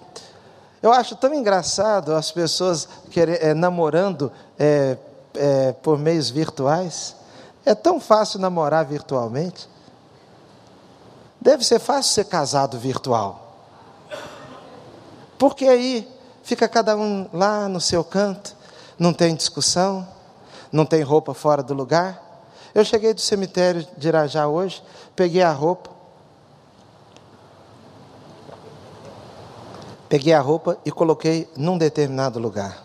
Eu 0.81 0.91
acho 0.91 1.15
tão 1.15 1.33
engraçado 1.33 2.13
as 2.13 2.31
pessoas 2.31 2.87
querer, 3.09 3.43
é, 3.43 3.53
namorando 3.53 4.31
é, 4.57 4.97
é, 5.35 5.71
por 5.71 5.97
meios 5.97 6.29
virtuais. 6.29 7.15
É 7.65 7.73
tão 7.73 7.99
fácil 7.99 8.39
namorar 8.39 8.85
virtualmente. 8.85 9.69
Deve 11.39 11.63
ser 11.63 11.79
fácil 11.79 12.13
ser 12.13 12.25
casado 12.25 12.77
virtual. 12.77 13.55
Porque 15.37 15.65
aí 15.65 16.07
fica 16.43 16.67
cada 16.67 16.97
um 16.97 17.29
lá 17.31 17.69
no 17.69 17.79
seu 17.79 18.03
canto, 18.03 18.55
não 18.99 19.13
tem 19.13 19.33
discussão, 19.33 20.05
não 20.71 20.85
tem 20.85 21.01
roupa 21.01 21.33
fora 21.33 21.63
do 21.63 21.73
lugar. 21.73 22.21
Eu 22.75 22.83
cheguei 22.83 23.13
do 23.13 23.21
cemitério 23.21 23.87
de 23.97 24.07
Irajá 24.07 24.47
hoje, 24.47 24.83
peguei 25.15 25.41
a 25.41 25.51
roupa, 25.51 25.89
peguei 30.07 30.33
a 30.33 30.41
roupa 30.41 30.77
e 30.85 30.91
coloquei 30.91 31.49
num 31.55 31.77
determinado 31.77 32.39
lugar. 32.39 32.83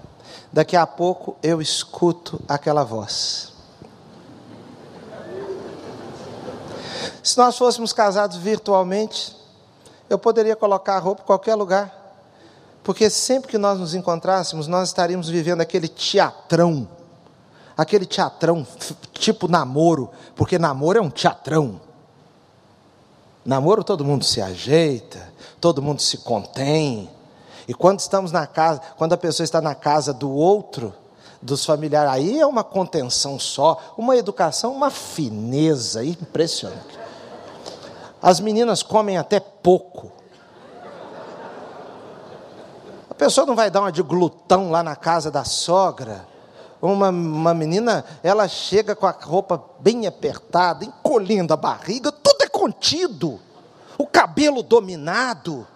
Daqui 0.53 0.77
a 0.77 0.87
pouco 0.87 1.37
eu 1.43 1.61
escuto 1.61 2.41
aquela 2.49 2.85
voz. 2.85 3.53
Se 7.23 7.37
nós 7.39 7.57
fôssemos 7.59 7.93
casados 7.93 8.37
virtualmente, 8.37 9.35
eu 10.09 10.19
poderia 10.19 10.55
colocar 10.55 10.97
a 10.97 10.99
roupa 10.99 11.23
em 11.23 11.27
qualquer 11.27 11.55
lugar. 11.55 12.04
Porque 12.85 13.09
sempre 13.09 13.51
que 13.51 13.59
nós 13.59 13.81
nos 13.81 13.95
encontrássemos, 13.95 14.69
nós 14.69 14.89
estaríamos 14.91 15.29
vivendo 15.29 15.63
aquele 15.63 15.89
teatrão. 15.89 16.87
Aquele 17.77 18.07
teatrão 18.07 18.65
tipo 19.13 19.49
namoro, 19.49 20.11
porque 20.37 20.59
namoro 20.59 20.99
é 20.99 21.03
um 21.03 21.11
teatrão. 21.11 21.81
Namoro 23.45 23.83
todo 23.83 24.05
mundo 24.05 24.25
se 24.25 24.41
ajeita, 24.41 25.33
todo 25.61 25.83
mundo 25.83 26.01
se 26.01 26.19
contém. 26.19 27.11
E 27.67 27.75
quando 27.75 28.01
estamos 28.01 28.31
na 28.31 28.47
casa, 28.47 28.81
quando 28.97 29.15
a 29.15 29.19
pessoa 29.19 29.45
está 29.45 29.61
na 29.61 29.75
casa 29.75 30.13
do 30.13 30.31
outro, 30.31 30.95
dos 31.41 31.65
familiares, 31.65 32.13
aí 32.13 32.39
é 32.39 32.47
uma 32.47 32.63
contenção 32.65 33.39
só, 33.39 33.95
uma 33.99 34.17
educação, 34.17 34.73
uma 34.73 34.91
fineza 34.91 36.05
impressionante. 36.05 36.99
As 38.23 38.41
meninas 38.41 38.83
comem 38.83 39.19
até 39.19 39.41
pouco. 39.41 40.11
A 43.11 43.14
pessoa 43.25 43.47
não 43.47 43.57
vai 43.57 43.71
dar 43.71 43.81
uma 43.81 43.91
de 43.91 44.03
glutão 44.03 44.71
lá 44.71 44.83
na 44.83 44.95
casa 44.95 45.31
da 45.31 45.45
sogra. 45.45 46.29
Uma, 46.83 47.09
uma 47.09 47.55
menina, 47.55 48.05
ela 48.23 48.47
chega 48.47 48.95
com 48.95 49.07
a 49.07 49.13
roupa 49.13 49.65
bem 49.81 50.07
apertada, 50.07 50.85
encolhendo 50.85 51.55
a 51.55 51.57
barriga, 51.57 52.13
tudo 52.13 52.43
é 52.43 52.49
contido. 52.49 53.41
O 53.97 54.07
cabelo 54.07 54.63
dominado. 54.63 55.67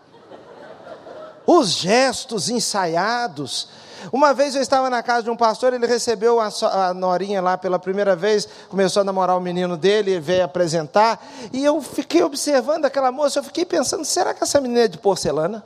Os 1.47 1.71
gestos 1.71 2.51
ensaiados. 2.51 3.71
Uma 4.13 4.35
vez 4.35 4.55
eu 4.55 4.61
estava 4.61 4.91
na 4.91 5.03
casa 5.03 5.23
de 5.23 5.31
um 5.31 5.37
pastor, 5.37 5.73
ele 5.73 5.87
recebeu 5.87 6.39
a, 6.41 6.51
a 6.63 6.93
Norinha 6.93 7.41
lá 7.41 7.57
pela 7.57 7.79
primeira 7.79 8.15
vez, 8.15 8.47
começou 8.69 9.01
a 9.01 9.05
namorar 9.05 9.39
o 9.39 9.41
menino 9.41 9.75
dele, 9.75 10.21
veio 10.21 10.45
apresentar, 10.45 11.19
e 11.51 11.65
eu 11.65 11.81
fiquei 11.81 12.23
observando 12.23 12.85
aquela 12.85 13.11
moça, 13.11 13.39
eu 13.39 13.43
fiquei 13.43 13.65
pensando, 13.65 14.05
será 14.05 14.35
que 14.35 14.45
essa 14.45 14.61
menina 14.61 14.81
é 14.81 14.89
de 14.89 14.99
porcelana? 14.99 15.65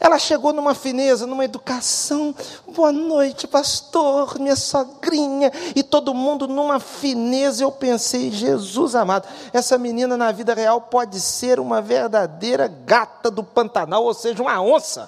Ela 0.00 0.18
chegou 0.18 0.50
numa 0.54 0.74
fineza, 0.74 1.26
numa 1.26 1.44
educação. 1.44 2.34
Boa 2.74 2.90
noite, 2.90 3.46
pastor, 3.46 4.38
minha 4.38 4.56
sogrinha. 4.56 5.52
E 5.76 5.82
todo 5.82 6.14
mundo 6.14 6.48
numa 6.48 6.80
fineza. 6.80 7.62
Eu 7.62 7.70
pensei, 7.70 8.30
Jesus 8.30 8.94
amado, 8.94 9.28
essa 9.52 9.76
menina 9.76 10.16
na 10.16 10.32
vida 10.32 10.54
real 10.54 10.80
pode 10.80 11.20
ser 11.20 11.60
uma 11.60 11.82
verdadeira 11.82 12.66
gata 12.66 13.30
do 13.30 13.44
Pantanal, 13.44 14.02
ou 14.02 14.14
seja, 14.14 14.42
uma 14.42 14.58
onça. 14.62 15.06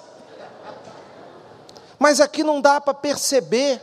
Mas 1.97 2.21
aqui 2.21 2.43
não 2.43 2.61
dá 2.61 2.79
para 2.79 2.93
perceber. 2.93 3.81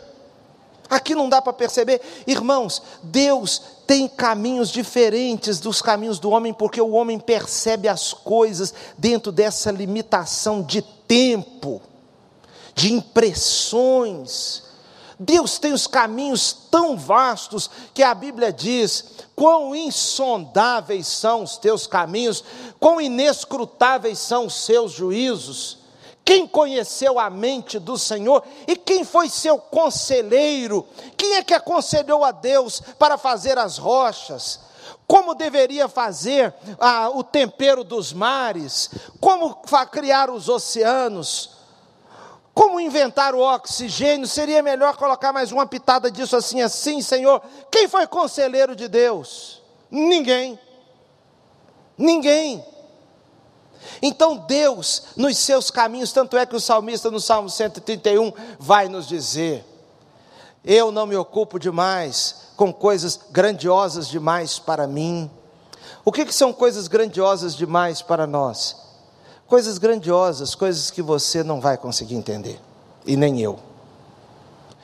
Aqui 0.88 1.16
não 1.16 1.28
dá 1.28 1.42
para 1.42 1.52
perceber. 1.52 2.00
Irmãos, 2.24 2.80
Deus 3.02 3.62
tem 3.90 4.06
caminhos 4.06 4.70
diferentes 4.70 5.58
dos 5.58 5.82
caminhos 5.82 6.20
do 6.20 6.30
homem, 6.30 6.54
porque 6.54 6.80
o 6.80 6.92
homem 6.92 7.18
percebe 7.18 7.88
as 7.88 8.12
coisas 8.12 8.72
dentro 8.96 9.32
dessa 9.32 9.72
limitação 9.72 10.62
de 10.62 10.80
tempo, 10.80 11.82
de 12.72 12.92
impressões. 12.92 14.62
Deus 15.18 15.58
tem 15.58 15.72
os 15.72 15.88
caminhos 15.88 16.56
tão 16.70 16.96
vastos 16.96 17.68
que 17.92 18.04
a 18.04 18.14
Bíblia 18.14 18.52
diz: 18.52 19.06
quão 19.34 19.74
insondáveis 19.74 21.08
são 21.08 21.42
os 21.42 21.56
teus 21.56 21.88
caminhos, 21.88 22.44
quão 22.78 23.00
inescrutáveis 23.00 24.20
são 24.20 24.46
os 24.46 24.54
seus 24.54 24.92
juízos. 24.92 25.79
Quem 26.30 26.46
conheceu 26.46 27.18
a 27.18 27.28
mente 27.28 27.76
do 27.76 27.98
Senhor 27.98 28.44
e 28.64 28.76
quem 28.76 29.02
foi 29.02 29.28
seu 29.28 29.58
conselheiro? 29.58 30.86
Quem 31.16 31.34
é 31.34 31.42
que 31.42 31.52
aconselhou 31.52 32.24
a 32.24 32.30
Deus 32.30 32.80
para 32.96 33.18
fazer 33.18 33.58
as 33.58 33.78
rochas? 33.78 34.60
Como 35.08 35.34
deveria 35.34 35.88
fazer 35.88 36.54
ah, 36.78 37.10
o 37.12 37.24
tempero 37.24 37.82
dos 37.82 38.12
mares? 38.12 38.90
Como 39.18 39.56
criar 39.90 40.30
os 40.30 40.48
oceanos? 40.48 41.50
Como 42.54 42.78
inventar 42.78 43.34
o 43.34 43.40
oxigênio? 43.40 44.28
Seria 44.28 44.62
melhor 44.62 44.96
colocar 44.96 45.32
mais 45.32 45.50
uma 45.50 45.66
pitada 45.66 46.12
disso 46.12 46.36
assim, 46.36 46.62
assim, 46.62 47.02
Senhor. 47.02 47.42
Quem 47.72 47.88
foi 47.88 48.06
conselheiro 48.06 48.76
de 48.76 48.86
Deus? 48.86 49.60
Ninguém. 49.90 50.56
Ninguém. 51.98 52.64
Então 54.02 54.36
Deus, 54.36 55.04
nos 55.16 55.38
seus 55.38 55.70
caminhos, 55.70 56.12
tanto 56.12 56.36
é 56.36 56.46
que 56.46 56.56
o 56.56 56.60
salmista 56.60 57.10
no 57.10 57.20
Salmo 57.20 57.48
131 57.48 58.32
vai 58.58 58.88
nos 58.88 59.06
dizer: 59.06 59.64
Eu 60.64 60.90
não 60.90 61.06
me 61.06 61.16
ocupo 61.16 61.58
demais 61.58 62.50
com 62.56 62.72
coisas 62.72 63.18
grandiosas 63.30 64.08
demais 64.08 64.58
para 64.58 64.86
mim. 64.86 65.30
O 66.04 66.12
que, 66.12 66.24
que 66.24 66.34
são 66.34 66.52
coisas 66.52 66.88
grandiosas 66.88 67.54
demais 67.54 68.02
para 68.02 68.26
nós? 68.26 68.76
Coisas 69.46 69.78
grandiosas, 69.78 70.54
coisas 70.54 70.90
que 70.90 71.02
você 71.02 71.42
não 71.42 71.60
vai 71.60 71.76
conseguir 71.76 72.14
entender, 72.14 72.60
e 73.04 73.16
nem 73.16 73.40
eu. 73.40 73.58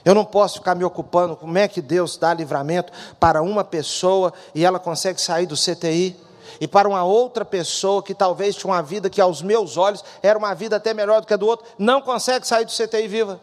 Eu 0.06 0.14
não 0.14 0.24
posso 0.24 0.58
ficar 0.58 0.76
me 0.76 0.84
ocupando 0.84 1.34
como 1.34 1.58
é 1.58 1.66
que 1.66 1.82
Deus 1.82 2.16
dá 2.16 2.32
livramento 2.32 2.92
para 3.18 3.42
uma 3.42 3.64
pessoa 3.64 4.32
e 4.54 4.64
ela 4.64 4.78
consegue 4.78 5.20
sair 5.20 5.46
do 5.46 5.56
CTI 5.56 6.16
e 6.60 6.68
para 6.68 6.88
uma 6.88 7.04
outra 7.04 7.44
pessoa 7.44 8.02
que 8.02 8.14
talvez 8.14 8.56
tinha 8.56 8.72
uma 8.72 8.82
vida 8.82 9.10
que 9.10 9.20
aos 9.20 9.42
meus 9.42 9.76
olhos 9.76 10.04
era 10.22 10.38
uma 10.38 10.54
vida 10.54 10.76
até 10.76 10.92
melhor 10.94 11.20
do 11.20 11.26
que 11.26 11.34
a 11.34 11.36
do 11.36 11.46
outro, 11.46 11.66
não 11.78 12.00
consegue 12.00 12.46
sair 12.46 12.64
do 12.64 12.72
CTI 12.72 13.08
viva. 13.08 13.40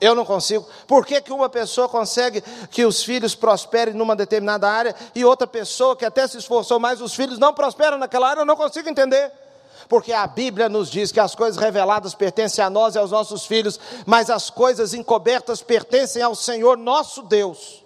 Eu 0.00 0.14
não 0.14 0.24
consigo. 0.24 0.64
Por 0.86 1.04
que, 1.04 1.20
que 1.20 1.32
uma 1.32 1.48
pessoa 1.48 1.88
consegue 1.88 2.42
que 2.70 2.84
os 2.84 3.02
filhos 3.02 3.34
prosperem 3.34 3.94
numa 3.94 4.14
determinada 4.14 4.68
área 4.68 4.94
e 5.14 5.24
outra 5.24 5.46
pessoa 5.46 5.96
que 5.96 6.04
até 6.04 6.26
se 6.26 6.38
esforçou 6.38 6.78
mais, 6.78 7.00
os 7.00 7.14
filhos 7.14 7.38
não 7.38 7.52
prosperam 7.52 7.98
naquela 7.98 8.28
área? 8.28 8.42
Eu 8.42 8.46
não 8.46 8.56
consigo 8.56 8.88
entender. 8.88 9.32
Porque 9.88 10.12
a 10.12 10.26
Bíblia 10.26 10.68
nos 10.68 10.90
diz 10.90 11.10
que 11.10 11.18
as 11.18 11.34
coisas 11.34 11.60
reveladas 11.60 12.14
pertencem 12.14 12.62
a 12.62 12.70
nós 12.70 12.94
e 12.94 12.98
aos 12.98 13.10
nossos 13.10 13.46
filhos, 13.46 13.80
mas 14.06 14.30
as 14.30 14.50
coisas 14.50 14.94
encobertas 14.94 15.62
pertencem 15.62 16.22
ao 16.22 16.34
Senhor 16.34 16.76
nosso 16.76 17.22
Deus. 17.22 17.82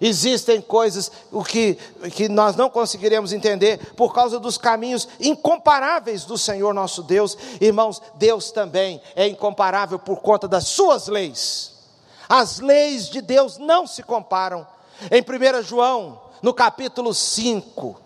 Existem 0.00 0.60
coisas 0.60 1.10
o 1.30 1.44
que, 1.44 1.74
que 2.12 2.28
nós 2.28 2.56
não 2.56 2.68
conseguiremos 2.68 3.32
entender 3.32 3.94
por 3.94 4.12
causa 4.12 4.38
dos 4.40 4.58
caminhos 4.58 5.08
incomparáveis 5.20 6.24
do 6.24 6.36
Senhor 6.36 6.74
nosso 6.74 7.02
Deus. 7.02 7.36
Irmãos, 7.60 8.00
Deus 8.14 8.50
também 8.50 9.00
é 9.14 9.26
incomparável 9.26 9.98
por 9.98 10.20
conta 10.20 10.48
das 10.48 10.66
suas 10.68 11.08
leis. 11.08 11.72
As 12.28 12.58
leis 12.58 13.08
de 13.08 13.20
Deus 13.20 13.58
não 13.58 13.86
se 13.86 14.02
comparam. 14.02 14.66
Em 15.10 15.22
1 15.22 15.62
João, 15.62 16.20
no 16.42 16.54
capítulo 16.54 17.12
5, 17.12 18.00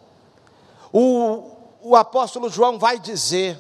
o, 0.93 1.51
o 1.83 1.97
apóstolo 1.97 2.49
João 2.49 2.79
vai 2.79 2.99
dizer 2.99 3.59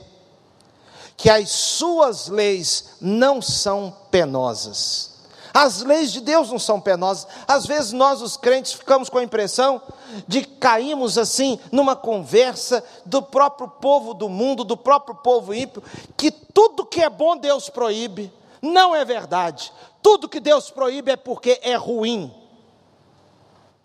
que 1.16 1.28
as 1.28 1.50
suas 1.50 2.28
leis 2.28 2.90
não 3.00 3.42
são 3.42 3.94
penosas. 4.10 5.17
As 5.52 5.82
leis 5.82 6.12
de 6.12 6.20
Deus 6.20 6.50
não 6.50 6.58
são 6.58 6.80
penosas. 6.80 7.26
Às 7.46 7.66
vezes 7.66 7.92
nós, 7.92 8.20
os 8.22 8.36
crentes, 8.36 8.72
ficamos 8.72 9.08
com 9.08 9.18
a 9.18 9.22
impressão 9.22 9.80
de 10.26 10.42
caímos 10.42 11.18
assim 11.18 11.58
numa 11.72 11.96
conversa 11.96 12.84
do 13.04 13.22
próprio 13.22 13.68
povo 13.68 14.14
do 14.14 14.28
mundo, 14.28 14.64
do 14.64 14.76
próprio 14.76 15.16
povo 15.16 15.54
ímpio, 15.54 15.82
que 16.16 16.30
tudo 16.30 16.86
que 16.86 17.02
é 17.02 17.10
bom 17.10 17.36
Deus 17.36 17.68
proíbe. 17.68 18.32
Não 18.60 18.94
é 18.94 19.04
verdade. 19.04 19.72
Tudo 20.02 20.28
que 20.28 20.40
Deus 20.40 20.70
proíbe 20.70 21.12
é 21.12 21.16
porque 21.16 21.60
é 21.62 21.74
ruim. 21.74 22.32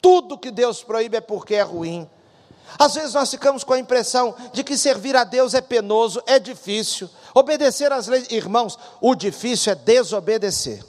Tudo 0.02 0.38
que 0.38 0.52
Deus 0.52 0.84
proíbe 0.84 1.17
é 1.17 1.21
porque 1.21 1.56
é 1.56 1.62
ruim. 1.62 2.10
Às 2.78 2.95
vezes 2.95 3.13
nós 3.13 3.30
ficamos 3.30 3.63
com 3.63 3.73
a 3.73 3.80
impressão 3.80 4.36
de 4.52 4.63
que 4.63 4.78
servir 4.78 5.15
a 5.15 5.23
Deus 5.23 5.54
é 5.54 5.62
penoso, 5.62 6.21
é 6.26 6.39
difícil. 6.39 7.10
Obedecer 7.34 7.91
às 7.91 8.08
leis, 8.08 8.28
irmãos, 8.32 8.78
o 8.99 9.15
difícil 9.15 9.71
é 9.71 9.76
desobedecer. 9.76 10.84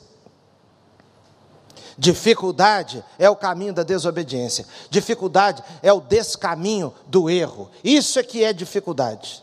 Dificuldade 1.97 3.05
é 3.19 3.31
o 3.31 3.37
caminho 3.37 3.73
da 3.73 3.83
desobediência. 3.83 4.67
Dificuldade 4.91 5.63
é 5.83 5.93
o 5.93 6.01
descaminho 6.01 6.93
do 7.07 7.31
erro. 7.31 7.71
Isso 7.83 8.19
é 8.19 8.23
que 8.23 8.43
é 8.43 8.53
dificuldade. 8.53 9.43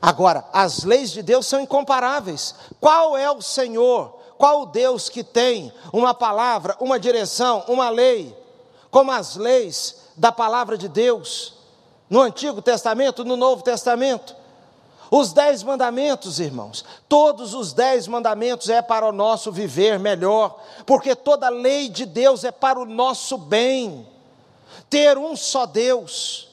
Agora, 0.00 0.44
as 0.52 0.84
leis 0.84 1.10
de 1.10 1.22
Deus 1.22 1.46
são 1.46 1.60
incomparáveis. 1.60 2.54
Qual 2.80 3.16
é 3.16 3.30
o 3.30 3.42
Senhor? 3.42 4.18
Qual 4.38 4.62
o 4.62 4.66
Deus 4.66 5.08
que 5.08 5.22
tem 5.22 5.72
uma 5.92 6.14
palavra, 6.14 6.76
uma 6.80 6.98
direção, 6.98 7.64
uma 7.68 7.90
lei, 7.90 8.34
como 8.90 9.10
as 9.10 9.36
leis 9.36 9.96
da 10.16 10.32
palavra 10.32 10.78
de 10.78 10.88
Deus 10.88 11.54
no 12.08 12.20
Antigo 12.20 12.62
Testamento, 12.62 13.24
no 13.24 13.36
Novo 13.36 13.62
Testamento? 13.62 14.39
Os 15.10 15.32
dez 15.32 15.62
mandamentos, 15.64 16.38
irmãos, 16.38 16.84
todos 17.08 17.52
os 17.52 17.72
dez 17.72 18.06
mandamentos 18.06 18.68
é 18.68 18.80
para 18.80 19.04
o 19.04 19.12
nosso 19.12 19.50
viver 19.50 19.98
melhor, 19.98 20.62
porque 20.86 21.16
toda 21.16 21.48
lei 21.48 21.88
de 21.88 22.06
Deus 22.06 22.44
é 22.44 22.52
para 22.52 22.78
o 22.78 22.84
nosso 22.84 23.36
bem. 23.36 24.06
Ter 24.88 25.18
um 25.18 25.34
só 25.34 25.66
Deus, 25.66 26.48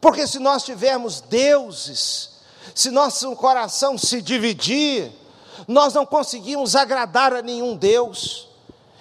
porque 0.00 0.26
se 0.26 0.38
nós 0.38 0.64
tivermos 0.64 1.20
deuses, 1.20 2.38
se 2.74 2.90
nosso 2.90 3.34
coração 3.36 3.98
se 3.98 4.22
dividir, 4.22 5.12
nós 5.66 5.92
não 5.92 6.06
conseguimos 6.06 6.74
agradar 6.74 7.34
a 7.34 7.42
nenhum 7.42 7.76
Deus, 7.76 8.48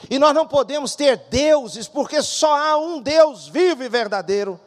e 0.10 0.20
nós 0.20 0.34
não 0.34 0.46
podemos 0.46 0.94
ter 0.94 1.16
deuses, 1.30 1.88
porque 1.88 2.22
só 2.22 2.54
há 2.54 2.78
um 2.78 3.00
Deus 3.00 3.48
vivo 3.48 3.82
e 3.82 3.90
verdadeiro. 3.90 4.60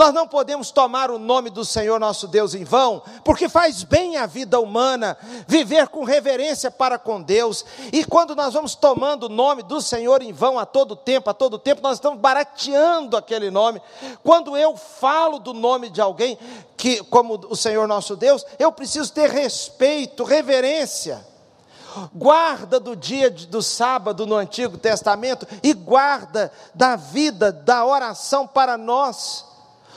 Nós 0.00 0.14
não 0.14 0.26
podemos 0.26 0.70
tomar 0.70 1.10
o 1.10 1.18
nome 1.18 1.50
do 1.50 1.62
Senhor 1.62 2.00
nosso 2.00 2.26
Deus 2.26 2.54
em 2.54 2.64
vão, 2.64 3.02
porque 3.22 3.50
faz 3.50 3.82
bem 3.82 4.16
a 4.16 4.24
vida 4.24 4.58
humana 4.58 5.14
viver 5.46 5.88
com 5.88 6.04
reverência 6.04 6.70
para 6.70 6.98
com 6.98 7.20
Deus. 7.20 7.66
E 7.92 8.02
quando 8.06 8.34
nós 8.34 8.54
vamos 8.54 8.74
tomando 8.74 9.24
o 9.24 9.28
nome 9.28 9.62
do 9.62 9.78
Senhor 9.82 10.22
em 10.22 10.32
vão 10.32 10.58
a 10.58 10.64
todo 10.64 10.96
tempo, 10.96 11.28
a 11.28 11.34
todo 11.34 11.58
tempo, 11.58 11.82
nós 11.82 11.98
estamos 11.98 12.18
barateando 12.18 13.14
aquele 13.14 13.50
nome. 13.50 13.82
Quando 14.24 14.56
eu 14.56 14.74
falo 14.74 15.38
do 15.38 15.52
nome 15.52 15.90
de 15.90 16.00
alguém 16.00 16.38
que 16.78 17.04
como 17.04 17.34
o 17.50 17.54
Senhor 17.54 17.86
nosso 17.86 18.16
Deus, 18.16 18.42
eu 18.58 18.72
preciso 18.72 19.12
ter 19.12 19.28
respeito, 19.28 20.24
reverência. 20.24 21.22
Guarda 22.14 22.80
do 22.80 22.96
dia 22.96 23.28
do 23.30 23.60
sábado 23.62 24.26
no 24.26 24.36
Antigo 24.36 24.78
Testamento 24.78 25.46
e 25.62 25.74
guarda 25.74 26.50
da 26.74 26.96
vida, 26.96 27.52
da 27.52 27.84
oração 27.84 28.46
para 28.46 28.78
nós. 28.78 29.49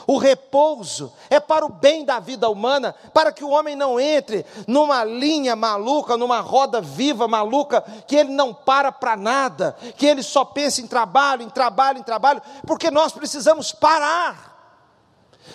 O 0.05 0.17
repouso 0.17 1.13
é 1.29 1.39
para 1.39 1.65
o 1.65 1.69
bem 1.69 2.03
da 2.03 2.19
vida 2.19 2.49
humana, 2.49 2.93
para 3.13 3.31
que 3.31 3.43
o 3.43 3.49
homem 3.49 3.75
não 3.75 3.99
entre 3.99 4.45
numa 4.67 5.03
linha 5.03 5.55
maluca, 5.55 6.17
numa 6.17 6.41
roda 6.41 6.81
viva 6.81 7.27
maluca, 7.27 7.81
que 8.07 8.15
ele 8.15 8.31
não 8.31 8.53
para 8.53 8.91
para 8.91 9.15
nada, 9.15 9.77
que 9.97 10.05
ele 10.05 10.21
só 10.21 10.43
pensa 10.43 10.81
em 10.81 10.87
trabalho, 10.87 11.43
em 11.43 11.49
trabalho, 11.49 11.99
em 11.99 12.03
trabalho, 12.03 12.41
porque 12.67 12.91
nós 12.91 13.13
precisamos 13.13 13.71
parar. 13.71 14.51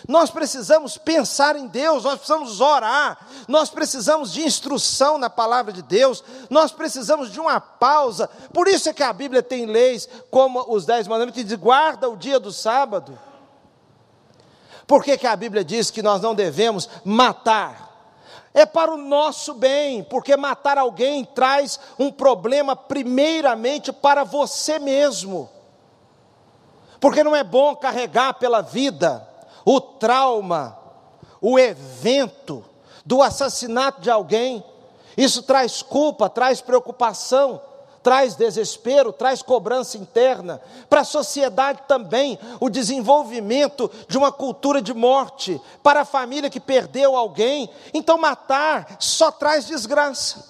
Nós 0.06 0.30
precisamos 0.30 0.98
pensar 0.98 1.56
em 1.56 1.66
Deus, 1.66 2.04
nós 2.04 2.18
precisamos 2.18 2.60
orar, 2.60 3.18
nós 3.46 3.70
precisamos 3.70 4.32
de 4.32 4.42
instrução 4.42 5.16
na 5.18 5.30
palavra 5.30 5.72
de 5.72 5.82
Deus, 5.82 6.22
nós 6.50 6.70
precisamos 6.70 7.32
de 7.32 7.40
uma 7.40 7.58
pausa. 7.58 8.28
Por 8.52 8.68
isso 8.68 8.88
é 8.88 8.92
que 8.92 9.02
a 9.02 9.12
Bíblia 9.12 9.42
tem 9.42 9.66
leis 9.66 10.08
como 10.30 10.64
os 10.68 10.84
dez 10.84 11.08
mandamentos 11.08 11.40
que 11.40 11.44
diz: 11.44 11.58
guarda 11.58 12.08
o 12.08 12.16
dia 12.16 12.38
do 12.38 12.52
sábado. 12.52 13.18
Por 14.88 15.04
que, 15.04 15.18
que 15.18 15.26
a 15.26 15.36
Bíblia 15.36 15.62
diz 15.62 15.90
que 15.90 16.02
nós 16.02 16.22
não 16.22 16.34
devemos 16.34 16.88
matar? 17.04 18.16
É 18.54 18.64
para 18.64 18.90
o 18.90 18.96
nosso 18.96 19.52
bem, 19.52 20.02
porque 20.02 20.34
matar 20.34 20.78
alguém 20.78 21.26
traz 21.26 21.78
um 21.98 22.10
problema, 22.10 22.74
primeiramente, 22.74 23.92
para 23.92 24.24
você 24.24 24.78
mesmo. 24.78 25.50
Porque 26.98 27.22
não 27.22 27.36
é 27.36 27.44
bom 27.44 27.76
carregar 27.76 28.34
pela 28.34 28.62
vida 28.62 29.28
o 29.62 29.78
trauma, 29.78 30.78
o 31.38 31.58
evento 31.58 32.64
do 33.04 33.22
assassinato 33.22 34.00
de 34.00 34.10
alguém. 34.10 34.64
Isso 35.18 35.42
traz 35.42 35.82
culpa, 35.82 36.30
traz 36.30 36.62
preocupação, 36.62 37.60
traz 38.02 38.34
desespero, 38.34 39.12
traz 39.12 39.42
cobrança 39.42 39.98
interna. 39.98 40.60
Para 40.88 41.00
a 41.00 41.04
sociedade 41.04 41.80
também, 41.88 42.38
o 42.60 42.70
desenvolvimento 42.70 43.90
de 44.08 44.16
uma 44.16 44.32
cultura 44.32 44.80
de 44.80 44.94
morte. 44.94 45.60
Para 45.82 46.00
a 46.00 46.04
família 46.04 46.50
que 46.50 46.60
perdeu 46.60 47.16
alguém. 47.16 47.68
Então, 47.92 48.18
matar 48.18 48.96
só 48.98 49.30
traz 49.30 49.66
desgraça. 49.66 50.44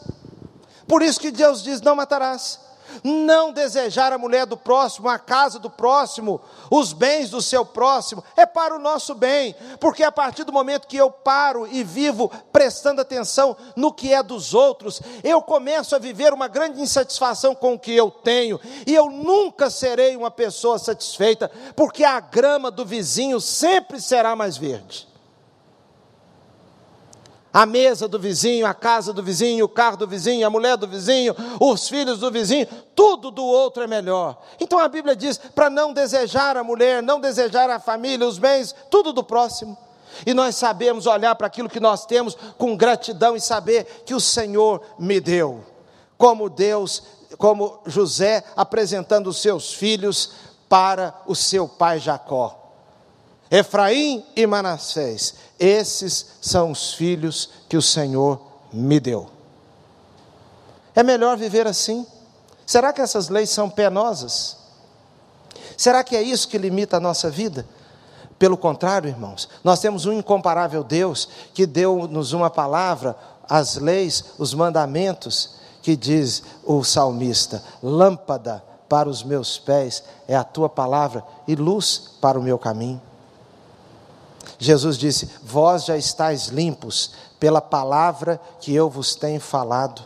Por 0.87 1.03
isso 1.03 1.20
que 1.20 1.31
Deus 1.31 1.62
diz: 1.62 1.81
não 1.81 1.97
matarás 1.97 2.68
não 3.03 3.53
desejar 3.53 4.12
a 4.12 4.18
mulher 4.18 4.47
do 4.47 4.57
próximo, 4.57 5.09
a 5.09 5.18
casa 5.18 5.59
do 5.59 5.70
próximo, 5.70 6.41
os 6.70 6.93
bens 6.93 7.30
do 7.30 7.43
seu 7.43 7.64
próximo, 7.64 8.22
é 8.36 8.47
para 8.47 8.76
o 8.76 8.78
nosso 8.78 9.14
bem, 9.14 9.55
porque 9.80 10.03
a 10.03 10.12
partir 10.12 10.45
do 10.45 10.53
momento 10.53 10.86
que 10.86 10.97
eu 10.97 11.11
paro 11.11 11.66
e 11.66 11.82
vivo 11.82 12.30
prestando 12.53 13.01
atenção 13.01 13.57
no 13.74 13.93
que 13.93 14.12
é 14.12 14.22
dos 14.22 14.55
outros, 14.55 15.01
eu 15.24 15.41
começo 15.43 15.97
a 15.97 15.99
viver 15.99 16.32
uma 16.32 16.49
grande 16.49 16.80
insatisfação 16.80 17.55
com 17.55 17.74
o 17.74 17.78
que 17.78 17.95
eu 17.95 18.11
tenho, 18.11 18.61
e 18.86 18.95
eu 18.95 19.11
nunca 19.11 19.70
serei 19.70 20.16
uma 20.16 20.30
pessoa 20.30 20.78
satisfeita, 20.78 21.51
porque 21.74 22.05
a 22.05 22.20
grama 22.20 22.70
do 22.70 22.84
vizinho 22.84 23.41
sempre 23.41 24.01
será 24.01 24.36
mais 24.36 24.57
verde. 24.57 25.08
A 27.53 27.64
mesa 27.64 28.07
do 28.07 28.18
vizinho, 28.18 28.66
a 28.66 28.74
casa 28.74 29.12
do 29.12 29.22
vizinho, 29.22 29.64
o 29.64 29.68
carro 29.68 29.96
do 29.96 30.07
vizinho, 30.07 30.46
a 30.46 30.51
mulher 30.51 30.76
do 30.76 30.86
vizinho, 30.86 31.34
os 31.59 31.88
filhos 31.88 32.18
do 32.18 32.30
vizinho, 32.30 32.66
tudo 32.94 33.30
do 33.30 33.44
outro 33.44 33.82
é 33.82 33.86
melhor. 33.86 34.42
Então 34.61 34.78
a 34.78 34.86
Bíblia 34.86 35.16
diz 35.16 35.38
para 35.38 35.70
não 35.70 35.92
desejar 35.92 36.57
a 36.57 36.64
mulher, 36.64 37.03
não 37.03 37.20
desejar 37.20 37.70
a 37.70 37.80
família, 37.80 38.26
os 38.26 38.38
bens, 38.38 38.74
tudo 38.90 39.12
do 39.12 39.24
próximo. 39.24 39.76
E 40.26 40.34
nós 40.34 40.57
sabemos 40.57 41.07
olhar 41.07 41.34
para 41.34 41.46
aquilo 41.46 41.68
que 41.68 41.80
nós 41.80 42.05
temos 42.05 42.36
com 42.57 42.76
gratidão 42.76 43.34
e 43.34 43.40
saber 43.40 44.03
que 44.05 44.14
o 44.14 44.20
Senhor 44.20 44.82
me 44.99 45.20
deu. 45.20 45.64
Como 46.16 46.51
Deus, 46.51 47.03
como 47.38 47.80
José 47.86 48.44
apresentando 48.57 49.28
os 49.28 49.40
seus 49.40 49.72
filhos 49.72 50.32
para 50.68 51.14
o 51.26 51.34
seu 51.34 51.68
pai 51.68 51.99
Jacó. 51.99 52.68
Efraim 53.51 54.24
e 54.36 54.46
Manassés, 54.46 55.34
esses 55.59 56.26
são 56.40 56.70
os 56.70 56.92
filhos 56.92 57.51
que 57.68 57.76
o 57.76 57.82
Senhor 57.82 58.40
me 58.72 59.01
deu. 59.01 59.28
É 60.94 61.03
melhor 61.03 61.36
viver 61.36 61.66
assim? 61.66 62.07
Será 62.66 62.92
que 62.92 63.01
essas 63.01 63.28
leis 63.28 63.49
são 63.49 63.70
penosas? 63.70 64.57
Será 65.76 66.05
que 66.05 66.16
é 66.16 66.22
isso 66.22 66.49
que 66.49 66.59
limita 66.59 66.99
a 66.99 67.01
nossa 67.01 67.30
vida? 67.30 67.64
Pelo 68.38 68.57
contrário, 68.57 69.09
irmãos, 69.09 69.49
nós 69.64 69.80
temos 69.80 70.07
um 70.07 70.12
incomparável 70.12 70.84
Deus 70.84 71.28
que 71.55 71.66
deu-nos 71.66 72.32
uma 72.32 72.51
palavra, 72.51 73.16
as 73.49 73.76
leis, 73.76 74.24
os 74.38 74.53
mandamentos, 74.53 75.57
que 75.82 75.96
diz 75.96 76.42
o 76.64 76.84
salmista: 76.84 77.62
lâmpada 77.82 78.62
para 78.88 79.09
os 79.09 79.22
meus 79.22 79.59
pés 79.59 80.03
é 80.26 80.36
a 80.36 80.44
tua 80.44 80.68
palavra 80.68 81.24
e 81.46 81.55
luz 81.55 82.11
para 82.20 82.38
o 82.38 82.42
meu 82.42 82.59
caminho. 82.59 83.08
Jesus 84.59 84.96
disse: 84.96 85.28
Vós 85.42 85.84
já 85.84 85.96
estáis 85.96 86.46
limpos 86.46 87.12
pela 87.38 87.61
palavra 87.61 88.40
que 88.61 88.74
eu 88.74 88.88
vos 88.88 89.14
tenho 89.14 89.40
falado. 89.40 90.03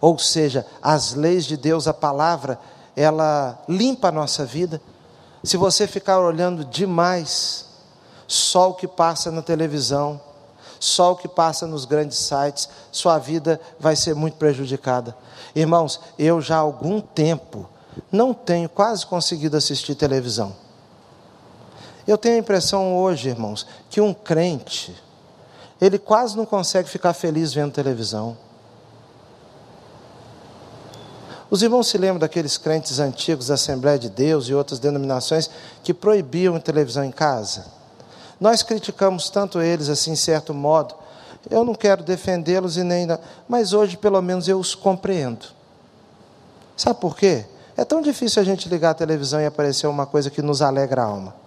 Ou 0.00 0.18
seja, 0.18 0.66
as 0.82 1.14
leis 1.14 1.44
de 1.44 1.56
Deus, 1.56 1.86
a 1.86 1.94
palavra, 1.94 2.58
ela 2.96 3.62
limpa 3.68 4.08
a 4.08 4.12
nossa 4.12 4.44
vida. 4.44 4.82
Se 5.44 5.56
você 5.56 5.86
ficar 5.86 6.20
olhando 6.20 6.64
demais 6.64 7.66
só 8.26 8.70
o 8.70 8.74
que 8.74 8.88
passa 8.88 9.30
na 9.30 9.42
televisão, 9.42 10.20
só 10.80 11.12
o 11.12 11.16
que 11.16 11.28
passa 11.28 11.66
nos 11.66 11.84
grandes 11.84 12.18
sites, 12.18 12.68
sua 12.90 13.18
vida 13.18 13.60
vai 13.78 13.94
ser 13.94 14.14
muito 14.14 14.36
prejudicada. 14.36 15.16
Irmãos, 15.54 16.00
eu 16.18 16.40
já 16.40 16.56
há 16.56 16.60
algum 16.60 17.00
tempo 17.00 17.68
não 18.10 18.32
tenho 18.32 18.68
quase 18.68 19.06
conseguido 19.06 19.56
assistir 19.56 19.94
televisão. 19.94 20.54
Eu 22.06 22.18
tenho 22.18 22.36
a 22.36 22.38
impressão 22.38 22.96
hoje, 22.96 23.28
irmãos, 23.28 23.66
que 23.88 24.00
um 24.00 24.12
crente, 24.12 24.94
ele 25.80 25.98
quase 25.98 26.36
não 26.36 26.44
consegue 26.44 26.88
ficar 26.88 27.12
feliz 27.12 27.52
vendo 27.52 27.72
televisão. 27.72 28.36
Os 31.50 31.62
irmãos 31.62 31.88
se 31.88 31.98
lembram 31.98 32.18
daqueles 32.18 32.56
crentes 32.56 32.98
antigos 32.98 33.48
da 33.48 33.54
Assembleia 33.54 33.98
de 33.98 34.08
Deus 34.08 34.48
e 34.48 34.54
outras 34.54 34.78
denominações 34.78 35.50
que 35.82 35.92
proibiam 35.92 36.58
televisão 36.58 37.04
em 37.04 37.10
casa? 37.10 37.66
Nós 38.40 38.62
criticamos 38.62 39.28
tanto 39.28 39.60
eles 39.60 39.88
assim, 39.88 40.12
em 40.12 40.16
certo 40.16 40.54
modo. 40.54 40.94
Eu 41.50 41.62
não 41.62 41.74
quero 41.74 42.02
defendê-los 42.02 42.76
e 42.76 42.82
nem. 42.82 43.06
Mas 43.46 43.72
hoje, 43.72 43.96
pelo 43.98 44.22
menos, 44.22 44.48
eu 44.48 44.58
os 44.58 44.74
compreendo. 44.74 45.46
Sabe 46.74 46.98
por 46.98 47.16
quê? 47.16 47.44
É 47.76 47.84
tão 47.84 48.00
difícil 48.00 48.40
a 48.40 48.44
gente 48.44 48.68
ligar 48.68 48.90
a 48.90 48.94
televisão 48.94 49.40
e 49.40 49.46
aparecer 49.46 49.86
uma 49.86 50.06
coisa 50.06 50.30
que 50.30 50.40
nos 50.40 50.62
alegra 50.62 51.02
a 51.02 51.04
alma. 51.04 51.41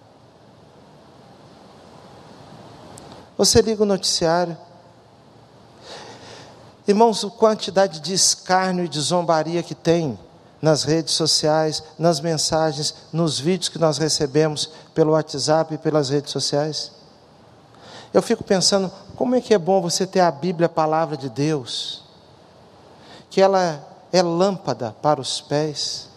Você 3.38 3.62
liga 3.62 3.84
o 3.84 3.86
noticiário. 3.86 4.58
Irmãos, 6.88 7.26
a 7.26 7.30
quantidade 7.30 8.00
de 8.00 8.14
escárnio 8.14 8.86
e 8.86 8.88
de 8.88 9.00
zombaria 9.00 9.62
que 9.62 9.76
tem 9.76 10.18
nas 10.62 10.84
redes 10.84 11.14
sociais, 11.14 11.84
nas 12.00 12.20
mensagens, 12.20 12.96
nos 13.12 13.40
vídeos 13.40 13.70
que 13.70 13.78
nós 13.78 13.98
recebemos 13.98 14.70
pelo 14.94 15.12
WhatsApp 15.12 15.74
e 15.74 15.78
pelas 15.78 16.10
redes 16.10 16.32
sociais. 16.32 16.92
Eu 18.14 18.22
fico 18.22 18.44
pensando, 18.44 18.90
como 19.18 19.36
é 19.36 19.42
que 19.42 19.54
é 19.54 19.58
bom 19.58 19.82
você 19.82 20.08
ter 20.08 20.22
a 20.22 20.32
Bíblia, 20.32 20.68
a 20.68 20.70
palavra 20.70 21.18
de 21.18 21.30
Deus, 21.30 22.04
que 23.30 23.42
ela 23.42 23.86
é 24.14 24.22
lâmpada 24.22 24.96
para 25.02 25.20
os 25.20 25.42
pés, 25.42 26.08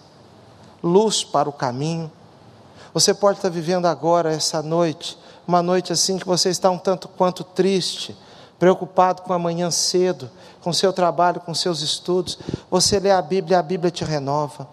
luz 0.80 1.24
para 1.24 1.48
o 1.48 1.52
caminho. 1.52 2.10
Você 2.94 3.12
pode 3.12 3.38
estar 3.38 3.48
vivendo 3.48 3.86
agora, 3.86 4.32
essa 4.32 4.62
noite, 4.62 5.18
uma 5.48 5.62
noite 5.62 5.94
assim 5.94 6.18
que 6.18 6.26
você 6.26 6.50
está 6.50 6.68
um 6.70 6.76
tanto 6.76 7.08
quanto 7.08 7.42
triste, 7.42 8.14
preocupado 8.58 9.22
com 9.22 9.32
amanhã 9.32 9.70
cedo, 9.70 10.30
com 10.60 10.74
seu 10.74 10.92
trabalho, 10.92 11.40
com 11.40 11.54
seus 11.54 11.80
estudos. 11.80 12.38
Você 12.70 13.00
lê 13.00 13.10
a 13.10 13.22
Bíblia 13.22 13.56
e 13.56 13.58
a 13.58 13.62
Bíblia 13.62 13.90
te 13.90 14.04
renova. 14.04 14.68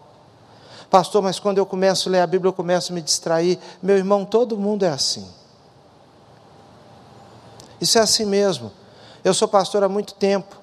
Pastor, 0.90 1.22
mas 1.22 1.40
quando 1.40 1.60
eu 1.60 1.66
começo 1.66 2.10
a 2.10 2.12
ler 2.12 2.20
a 2.20 2.28
Bíblia, 2.28 2.50
eu 2.50 2.54
começo 2.54 2.92
a 2.92 2.96
me 2.96 3.02
distrair. 3.02 3.58
Meu 3.82 3.96
irmão, 3.96 4.26
todo 4.26 4.58
mundo 4.58 4.84
é 4.84 4.90
assim. 4.90 5.26
Isso 7.80 7.98
é 7.98 8.02
assim 8.02 8.26
mesmo. 8.26 8.70
Eu 9.24 9.34
sou 9.34 9.48
pastor 9.48 9.82
há 9.82 9.88
muito 9.90 10.14
tempo. 10.14 10.58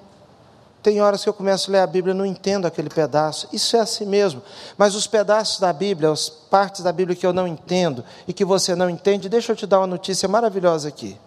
Tem 0.83 1.01
horas 1.01 1.23
que 1.23 1.29
eu 1.29 1.33
começo 1.33 1.71
a 1.71 1.71
ler 1.71 1.79
a 1.79 1.87
Bíblia 1.87 2.13
e 2.13 2.17
não 2.17 2.25
entendo 2.25 2.65
aquele 2.65 2.89
pedaço. 2.89 3.47
Isso 3.53 3.77
é 3.77 3.79
assim 3.79 4.05
mesmo. 4.05 4.43
Mas 4.77 4.95
os 4.95 5.07
pedaços 5.07 5.57
da 5.57 5.71
Bíblia, 5.71 6.11
as 6.11 6.27
partes 6.27 6.83
da 6.83 6.91
Bíblia 6.91 7.15
que 7.15 7.25
eu 7.25 7.31
não 7.31 7.47
entendo 7.47 8.03
e 8.27 8.33
que 8.33 8.43
você 8.43 8.75
não 8.75 8.89
entende, 8.89 9.29
deixa 9.29 9.53
eu 9.53 9.55
te 9.55 9.65
dar 9.65 9.79
uma 9.79 9.87
notícia 9.87 10.27
maravilhosa 10.27 10.89
aqui. 10.89 11.17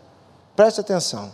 Preste 0.54 0.82
atenção. 0.82 1.32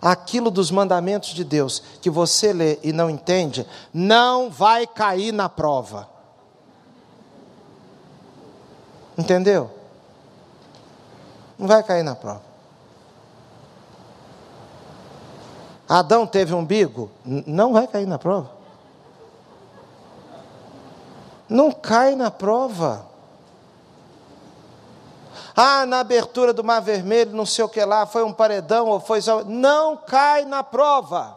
Aquilo 0.00 0.50
dos 0.50 0.72
mandamentos 0.72 1.30
de 1.30 1.44
Deus 1.44 1.80
que 2.00 2.10
você 2.10 2.52
lê 2.52 2.80
e 2.82 2.92
não 2.92 3.08
entende, 3.08 3.64
não 3.94 4.50
vai 4.50 4.84
cair 4.84 5.30
na 5.30 5.48
prova. 5.48 6.08
Entendeu? 9.16 9.70
Não 11.56 11.68
vai 11.68 11.80
cair 11.84 12.02
na 12.02 12.16
prova. 12.16 12.51
Adão 15.88 16.26
teve 16.26 16.54
umbigo? 16.54 17.10
Não 17.24 17.72
vai 17.72 17.86
cair 17.86 18.06
na 18.06 18.18
prova. 18.18 18.50
Não 21.48 21.70
cai 21.70 22.14
na 22.14 22.30
prova. 22.30 23.06
Ah, 25.54 25.84
na 25.84 26.00
abertura 26.00 26.52
do 26.52 26.64
Mar 26.64 26.80
Vermelho, 26.80 27.36
não 27.36 27.44
sei 27.44 27.64
o 27.64 27.68
que 27.68 27.84
lá, 27.84 28.06
foi 28.06 28.22
um 28.24 28.32
paredão 28.32 28.88
ou 28.88 29.00
foi. 29.00 29.20
Não 29.46 29.96
cai 29.96 30.44
na 30.46 30.62
prova. 30.62 31.36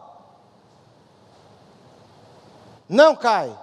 Não 2.88 3.14
cai. 3.14 3.54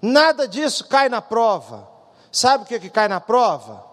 Nada 0.00 0.46
disso 0.46 0.86
cai 0.86 1.08
na 1.08 1.20
prova. 1.20 1.88
Sabe 2.30 2.64
o 2.64 2.66
que, 2.66 2.78
que 2.78 2.90
cai 2.90 3.08
na 3.08 3.20
prova? 3.20 3.84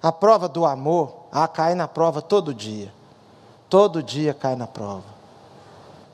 A 0.00 0.12
prova 0.12 0.46
do 0.48 0.64
amor 0.64 1.23
ah, 1.34 1.48
cai 1.48 1.74
na 1.74 1.88
prova 1.88 2.22
todo 2.22 2.54
dia. 2.54 2.92
Todo 3.68 4.00
dia 4.00 4.32
cai 4.32 4.54
na 4.54 4.68
prova. 4.68 5.12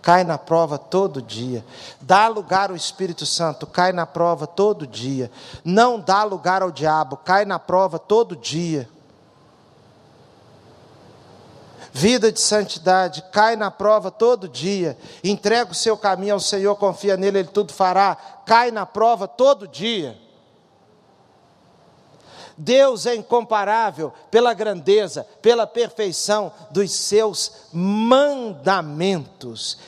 Cai 0.01 0.25
na 0.25 0.39
prova 0.39 0.79
todo 0.79 1.21
dia. 1.21 1.63
Dá 2.01 2.27
lugar 2.27 2.71
ao 2.71 2.77
Espírito 2.77 3.27
Santo, 3.27 3.67
cai 3.67 3.93
na 3.93 4.07
prova 4.07 4.47
todo 4.47 4.87
dia. 4.87 5.31
Não 5.63 6.01
dá 6.01 6.25
lugar 6.25 6.63
ao 6.63 6.71
diabo, 6.71 7.19
cai 7.19 7.45
na 7.45 7.59
prova 7.59 7.99
todo 7.99 8.35
dia. 8.35 8.89
Vida 11.93 12.33
de 12.33 12.41
santidade, 12.41 13.23
cai 13.31 13.57
na 13.57 13.71
prova 13.71 14.11
todo 14.11 14.49
dia. 14.49 14.97
Entrega 15.23 15.73
o 15.73 15.75
seu 15.75 15.99
caminho 15.99 16.33
ao 16.33 16.41
Senhor, 16.41 16.75
confia 16.77 17.19
nele, 17.19 17.41
ele 17.41 17.49
tudo 17.49 17.75
fará. 17.75 18.17
Cai 18.47 18.71
na 18.71 18.87
prova 18.87 19.29
todo 19.29 19.69
dia. 19.69 20.17
Deus 22.63 23.07
é 23.07 23.15
incomparável 23.15 24.13
pela 24.31 24.53
grandeza, 24.53 25.27
pela 25.41 25.67
perfeição 25.67 26.53
dos 26.71 26.93
seus 26.93 27.53
mandamentos. 27.73 28.59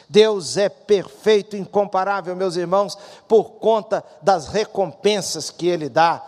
Deus 0.08 0.56
é 0.56 0.70
perfeito, 0.70 1.54
incomparável, 1.54 2.34
meus 2.34 2.56
irmãos, 2.56 2.96
por 3.28 3.50
conta 3.56 4.02
das 4.22 4.48
recompensas 4.48 5.50
que 5.50 5.68
Ele 5.68 5.90
dá. 5.90 6.24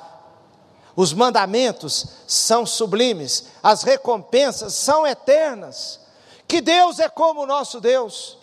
Os 0.95 1.15
mandamentos 1.15 2.09
são 2.27 2.67
sublimes, 2.67 3.47
as 3.63 3.83
recompensas 3.83 4.75
são 4.75 5.07
eternas. 5.07 5.99
Que 6.47 6.61
Deus 6.61 6.99
é 6.99 7.09
como 7.09 7.45
o 7.45 7.47
nosso 7.47 7.81
Deus. 7.81 8.37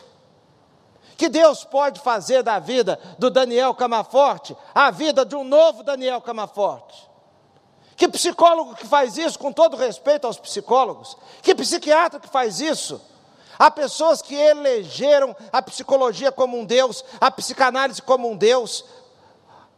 Que 1.15 1.29
Deus 1.29 1.63
pode 1.63 1.99
fazer 1.99 2.41
da 2.41 2.57
vida 2.57 2.99
do 3.19 3.29
Daniel 3.29 3.75
Camaforte 3.75 4.57
a 4.73 4.89
vida 4.89 5.23
de 5.23 5.35
um 5.35 5.43
novo 5.43 5.83
Daniel 5.83 6.19
Camaforte. 6.19 7.10
Que 8.01 8.07
psicólogo 8.07 8.73
que 8.73 8.87
faz 8.87 9.15
isso, 9.15 9.37
com 9.37 9.53
todo 9.53 9.77
respeito 9.77 10.25
aos 10.25 10.39
psicólogos? 10.39 11.15
Que 11.43 11.53
psiquiatra 11.53 12.19
que 12.19 12.27
faz 12.27 12.59
isso? 12.59 12.99
Há 13.59 13.69
pessoas 13.69 14.23
que 14.23 14.33
elegeram 14.33 15.35
a 15.51 15.61
psicologia 15.61 16.31
como 16.31 16.57
um 16.57 16.65
Deus, 16.65 17.05
a 17.19 17.29
psicanálise 17.29 18.01
como 18.01 18.27
um 18.27 18.35
Deus, 18.35 18.83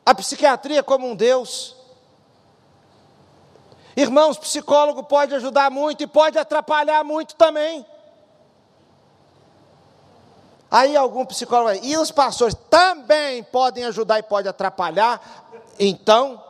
a 0.05 0.15
psiquiatria 0.15 0.82
como 0.82 1.05
um 1.05 1.17
Deus. 1.17 1.76
Irmãos, 3.93 4.38
psicólogo 4.38 5.03
pode 5.03 5.36
ajudar 5.36 5.69
muito 5.69 6.03
e 6.03 6.07
pode 6.07 6.39
atrapalhar 6.39 7.03
muito 7.03 7.36
também. 7.36 7.86
Aí 10.71 10.95
algum 10.95 11.26
psicólogo 11.26 11.78
e 11.84 11.97
os 11.97 12.09
pastores 12.09 12.55
também 12.69 13.43
podem 13.43 13.84
ajudar 13.84 14.19
e 14.19 14.24
pode 14.24 14.47
atrapalhar. 14.47 15.21
Então, 15.78 16.41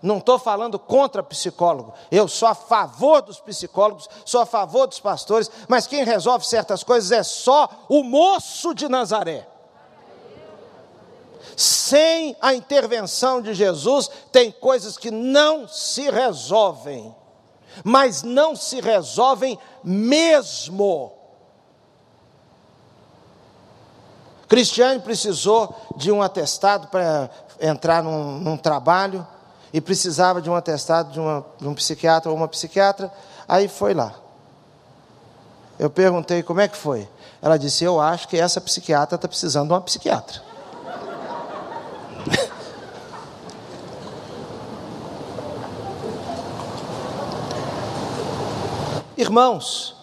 não 0.00 0.18
estou 0.18 0.38
falando 0.38 0.78
contra 0.78 1.22
psicólogo, 1.22 1.92
eu 2.10 2.28
sou 2.28 2.48
a 2.48 2.54
favor 2.54 3.20
dos 3.20 3.40
psicólogos, 3.40 4.08
sou 4.24 4.40
a 4.40 4.46
favor 4.46 4.86
dos 4.86 5.00
pastores, 5.00 5.50
mas 5.66 5.86
quem 5.86 6.04
resolve 6.04 6.46
certas 6.46 6.84
coisas 6.84 7.10
é 7.10 7.22
só 7.22 7.68
o 7.88 8.02
moço 8.02 8.74
de 8.74 8.88
Nazaré. 8.88 9.48
Sem 11.56 12.36
a 12.40 12.54
intervenção 12.54 13.42
de 13.42 13.52
Jesus, 13.52 14.08
tem 14.30 14.52
coisas 14.52 14.96
que 14.96 15.10
não 15.10 15.66
se 15.66 16.08
resolvem, 16.08 17.12
mas 17.82 18.22
não 18.22 18.54
se 18.54 18.80
resolvem 18.80 19.58
mesmo. 19.82 21.12
Cristiane 24.48 25.00
precisou 25.00 25.74
de 25.96 26.10
um 26.10 26.22
atestado 26.22 26.86
para 26.88 27.28
entrar 27.60 28.02
num, 28.02 28.38
num, 28.38 28.56
trabalho 28.56 29.26
e 29.72 29.80
precisava 29.80 30.40
de 30.40 30.48
um 30.50 30.54
atestado 30.54 31.12
de, 31.12 31.20
uma, 31.20 31.44
de 31.58 31.66
um 31.68 31.74
psiquiatra 31.74 32.30
ou 32.30 32.36
uma 32.36 32.48
psiquiatra. 32.48 33.12
Aí 33.46 33.68
foi 33.68 33.94
lá. 33.94 34.14
Eu 35.78 35.88
perguntei 35.88 36.42
como 36.42 36.60
é 36.60 36.66
que 36.68 36.76
foi. 36.76 37.08
Ela 37.40 37.56
disse: 37.56 37.84
Eu 37.84 38.00
acho 38.00 38.26
que 38.28 38.36
essa 38.36 38.60
psiquiatra 38.60 39.14
está 39.14 39.28
precisando 39.28 39.68
de 39.68 39.72
uma 39.74 39.80
psiquiatra. 39.80 40.42
Irmãos, 49.16 49.96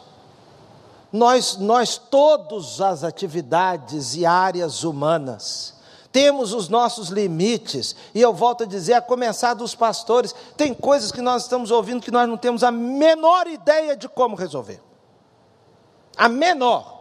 nós, 1.12 1.58
nós 1.58 1.98
todas 1.98 2.82
as 2.82 3.04
atividades 3.04 4.16
e 4.16 4.26
áreas 4.26 4.84
humanas, 4.84 5.75
temos 6.16 6.54
os 6.54 6.70
nossos 6.70 7.10
limites, 7.10 7.94
e 8.14 8.22
eu 8.22 8.34
volto 8.34 8.64
a 8.64 8.66
dizer, 8.66 8.94
a 8.94 9.02
começar 9.02 9.54
dos 9.54 9.76
pastores, 9.76 10.34
tem 10.56 10.74
coisas 10.74 11.12
que 11.12 11.20
nós 11.20 11.44
estamos 11.44 11.72
ouvindo 11.72 12.02
que 12.02 12.10
nós 12.10 12.26
não 12.30 12.38
temos 12.38 12.64
a 12.64 12.72
menor 12.72 13.48
ideia 13.48 13.98
de 13.98 14.08
como 14.08 14.34
resolver. 14.34 14.82
A 16.16 16.30
menor. 16.30 16.96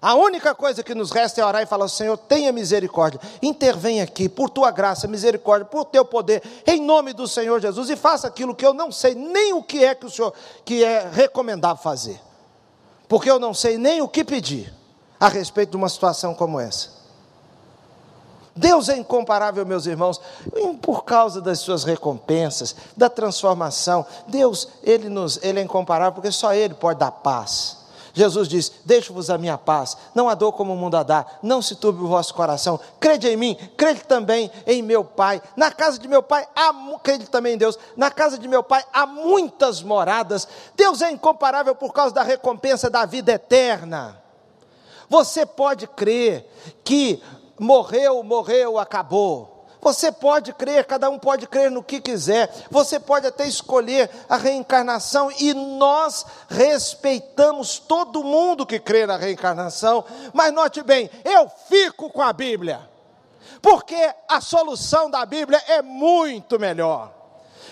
A 0.00 0.14
única 0.14 0.54
coisa 0.54 0.84
que 0.84 0.94
nos 0.94 1.10
resta 1.10 1.40
é 1.40 1.44
orar 1.44 1.62
e 1.62 1.66
falar: 1.66 1.88
Senhor, 1.88 2.16
tenha 2.16 2.52
misericórdia, 2.52 3.20
intervém 3.42 4.00
aqui, 4.00 4.28
por 4.28 4.48
tua 4.48 4.70
graça, 4.70 5.08
misericórdia, 5.08 5.64
por 5.64 5.86
teu 5.86 6.04
poder, 6.04 6.40
em 6.64 6.80
nome 6.80 7.12
do 7.12 7.26
Senhor 7.26 7.60
Jesus, 7.60 7.90
e 7.90 7.96
faça 7.96 8.28
aquilo 8.28 8.54
que 8.54 8.64
eu 8.64 8.72
não 8.72 8.92
sei 8.92 9.16
nem 9.16 9.52
o 9.52 9.60
que 9.60 9.84
é 9.84 9.92
que 9.92 10.06
o 10.06 10.10
Senhor 10.10 10.32
que 10.64 10.84
é 10.84 11.10
recomendável 11.12 11.82
fazer 11.82 12.20
porque 13.12 13.30
eu 13.30 13.38
não 13.38 13.52
sei 13.52 13.76
nem 13.76 14.00
o 14.00 14.08
que 14.08 14.24
pedir 14.24 14.72
a 15.20 15.28
respeito 15.28 15.72
de 15.72 15.76
uma 15.76 15.90
situação 15.90 16.34
como 16.34 16.58
essa. 16.58 17.01
Deus 18.54 18.88
é 18.88 18.96
incomparável, 18.96 19.64
meus 19.64 19.86
irmãos, 19.86 20.20
por 20.82 21.04
causa 21.04 21.40
das 21.40 21.60
suas 21.60 21.84
recompensas, 21.84 22.76
da 22.96 23.08
transformação. 23.08 24.04
Deus, 24.28 24.68
ele 24.82 25.08
nos, 25.08 25.38
ele 25.42 25.60
é 25.60 25.62
incomparável 25.62 26.12
porque 26.12 26.30
só 26.30 26.52
ele 26.52 26.74
pode 26.74 26.98
dar 26.98 27.10
paz. 27.10 27.82
Jesus 28.14 28.46
diz: 28.48 28.72
Deixo-vos 28.84 29.30
a 29.30 29.38
minha 29.38 29.56
paz, 29.56 29.96
não 30.14 30.28
a 30.28 30.34
dou 30.34 30.52
como 30.52 30.74
o 30.74 30.76
mundo 30.76 30.96
a 30.96 31.02
dá, 31.02 31.24
não 31.42 31.62
se 31.62 31.76
turbe 31.76 32.02
o 32.02 32.08
vosso 32.08 32.34
coração, 32.34 32.78
crede 33.00 33.26
em 33.26 33.36
mim, 33.36 33.54
crede 33.76 34.04
também 34.04 34.50
em 34.66 34.82
meu 34.82 35.02
Pai. 35.02 35.40
Na 35.56 35.70
casa 35.70 35.98
de 35.98 36.06
meu 36.06 36.22
Pai, 36.22 36.46
há, 36.54 36.72
crede 37.02 37.28
também 37.30 37.54
em 37.54 37.58
Deus, 37.58 37.78
na 37.96 38.10
casa 38.10 38.38
de 38.38 38.46
meu 38.46 38.62
Pai 38.62 38.84
há 38.92 39.06
muitas 39.06 39.82
moradas. 39.82 40.46
Deus 40.76 41.00
é 41.00 41.10
incomparável 41.10 41.74
por 41.74 41.92
causa 41.92 42.14
da 42.14 42.22
recompensa 42.22 42.90
da 42.90 43.06
vida 43.06 43.32
eterna. 43.32 44.20
Você 45.08 45.44
pode 45.44 45.86
crer 45.86 46.46
que 46.84 47.22
morreu, 47.62 48.22
morreu, 48.22 48.78
acabou. 48.78 49.52
Você 49.80 50.12
pode 50.12 50.52
crer, 50.52 50.84
cada 50.84 51.10
um 51.10 51.18
pode 51.18 51.46
crer 51.48 51.68
no 51.70 51.82
que 51.82 52.00
quiser. 52.00 52.48
Você 52.70 53.00
pode 53.00 53.26
até 53.26 53.46
escolher 53.46 54.08
a 54.28 54.36
reencarnação 54.36 55.30
e 55.40 55.52
nós 55.52 56.24
respeitamos 56.48 57.80
todo 57.80 58.22
mundo 58.22 58.64
que 58.64 58.78
crê 58.78 59.06
na 59.06 59.16
reencarnação. 59.16 60.04
Mas 60.32 60.52
note 60.52 60.82
bem, 60.82 61.10
eu 61.24 61.50
fico 61.68 62.10
com 62.10 62.22
a 62.22 62.32
Bíblia. 62.32 62.88
Porque 63.60 64.14
a 64.28 64.40
solução 64.40 65.10
da 65.10 65.26
Bíblia 65.26 65.60
é 65.66 65.82
muito 65.82 66.60
melhor. 66.60 67.12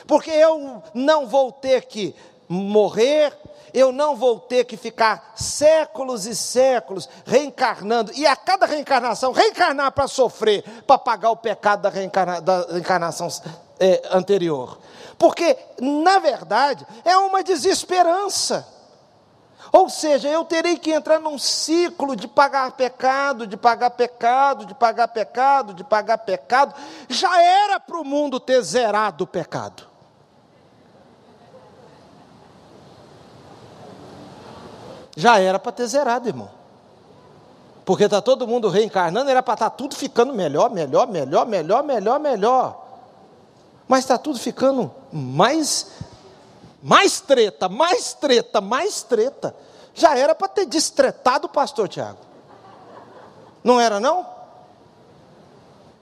Porque 0.05 0.31
eu 0.31 0.83
não 0.93 1.29
vou 1.29 1.53
ter 1.53 1.85
que 1.85 2.15
morrer, 2.49 3.33
eu 3.73 3.93
não 3.93 4.17
vou 4.17 4.39
ter 4.41 4.65
que 4.65 4.77
ficar 4.77 5.33
séculos 5.35 6.27
e 6.27 6.35
séculos 6.35 7.09
reencarnando, 7.25 8.13
e 8.15 8.27
a 8.27 8.37
cada 8.37 8.67
reencarnação, 8.67 9.33
reencarnar 9.33 9.93
para 9.93 10.09
sofrer, 10.09 10.63
para 10.87 10.99
pagar 10.99 11.31
o 11.31 11.37
pecado 11.37 11.83
da, 11.83 11.89
reencarna, 11.89 12.41
da 12.41 12.67
encarnação 12.79 13.29
é, 13.79 14.03
anterior. 14.11 14.79
Porque, 15.19 15.57
na 15.81 16.19
verdade, 16.19 16.87
é 17.05 17.17
uma 17.17 17.43
desesperança. 17.43 18.67
Ou 19.73 19.89
seja, 19.89 20.29
eu 20.29 20.45
terei 20.45 20.77
que 20.77 20.91
entrar 20.91 21.21
num 21.21 21.39
ciclo 21.39 22.17
de 22.17 22.27
pagar 22.27 22.73
pecado, 22.73 23.47
de 23.47 23.57
pagar 23.57 23.91
pecado, 23.91 24.67
de 24.67 24.75
pagar 24.75 25.09
pecado, 25.09 25.75
de 25.75 25.85
pagar 25.85 26.19
pecado. 26.19 26.75
Já 27.09 27.41
era 27.41 27.79
para 27.79 28.01
o 28.01 28.05
mundo 28.05 28.41
ter 28.41 28.63
zerado 28.63 29.25
o 29.25 29.27
pecado. 29.27 29.90
Já 35.21 35.39
era 35.39 35.59
para 35.59 35.71
ter 35.71 35.87
zerado, 35.87 36.27
irmão. 36.27 36.51
Porque 37.85 38.05
está 38.05 38.21
todo 38.21 38.47
mundo 38.47 38.69
reencarnando, 38.69 39.31
era 39.31 39.43
para 39.43 39.55
estar 39.55 39.71
tá 39.71 39.77
tudo 39.77 39.95
ficando 39.95 40.33
melhor, 40.33 40.71
melhor, 40.71 41.07
melhor, 41.07 41.47
melhor, 41.47 41.85
melhor, 41.85 42.19
melhor. 42.19 42.87
Mas 43.87 44.01
está 44.01 44.17
tudo 44.17 44.39
ficando 44.39 44.91
mais, 45.13 45.89
mais 46.83 47.21
treta, 47.21 47.69
mais 47.69 48.15
treta, 48.15 48.61
mais 48.61 49.03
treta. 49.03 49.55
Já 49.95 50.17
era 50.17 50.35
para 50.35 50.49
ter 50.49 50.67
destretado 50.67 51.47
o 51.47 51.51
pastor 51.51 51.89
Tiago. 51.89 52.19
Não 53.63 53.81
era 53.81 54.01
não? 54.01 54.27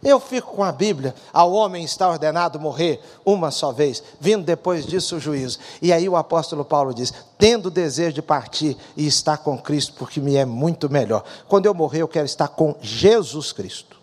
Eu 0.02 0.20
fico 0.20 0.54
com 0.54 0.62
a 0.62 0.70
Bíblia. 0.70 1.14
Ao 1.32 1.52
homem 1.52 1.84
está 1.84 2.08
ordenado 2.08 2.60
morrer 2.60 3.00
uma 3.24 3.50
só 3.50 3.72
vez, 3.72 4.02
vindo 4.20 4.44
depois 4.44 4.86
disso 4.86 5.16
o 5.16 5.20
juízo. 5.20 5.58
E 5.82 5.92
aí 5.92 6.08
o 6.08 6.16
apóstolo 6.16 6.64
Paulo 6.64 6.94
diz: 6.94 7.12
tendo 7.36 7.70
desejo 7.70 8.14
de 8.14 8.22
partir 8.22 8.76
e 8.96 9.06
estar 9.06 9.38
com 9.38 9.58
Cristo, 9.58 9.94
porque 9.98 10.20
me 10.20 10.36
é 10.36 10.44
muito 10.44 10.88
melhor. 10.88 11.24
Quando 11.48 11.66
eu 11.66 11.74
morrer, 11.74 12.02
eu 12.02 12.08
quero 12.08 12.26
estar 12.26 12.48
com 12.48 12.76
Jesus 12.80 13.52
Cristo. 13.52 13.96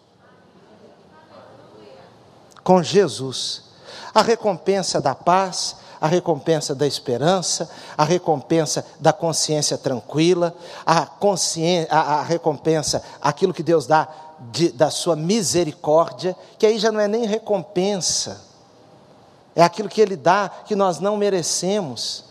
Com 2.62 2.84
Jesus. 2.84 3.64
A 4.14 4.22
recompensa 4.22 5.00
da 5.00 5.16
paz, 5.16 5.78
a 6.00 6.08
recompensa 6.08 6.76
da 6.76 6.86
esperança, 6.86 7.70
a 7.98 8.04
recompensa 8.04 8.86
da 9.00 9.14
consciência 9.14 9.78
tranquila, 9.78 10.54
a, 10.86 11.06
consciência, 11.06 11.88
a, 11.92 12.20
a 12.20 12.24
recompensa, 12.24 13.02
aquilo 13.22 13.54
que 13.54 13.64
Deus 13.64 13.88
dá 13.88 14.08
de, 14.52 14.72
da 14.72 14.90
sua 14.90 15.16
misericórdia, 15.16 16.36
que 16.58 16.66
aí 16.66 16.78
já 16.78 16.92
não 16.92 17.00
é 17.00 17.08
nem 17.08 17.26
recompensa, 17.26 18.42
é 19.56 19.64
aquilo 19.64 19.90
que 19.90 20.02
Ele 20.02 20.16
dá 20.16 20.50
que 20.50 20.76
nós 20.76 21.00
não 21.00 21.18
merecemos, 21.18 22.26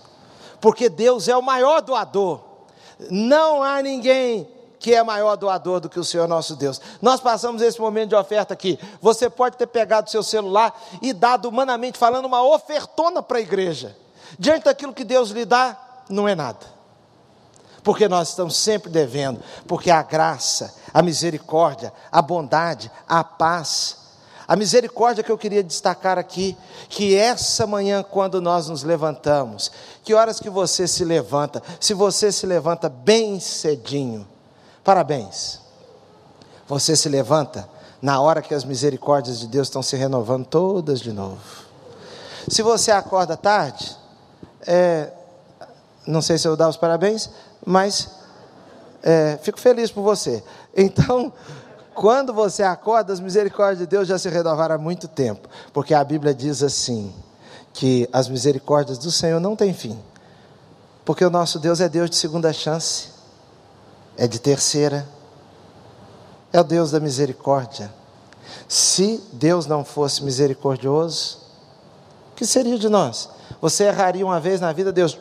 porque 0.61 0.89
Deus 0.89 1.29
é 1.29 1.37
o 1.37 1.43
maior 1.43 1.81
doador, 1.81 2.41
não 3.11 3.63
há 3.63 3.83
ninguém 3.83 4.49
que 4.79 4.95
é 4.95 5.03
maior 5.03 5.35
doador 5.37 5.81
do 5.81 5.89
que 5.89 5.99
o 5.99 6.05
Senhor 6.05 6.29
nosso 6.29 6.55
Deus. 6.57 6.79
Nós 7.01 7.19
passamos 7.19 7.63
esse 7.63 7.81
momento 7.81 8.11
de 8.11 8.15
oferta 8.15 8.53
aqui. 8.53 8.79
Você 9.01 9.31
pode 9.31 9.57
ter 9.57 9.67
pegado 9.67 10.11
seu 10.11 10.23
celular 10.23 10.79
e 11.01 11.15
dado 11.15 11.49
humanamente 11.49 11.97
falando 11.97 12.27
uma 12.27 12.43
ofertona 12.43 13.23
para 13.23 13.39
a 13.39 13.41
igreja. 13.41 13.97
Diante 14.39 14.65
daquilo 14.65 14.93
que 14.93 15.03
Deus 15.03 15.31
lhe 15.31 15.47
dá, 15.47 15.75
não 16.11 16.29
é 16.29 16.35
nada 16.35 16.74
porque 17.85 18.09
nós 18.09 18.31
estamos 18.31 18.57
sempre 18.57 18.91
devendo, 18.91 19.41
porque 19.69 19.91
a 19.91 20.03
graça, 20.03 20.75
a 20.93 21.03
misericórdia, 21.03 21.93
a 22.11 22.23
bondade, 22.23 22.91
a 23.07 23.23
paz, 23.23 23.99
a 24.49 24.57
misericórdia 24.57 25.23
que 25.23 25.31
eu 25.31 25.39
queria 25.39 25.63
destacar 25.63 26.19
aqui, 26.19 26.57
que 26.89 27.15
essa 27.15 27.67
manhã, 27.67 28.03
quando 28.03 28.41
nós 28.41 28.69
nos 28.69 28.83
levantamos, 28.83 29.71
que 30.03 30.15
horas 30.15 30.41
que 30.41 30.51
você 30.51 30.89
se 30.89 31.05
levanta? 31.05 31.63
Se 31.79 31.95
você 31.95 32.33
se 32.33 32.47
levanta 32.47 32.89
bem 32.89 33.39
cedinho, 33.39 34.27
parabéns. 34.83 35.61
Você 36.67 36.97
se 36.97 37.09
levanta 37.09 37.69
na 38.01 38.21
hora 38.21 38.43
que 38.43 38.55
as 38.55 38.65
misericórdias 38.65 39.41
de 39.41 39.47
Deus 39.47 39.69
estão 39.69 39.83
se 39.83 39.97
renovando 39.97 40.47
todas 40.47 41.01
de 41.01 41.13
novo. 41.13 41.41
Se 42.49 42.63
você 42.63 42.91
acorda 42.91 43.37
tarde, 43.37 43.97
é, 44.67 45.11
não 46.07 46.21
sei 46.21 46.37
se 46.37 46.47
eu 46.47 46.57
dar 46.57 46.69
os 46.69 46.77
parabéns, 46.77 47.31
mas 47.65 48.11
é, 49.03 49.39
fico 49.43 49.61
feliz 49.61 49.91
por 49.91 50.03
você. 50.03 50.43
Então, 50.77 51.33
quando 51.95 52.33
você 52.33 52.63
acorda, 52.63 53.13
as 53.13 53.21
misericórdias 53.21 53.79
de 53.79 53.87
Deus 53.87 54.09
já 54.09 54.19
se 54.19 54.29
renovaram 54.29 54.75
há 54.75 54.79
muito 54.79 55.07
tempo, 55.09 55.49
porque 55.73 55.95
a 55.95 56.03
Bíblia 56.03 56.35
diz 56.35 56.63
assim: 56.63 57.15
que 57.73 58.09
as 58.13 58.29
misericórdias 58.29 58.99
do 58.99 59.11
Senhor 59.11 59.41
não 59.41 59.57
têm 59.57 59.75
fim, 59.75 59.99
porque 61.05 61.25
o 61.25 61.31
nosso 61.31 61.59
Deus 61.59 61.81
é 61.81 61.89
Deus 61.89 62.09
de 62.09 62.17
segunda 62.17 62.53
chance, 62.53 63.09
é 64.17 64.27
de 64.27 64.39
terceira, 64.39 65.07
é 66.53 66.61
o 66.61 66.65
Deus 66.65 66.93
da 66.93 67.01
misericórdia. 67.01 67.93
Se 68.69 69.23
Deus 69.33 69.67
não 69.67 69.85
fosse 69.85 70.23
misericordioso, 70.23 71.39
o 72.33 72.37
que 72.37 72.47
seria 72.47 72.79
de 72.79 72.89
nós? 72.89 73.29
Você 73.61 73.85
erraria 73.85 74.25
uma 74.25 74.41
vez 74.41 74.61
na 74.61 74.73
vida, 74.73 74.93
Deus. 74.93 75.19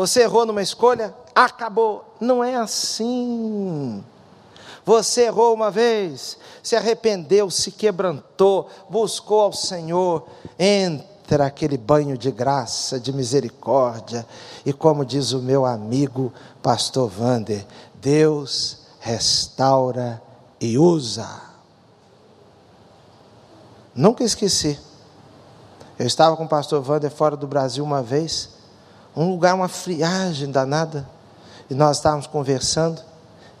Você 0.00 0.22
errou 0.22 0.46
numa 0.46 0.62
escolha, 0.62 1.14
acabou. 1.34 2.14
Não 2.18 2.42
é 2.42 2.56
assim. 2.56 4.02
Você 4.82 5.24
errou 5.24 5.52
uma 5.52 5.70
vez, 5.70 6.38
se 6.62 6.74
arrependeu, 6.74 7.50
se 7.50 7.70
quebrantou, 7.70 8.70
buscou 8.88 9.42
ao 9.42 9.52
Senhor, 9.52 10.26
entra 10.58 11.44
aquele 11.44 11.76
banho 11.76 12.16
de 12.16 12.30
graça, 12.30 12.98
de 12.98 13.12
misericórdia, 13.12 14.26
e 14.64 14.72
como 14.72 15.04
diz 15.04 15.32
o 15.32 15.40
meu 15.40 15.66
amigo 15.66 16.32
pastor 16.62 17.06
Vander, 17.06 17.66
Deus 17.96 18.78
restaura 19.00 20.22
e 20.58 20.78
usa. 20.78 21.28
Nunca 23.94 24.24
esqueci. 24.24 24.80
Eu 25.98 26.06
estava 26.06 26.38
com 26.38 26.44
o 26.44 26.48
pastor 26.48 26.82
Wander 26.88 27.10
fora 27.10 27.36
do 27.36 27.46
Brasil 27.46 27.84
uma 27.84 28.02
vez, 28.02 28.59
um 29.16 29.30
lugar, 29.30 29.54
uma 29.54 29.68
friagem 29.68 30.50
danada, 30.50 31.08
e 31.68 31.74
nós 31.74 31.98
estávamos 31.98 32.26
conversando, 32.26 33.00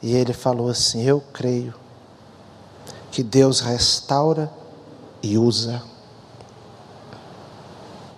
e 0.02 0.14
ele 0.14 0.32
falou 0.32 0.68
assim: 0.68 1.02
Eu 1.02 1.20
creio 1.32 1.74
que 3.10 3.22
Deus 3.22 3.60
restaura 3.60 4.50
e 5.22 5.36
usa. 5.36 5.82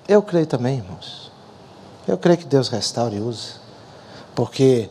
Eu 0.07 0.23
creio 0.23 0.47
também, 0.47 0.79
irmãos. 0.79 1.31
Eu 2.07 2.19
creio 2.19 2.39
que 2.39 2.45
Deus 2.45 2.69
restaura 2.69 3.15
e 3.15 3.21
usa, 3.21 3.55
porque 4.35 4.91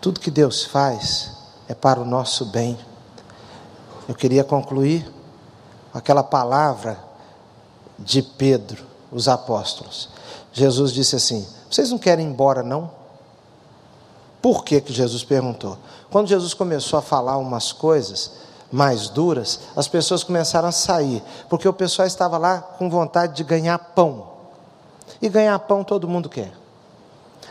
tudo 0.00 0.20
que 0.20 0.30
Deus 0.30 0.64
faz 0.64 1.32
é 1.68 1.74
para 1.74 2.00
o 2.00 2.04
nosso 2.04 2.46
bem. 2.46 2.78
Eu 4.08 4.14
queria 4.14 4.44
concluir 4.44 5.10
aquela 5.92 6.22
palavra 6.22 6.98
de 7.98 8.22
Pedro, 8.22 8.84
os 9.10 9.28
apóstolos. 9.28 10.08
Jesus 10.52 10.92
disse 10.92 11.16
assim: 11.16 11.46
Vocês 11.70 11.90
não 11.90 11.98
querem 11.98 12.26
ir 12.26 12.30
embora, 12.30 12.62
não? 12.62 12.90
Por 14.42 14.64
que, 14.64 14.80
que 14.80 14.92
Jesus 14.92 15.22
perguntou? 15.22 15.78
Quando 16.10 16.28
Jesus 16.28 16.52
começou 16.52 16.98
a 16.98 17.02
falar 17.02 17.38
umas 17.38 17.72
coisas 17.72 18.32
mais 18.70 19.08
duras, 19.08 19.60
as 19.76 19.86
pessoas 19.86 20.24
começaram 20.24 20.68
a 20.68 20.72
sair, 20.72 21.22
porque 21.48 21.68
o 21.68 21.72
pessoal 21.72 22.08
estava 22.08 22.36
lá 22.38 22.58
com 22.60 22.90
vontade 22.90 23.34
de 23.34 23.44
ganhar 23.44 23.78
pão. 23.78 24.32
E 25.20 25.28
ganhar 25.28 25.56
pão 25.60 25.84
todo 25.84 26.08
mundo 26.08 26.28
quer. 26.28 26.52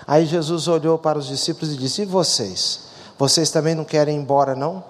Aí 0.05 0.25
Jesus 0.25 0.67
olhou 0.67 0.97
para 0.97 1.17
os 1.17 1.27
discípulos 1.27 1.73
e 1.73 1.77
disse: 1.77 2.01
E 2.01 2.05
vocês? 2.05 2.81
Vocês 3.17 3.49
também 3.49 3.73
não 3.73 3.85
querem 3.85 4.17
ir 4.17 4.19
embora, 4.19 4.55
não? 4.55 4.83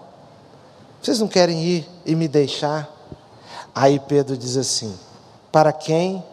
Vocês 1.02 1.20
não 1.20 1.28
querem 1.28 1.64
ir 1.64 1.90
e 2.06 2.16
me 2.16 2.28
deixar? 2.28 2.90
Aí 3.76 4.00
Pedro 4.00 4.36
diz 4.36 4.58
assim: 4.58 4.98
Para 5.52 5.72
quem 5.72 6.24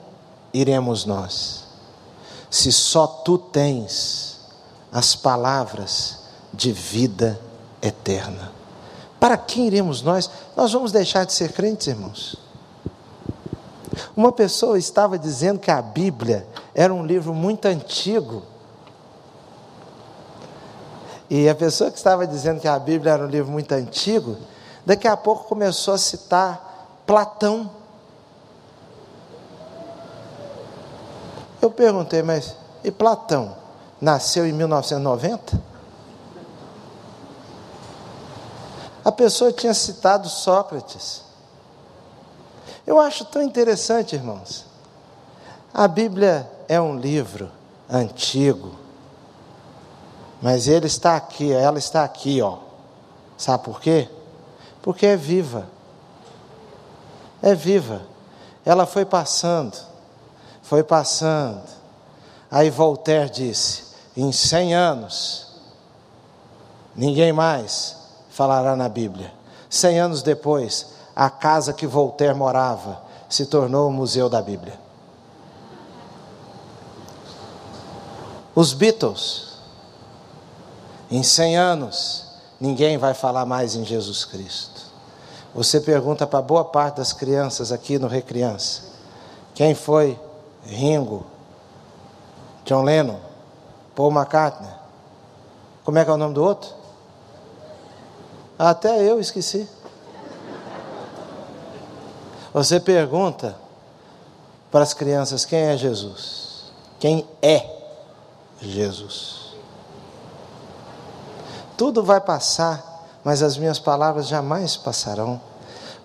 iremos 0.54 1.04
nós? 1.04 1.67
Se 2.50 2.72
só 2.72 3.06
tu 3.06 3.38
tens 3.38 4.38
as 4.92 5.14
palavras 5.14 6.18
de 6.52 6.72
vida 6.72 7.38
eterna. 7.82 8.52
Para 9.20 9.36
quem 9.36 9.66
iremos 9.66 10.02
nós? 10.02 10.30
Nós 10.56 10.72
vamos 10.72 10.92
deixar 10.92 11.24
de 11.24 11.32
ser 11.32 11.52
crentes, 11.52 11.86
irmãos? 11.88 12.36
Uma 14.16 14.32
pessoa 14.32 14.78
estava 14.78 15.18
dizendo 15.18 15.58
que 15.58 15.70
a 15.70 15.82
Bíblia 15.82 16.46
era 16.74 16.92
um 16.92 17.04
livro 17.04 17.34
muito 17.34 17.66
antigo. 17.66 18.42
E 21.28 21.48
a 21.48 21.54
pessoa 21.54 21.90
que 21.90 21.98
estava 21.98 22.26
dizendo 22.26 22.60
que 22.60 22.68
a 22.68 22.78
Bíblia 22.78 23.12
era 23.12 23.24
um 23.24 23.28
livro 23.28 23.50
muito 23.50 23.72
antigo, 23.72 24.36
daqui 24.86 25.06
a 25.06 25.16
pouco 25.16 25.44
começou 25.44 25.94
a 25.94 25.98
citar 25.98 27.02
Platão. 27.06 27.77
Eu 31.60 31.70
perguntei, 31.70 32.22
mas 32.22 32.56
e 32.84 32.90
Platão? 32.90 33.56
Nasceu 34.00 34.46
em 34.46 34.52
1990? 34.52 35.60
A 39.04 39.10
pessoa 39.10 39.52
tinha 39.52 39.74
citado 39.74 40.28
Sócrates. 40.28 41.24
Eu 42.86 43.00
acho 43.00 43.24
tão 43.24 43.42
interessante, 43.42 44.14
irmãos. 44.14 44.64
A 45.72 45.88
Bíblia 45.88 46.50
é 46.68 46.80
um 46.80 46.96
livro 46.96 47.50
antigo, 47.88 48.74
mas 50.40 50.68
ele 50.68 50.86
está 50.86 51.16
aqui, 51.16 51.52
ela 51.52 51.78
está 51.78 52.04
aqui, 52.04 52.40
ó. 52.40 52.58
Sabe 53.36 53.64
por 53.64 53.80
quê? 53.80 54.08
Porque 54.82 55.06
é 55.06 55.16
viva. 55.16 55.66
É 57.42 57.54
viva. 57.54 58.02
Ela 58.64 58.86
foi 58.86 59.04
passando, 59.04 59.76
foi 60.68 60.82
passando. 60.82 61.62
Aí 62.50 62.68
Voltaire 62.68 63.30
disse: 63.30 63.84
em 64.14 64.30
cem 64.30 64.74
anos, 64.74 65.46
ninguém 66.94 67.32
mais 67.32 67.96
falará 68.28 68.76
na 68.76 68.88
Bíblia. 68.88 69.32
Cem 69.70 69.98
anos 69.98 70.22
depois, 70.22 70.88
a 71.16 71.30
casa 71.30 71.72
que 71.72 71.86
Voltaire 71.86 72.34
morava 72.34 73.02
se 73.28 73.46
tornou 73.46 73.88
o 73.88 73.92
Museu 73.92 74.28
da 74.28 74.42
Bíblia. 74.42 74.78
Os 78.54 78.72
Beatles 78.72 79.48
em 81.10 81.22
100 81.22 81.56
anos, 81.56 82.24
ninguém 82.60 82.98
vai 82.98 83.14
falar 83.14 83.46
mais 83.46 83.74
em 83.74 83.84
Jesus 83.84 84.26
Cristo. 84.26 84.82
Você 85.54 85.80
pergunta 85.80 86.26
para 86.26 86.42
boa 86.42 86.64
parte 86.64 86.96
das 86.96 87.14
crianças 87.14 87.72
aqui 87.72 87.98
no 87.98 88.08
Recriança: 88.08 88.82
quem 89.54 89.74
foi 89.74 90.18
Ringo, 90.68 91.24
John 92.64 92.82
Lennon, 92.82 93.18
Paul 93.94 94.12
McCartney? 94.12 94.70
Como 95.84 95.98
é 95.98 96.04
que 96.04 96.10
é 96.10 96.14
o 96.14 96.18
nome 96.18 96.34
do 96.34 96.44
outro? 96.44 96.70
Até 98.58 99.02
eu 99.02 99.18
esqueci. 99.18 99.68
Você 102.52 102.78
pergunta 102.78 103.56
para 104.70 104.82
as 104.82 104.92
crianças 104.92 105.44
quem 105.44 105.60
é 105.60 105.76
Jesus? 105.76 106.72
Quem 107.00 107.26
é 107.40 107.64
Jesus? 108.60 109.54
Tudo 111.76 112.02
vai 112.02 112.20
passar, 112.20 113.06
mas 113.22 113.42
as 113.42 113.56
minhas 113.56 113.78
palavras 113.78 114.26
jamais 114.26 114.76
passarão. 114.76 115.40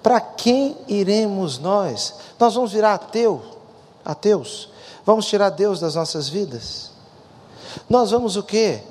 Para 0.01 0.21
quem 0.21 0.77
iremos 0.87 1.57
nós? 1.57 2.13
Nós 2.39 2.53
vamos 2.53 2.71
virar 2.71 2.93
ateu, 2.93 3.41
ateus? 4.05 4.69
Vamos 5.05 5.25
tirar 5.25 5.49
Deus 5.49 5.79
das 5.79 5.95
nossas 5.95 6.29
vidas? 6.29 6.91
Nós 7.89 8.11
vamos 8.11 8.35
o 8.37 8.43
quê? 8.43 8.81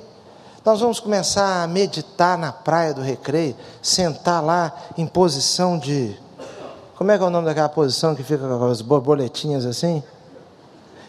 Nós 0.65 0.79
vamos 0.79 0.99
começar 0.99 1.63
a 1.63 1.67
meditar 1.67 2.37
na 2.37 2.51
praia 2.51 2.93
do 2.93 3.01
recreio, 3.01 3.55
sentar 3.81 4.43
lá 4.43 4.73
em 4.97 5.05
posição 5.05 5.77
de. 5.77 6.17
Como 6.95 7.11
é 7.11 7.17
que 7.17 7.23
é 7.23 7.27
o 7.27 7.29
nome 7.29 7.45
daquela 7.45 7.67
posição 7.67 8.15
que 8.15 8.23
fica 8.23 8.47
com 8.47 8.65
as 8.65 8.81
borboletinhas 8.81 9.65
assim? 9.65 10.01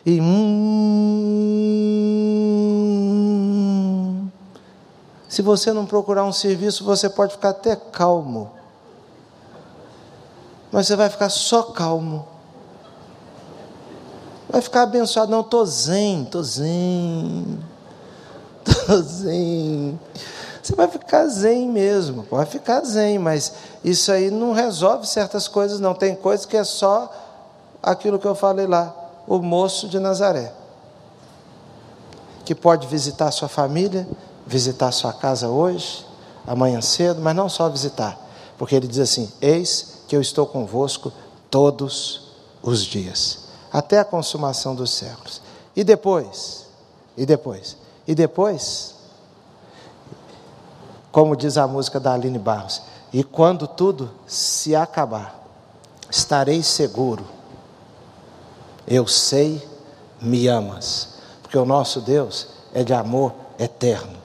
E. 0.05 0.21
Hum, 0.21 0.65
se 5.29 5.41
você 5.41 5.73
não 5.73 5.87
procurar 5.87 6.25
um 6.25 6.33
serviço, 6.33 6.85
você 6.85 7.09
pode 7.09 7.35
ficar 7.35 7.51
até 7.51 7.77
calmo. 7.77 8.51
Mas 10.73 10.89
você 10.89 10.97
vai 10.97 11.09
ficar 11.09 11.29
só 11.29 11.63
calmo. 11.63 12.34
Vai 14.55 14.61
ficar 14.61 14.83
abençoado. 14.83 15.33
Não, 15.33 15.41
estou 15.41 15.67
zen, 15.67 16.23
estou 16.23 16.45
zen. 16.45 17.59
Estou 18.65 19.03
zen. 19.03 19.99
Você 20.63 20.77
vai 20.77 20.87
ficar 20.87 21.27
zen 21.27 21.69
mesmo. 21.69 22.23
Pode 22.23 22.51
ficar 22.51 22.81
zen, 22.85 23.19
mas 23.19 23.53
isso 23.83 24.13
aí 24.13 24.31
não 24.31 24.53
resolve 24.53 25.09
certas 25.09 25.49
coisas, 25.49 25.81
não. 25.81 25.93
Tem 25.93 26.15
coisas 26.15 26.47
que 26.47 26.57
é 26.57 26.63
só 26.63 27.13
aquilo 27.83 28.17
que 28.17 28.29
eu 28.29 28.35
falei 28.37 28.69
lá. 28.69 28.95
O 29.27 29.41
moço 29.41 29.89
de 29.89 29.99
Nazaré. 29.99 30.53
Que 32.45 32.55
pode 32.55 32.87
visitar 32.87 33.33
sua 33.33 33.49
família, 33.49 34.07
visitar 34.47 34.93
sua 34.93 35.13
casa 35.13 35.49
hoje, 35.49 36.07
amanhã 36.47 36.81
cedo, 36.81 37.21
mas 37.21 37.35
não 37.35 37.49
só 37.49 37.69
visitar, 37.69 38.17
porque 38.57 38.77
ele 38.77 38.87
diz 38.87 39.01
assim: 39.01 39.33
Eis 39.41 40.05
que 40.07 40.15
eu 40.15 40.21
estou 40.21 40.47
convosco 40.47 41.13
todos 41.51 42.31
os 42.63 42.85
dias, 42.85 43.44
até 43.75 43.99
a 43.99 44.05
consumação 44.05 44.73
dos 44.73 44.93
séculos. 44.93 45.43
E 45.75 45.83
depois, 45.83 46.67
e 47.17 47.27
depois, 47.27 47.77
e 48.07 48.15
depois, 48.15 48.95
como 51.11 51.35
diz 51.35 51.59
a 51.59 51.67
música 51.67 51.99
da 51.99 52.13
Aline 52.13 52.39
Barros, 52.39 52.83
e 53.13 53.25
quando 53.25 53.67
tudo 53.67 54.13
se 54.29 54.77
acabar, 54.77 55.45
estarei 56.09 56.63
seguro. 56.63 57.25
Eu 58.87 59.09
sei, 59.09 59.61
me 60.23 60.47
amas, 60.47 61.15
porque 61.43 61.59
o 61.59 61.65
nosso 61.65 62.01
Deus 62.01 62.47
é 62.73 62.85
de 62.85 62.95
amor 62.95 63.35
eterno 63.59 64.19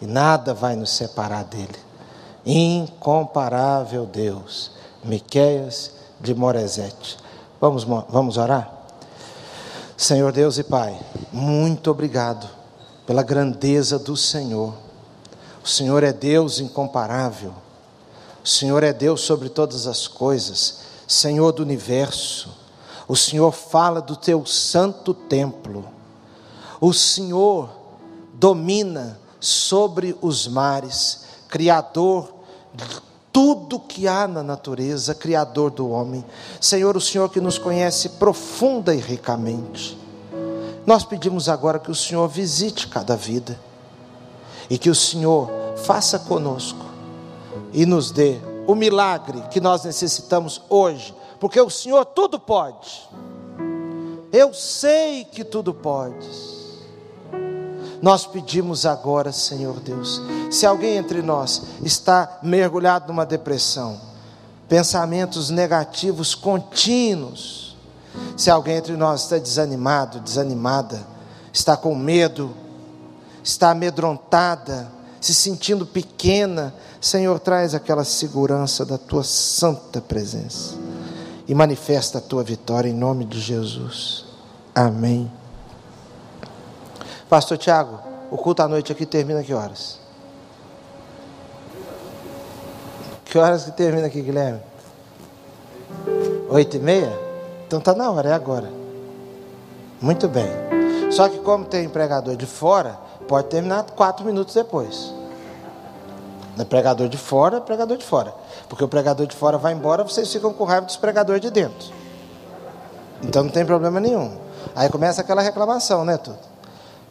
e 0.00 0.06
nada 0.06 0.54
vai 0.54 0.76
nos 0.76 0.90
separar 0.90 1.42
dele. 1.44 1.76
Incomparável 2.44 4.06
Deus. 4.06 4.70
Miqueias 5.02 5.92
de 6.20 6.34
Moresete. 6.34 7.16
Vamos, 7.60 7.84
vamos 7.84 8.36
orar? 8.36 8.75
Senhor 9.96 10.30
Deus 10.30 10.58
e 10.58 10.62
Pai, 10.62 11.00
muito 11.32 11.90
obrigado 11.90 12.46
pela 13.06 13.22
grandeza 13.22 13.98
do 13.98 14.14
Senhor. 14.14 14.74
O 15.64 15.66
Senhor 15.66 16.02
é 16.04 16.12
Deus 16.12 16.60
incomparável. 16.60 17.54
O 18.44 18.46
Senhor 18.46 18.82
é 18.82 18.92
Deus 18.92 19.22
sobre 19.22 19.48
todas 19.48 19.86
as 19.86 20.06
coisas, 20.06 20.80
Senhor 21.08 21.50
do 21.50 21.62
universo. 21.62 22.50
O 23.08 23.16
Senhor 23.16 23.50
fala 23.52 24.02
do 24.02 24.16
teu 24.16 24.44
santo 24.44 25.14
templo. 25.14 25.88
O 26.78 26.92
Senhor 26.92 27.70
domina 28.34 29.18
sobre 29.40 30.14
os 30.20 30.46
mares, 30.46 31.24
Criador 31.48 32.34
tudo 33.36 33.78
que 33.78 34.08
há 34.08 34.26
na 34.26 34.42
natureza, 34.42 35.14
Criador 35.14 35.70
do 35.70 35.90
homem. 35.90 36.24
Senhor, 36.58 36.96
o 36.96 37.00
Senhor 37.02 37.28
que 37.28 37.38
nos 37.38 37.58
conhece 37.58 38.08
profunda 38.08 38.94
e 38.94 38.98
ricamente. 38.98 39.98
Nós 40.86 41.04
pedimos 41.04 41.46
agora 41.46 41.78
que 41.78 41.90
o 41.90 41.94
Senhor 41.94 42.26
visite 42.28 42.88
cada 42.88 43.14
vida 43.14 43.60
e 44.70 44.78
que 44.78 44.88
o 44.88 44.94
Senhor 44.94 45.50
faça 45.84 46.18
conosco 46.18 46.82
e 47.74 47.84
nos 47.84 48.10
dê 48.10 48.38
o 48.66 48.74
milagre 48.74 49.42
que 49.50 49.60
nós 49.60 49.84
necessitamos 49.84 50.62
hoje, 50.70 51.14
porque 51.38 51.60
o 51.60 51.68
Senhor 51.68 52.06
tudo 52.06 52.40
pode. 52.40 53.06
Eu 54.32 54.54
sei 54.54 55.24
que 55.24 55.44
tudo 55.44 55.74
podes. 55.74 56.55
Nós 58.06 58.24
pedimos 58.24 58.86
agora, 58.86 59.32
Senhor 59.32 59.80
Deus, 59.80 60.22
se 60.48 60.64
alguém 60.64 60.96
entre 60.96 61.22
nós 61.22 61.62
está 61.82 62.38
mergulhado 62.40 63.08
numa 63.08 63.26
depressão, 63.26 64.00
pensamentos 64.68 65.50
negativos 65.50 66.32
contínuos, 66.32 67.76
se 68.36 68.48
alguém 68.48 68.76
entre 68.76 68.96
nós 68.96 69.22
está 69.24 69.38
desanimado, 69.38 70.20
desanimada, 70.20 71.04
está 71.52 71.76
com 71.76 71.96
medo, 71.96 72.54
está 73.42 73.72
amedrontada, 73.72 74.86
se 75.20 75.34
sentindo 75.34 75.84
pequena, 75.84 76.72
Senhor, 77.00 77.40
traz 77.40 77.74
aquela 77.74 78.04
segurança 78.04 78.86
da 78.86 78.98
tua 78.98 79.24
santa 79.24 80.00
presença 80.00 80.76
e 81.48 81.56
manifesta 81.56 82.18
a 82.18 82.20
tua 82.20 82.44
vitória 82.44 82.88
em 82.88 82.94
nome 82.94 83.24
de 83.24 83.40
Jesus. 83.40 84.26
Amém. 84.72 85.28
Pastor 87.28 87.58
Tiago, 87.58 87.98
o 88.30 88.36
culto 88.36 88.62
à 88.62 88.68
noite 88.68 88.92
aqui 88.92 89.04
termina 89.04 89.42
que 89.42 89.52
horas? 89.52 89.98
Que 93.24 93.36
horas 93.36 93.64
que 93.64 93.72
termina 93.72 94.06
aqui, 94.06 94.22
Guilherme? 94.22 94.60
Oito 96.48 96.76
e 96.76 96.80
meia? 96.80 97.12
Então 97.66 97.80
tá 97.80 97.94
na 97.94 98.08
hora, 98.12 98.28
é 98.28 98.32
agora. 98.32 98.70
Muito 100.00 100.28
bem. 100.28 100.48
Só 101.10 101.28
que 101.28 101.38
como 101.40 101.64
tem 101.64 101.88
pregador 101.88 102.36
de 102.36 102.46
fora, 102.46 102.96
pode 103.26 103.48
terminar 103.48 103.82
quatro 103.82 104.24
minutos 104.24 104.54
depois. 104.54 105.12
É 106.56 106.64
pregador 106.64 107.08
de 107.08 107.18
fora, 107.18 107.56
é 107.56 107.60
pregador 107.60 107.96
de 107.96 108.04
fora. 108.04 108.32
Porque 108.68 108.84
o 108.84 108.88
pregador 108.88 109.26
de 109.26 109.34
fora 109.34 109.58
vai 109.58 109.72
embora, 109.72 110.04
vocês 110.04 110.32
ficam 110.32 110.52
com 110.52 110.62
raiva 110.62 110.86
dos 110.86 110.96
pregadores 110.96 111.42
de 111.42 111.50
dentro. 111.50 111.92
Então 113.20 113.42
não 113.42 113.50
tem 113.50 113.66
problema 113.66 113.98
nenhum. 113.98 114.36
Aí 114.76 114.88
começa 114.88 115.20
aquela 115.20 115.42
reclamação, 115.42 116.04
né, 116.04 116.16
tudo? 116.16 116.45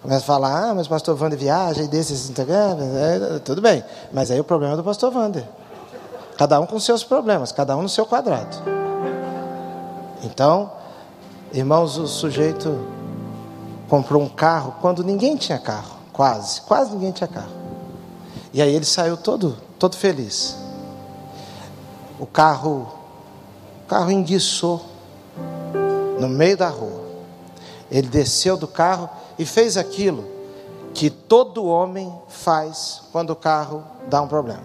Começa 0.06 0.24
a 0.24 0.28
falar, 0.28 0.70
ah, 0.70 0.74
mas 0.76 0.86
o 0.86 0.90
pastor 0.92 1.20
Wander 1.20 1.36
viaja 1.36 1.82
e 1.82 1.88
desses, 1.88 2.32
é, 2.38 3.40
tudo 3.40 3.60
bem. 3.60 3.84
Mas 4.14 4.30
aí 4.30 4.40
o 4.40 4.44
problema 4.44 4.76
é 4.76 4.78
do 4.78 4.84
pastor 4.84 5.12
Wander. 5.12 5.44
Cada 6.38 6.60
um 6.60 6.68
com 6.68 6.80
seus 6.80 7.04
problemas, 7.04 7.52
cada 7.52 7.76
um 7.76 7.82
no 7.82 7.90
seu 7.90 8.06
quadrado. 8.06 8.56
Então, 10.22 10.72
irmãos, 11.52 11.98
o 11.98 12.06
sujeito 12.06 12.88
comprou 13.90 14.22
um 14.22 14.30
carro 14.30 14.76
quando 14.80 15.04
ninguém 15.04 15.36
tinha 15.38 15.58
carro, 15.58 15.96
quase, 16.14 16.62
quase 16.62 16.92
ninguém 16.92 17.12
tinha 17.12 17.28
carro. 17.28 17.54
E 18.54 18.62
aí 18.62 18.76
ele 18.76 18.86
saiu 18.86 19.18
todo, 19.18 19.58
todo 19.80 19.98
feliz. 19.98 20.56
O 22.20 22.28
carro, 22.28 22.94
o 23.84 23.88
carro 23.88 24.12
enguiçou 24.12 24.86
no 26.20 26.30
meio 26.30 26.56
da 26.56 26.70
rua. 26.70 27.06
Ele 27.90 28.08
desceu 28.08 28.56
do 28.56 28.68
carro 28.68 29.10
e 29.38 29.46
fez 29.46 29.78
aquilo 29.78 30.26
que 30.94 31.10
todo 31.10 31.66
homem 31.66 32.14
faz 32.30 33.02
quando 33.12 33.32
o 33.32 33.36
carro 33.36 33.84
dá 34.08 34.22
um 34.22 34.28
problema. 34.28 34.64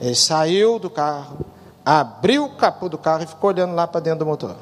Ele 0.00 0.14
saiu 0.14 0.78
do 0.78 0.90
carro, 0.90 1.38
abriu 1.84 2.44
o 2.44 2.56
capô 2.56 2.88
do 2.88 2.98
carro 2.98 3.22
e 3.22 3.26
ficou 3.26 3.50
olhando 3.50 3.74
lá 3.74 3.86
para 3.86 4.00
dentro 4.00 4.20
do 4.20 4.26
motor. 4.26 4.56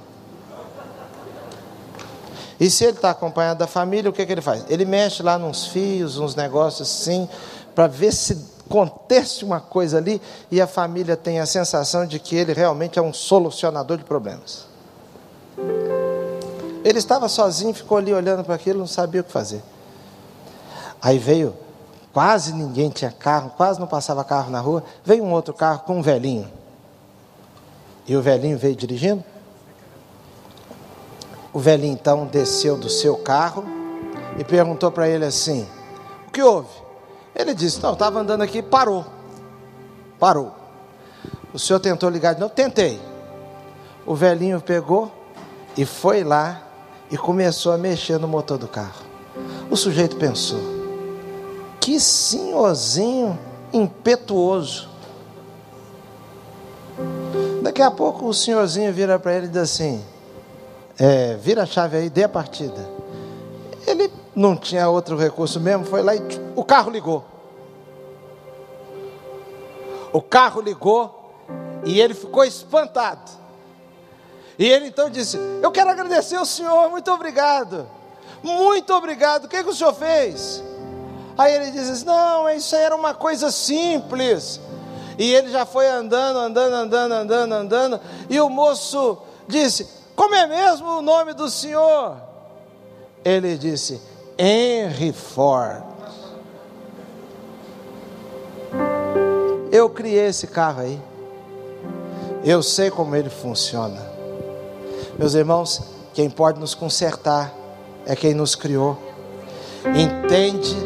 E 2.60 2.68
se 2.68 2.84
ele 2.84 2.96
está 2.96 3.10
acompanhado 3.10 3.58
da 3.58 3.68
família, 3.68 4.10
o 4.10 4.12
que, 4.12 4.26
que 4.26 4.32
ele 4.32 4.40
faz? 4.40 4.64
Ele 4.68 4.84
mexe 4.84 5.22
lá 5.22 5.38
nos 5.38 5.66
fios, 5.68 6.18
uns 6.18 6.34
negócios 6.34 6.90
assim, 6.90 7.28
para 7.74 7.86
ver 7.86 8.12
se 8.12 8.36
acontece 8.68 9.44
uma 9.44 9.60
coisa 9.60 9.96
ali 9.96 10.20
e 10.50 10.60
a 10.60 10.66
família 10.66 11.16
tem 11.16 11.40
a 11.40 11.46
sensação 11.46 12.04
de 12.04 12.18
que 12.18 12.36
ele 12.36 12.52
realmente 12.52 12.98
é 12.98 13.02
um 13.02 13.12
solucionador 13.12 13.96
de 13.96 14.04
problemas. 14.04 14.66
Ele 16.84 16.98
estava 16.98 17.28
sozinho, 17.28 17.74
ficou 17.74 17.98
ali 17.98 18.12
olhando 18.12 18.44
para 18.44 18.54
aquilo, 18.54 18.78
não 18.78 18.86
sabia 18.86 19.20
o 19.20 19.24
que 19.24 19.32
fazer. 19.32 19.62
Aí 21.00 21.18
veio, 21.18 21.54
quase 22.12 22.52
ninguém 22.52 22.90
tinha 22.90 23.10
carro, 23.10 23.50
quase 23.56 23.78
não 23.78 23.86
passava 23.86 24.24
carro 24.24 24.50
na 24.50 24.60
rua. 24.60 24.82
Veio 25.04 25.24
um 25.24 25.32
outro 25.32 25.54
carro 25.54 25.80
com 25.80 25.98
um 25.98 26.02
velhinho. 26.02 26.50
E 28.06 28.16
o 28.16 28.22
velhinho 28.22 28.58
veio 28.58 28.74
dirigindo. 28.74 29.22
O 31.52 31.58
velhinho 31.58 31.92
então 31.92 32.26
desceu 32.26 32.76
do 32.76 32.88
seu 32.88 33.16
carro 33.16 33.64
e 34.38 34.44
perguntou 34.44 34.90
para 34.90 35.08
ele 35.08 35.24
assim: 35.24 35.66
O 36.26 36.30
que 36.30 36.42
houve? 36.42 36.68
Ele 37.34 37.54
disse: 37.54 37.82
Não, 37.82 37.92
estava 37.92 38.20
andando 38.20 38.42
aqui, 38.42 38.62
parou. 38.62 39.04
Parou. 40.18 40.52
O 41.52 41.58
senhor 41.58 41.80
tentou 41.80 42.08
ligar 42.08 42.34
de 42.34 42.40
novo? 42.40 42.52
Tentei. 42.54 43.00
O 44.06 44.14
velhinho 44.14 44.60
pegou 44.60 45.10
e 45.76 45.84
foi 45.84 46.24
lá 46.24 46.67
e 47.10 47.16
começou 47.16 47.72
a 47.72 47.78
mexer 47.78 48.18
no 48.18 48.28
motor 48.28 48.58
do 48.58 48.68
carro. 48.68 49.04
O 49.70 49.76
sujeito 49.76 50.16
pensou: 50.16 50.60
que 51.80 51.98
senhorzinho 51.98 53.38
impetuoso. 53.72 54.88
Daqui 57.62 57.82
a 57.82 57.90
pouco 57.90 58.26
o 58.26 58.34
senhorzinho 58.34 58.92
vira 58.92 59.18
para 59.18 59.34
ele 59.34 59.46
e 59.46 59.48
diz 59.48 59.58
assim: 59.58 60.04
é, 60.98 61.34
vira 61.36 61.62
a 61.62 61.66
chave 61.66 61.96
aí, 61.96 62.10
dê 62.10 62.24
a 62.24 62.28
partida. 62.28 62.88
Ele 63.86 64.12
não 64.34 64.56
tinha 64.56 64.88
outro 64.88 65.16
recurso 65.16 65.60
mesmo, 65.60 65.84
foi 65.84 66.02
lá 66.02 66.14
e 66.14 66.20
o 66.54 66.64
carro 66.64 66.90
ligou. 66.90 67.24
O 70.12 70.20
carro 70.20 70.60
ligou 70.60 71.32
e 71.84 72.00
ele 72.00 72.14
ficou 72.14 72.44
espantado. 72.44 73.30
E 74.58 74.66
ele 74.66 74.88
então 74.88 75.08
disse: 75.08 75.38
Eu 75.62 75.70
quero 75.70 75.90
agradecer 75.90 76.36
ao 76.36 76.44
Senhor, 76.44 76.90
muito 76.90 77.10
obrigado. 77.12 77.88
Muito 78.42 78.92
obrigado. 78.92 79.44
O 79.44 79.48
que, 79.48 79.62
que 79.62 79.70
o 79.70 79.74
Senhor 79.74 79.94
fez? 79.94 80.62
Aí 81.36 81.54
ele 81.54 81.70
disse: 81.70 82.04
Não, 82.04 82.50
isso 82.50 82.74
era 82.74 82.94
uma 82.96 83.14
coisa 83.14 83.52
simples. 83.52 84.60
E 85.16 85.32
ele 85.32 85.50
já 85.50 85.64
foi 85.64 85.88
andando, 85.88 86.38
andando, 86.38 86.74
andando, 86.74 87.12
andando, 87.12 87.52
andando. 87.54 88.00
E 88.28 88.40
o 88.40 88.48
moço 88.48 89.18
disse: 89.46 89.88
Como 90.16 90.34
é 90.34 90.46
mesmo 90.46 90.98
o 90.98 91.02
nome 91.02 91.32
do 91.34 91.48
Senhor? 91.48 92.16
Ele 93.24 93.56
disse: 93.56 94.00
Henry 94.36 95.12
Ford. 95.12 95.84
Eu 99.70 99.88
criei 99.90 100.26
esse 100.26 100.46
carro 100.46 100.80
aí. 100.80 101.00
Eu 102.44 102.62
sei 102.62 102.90
como 102.90 103.14
ele 103.14 103.30
funciona. 103.30 104.07
Meus 105.18 105.34
irmãos, 105.34 105.82
quem 106.14 106.30
pode 106.30 106.60
nos 106.60 106.76
consertar 106.76 107.52
é 108.06 108.14
quem 108.14 108.34
nos 108.34 108.54
criou. 108.54 108.96
Entende 109.84 110.76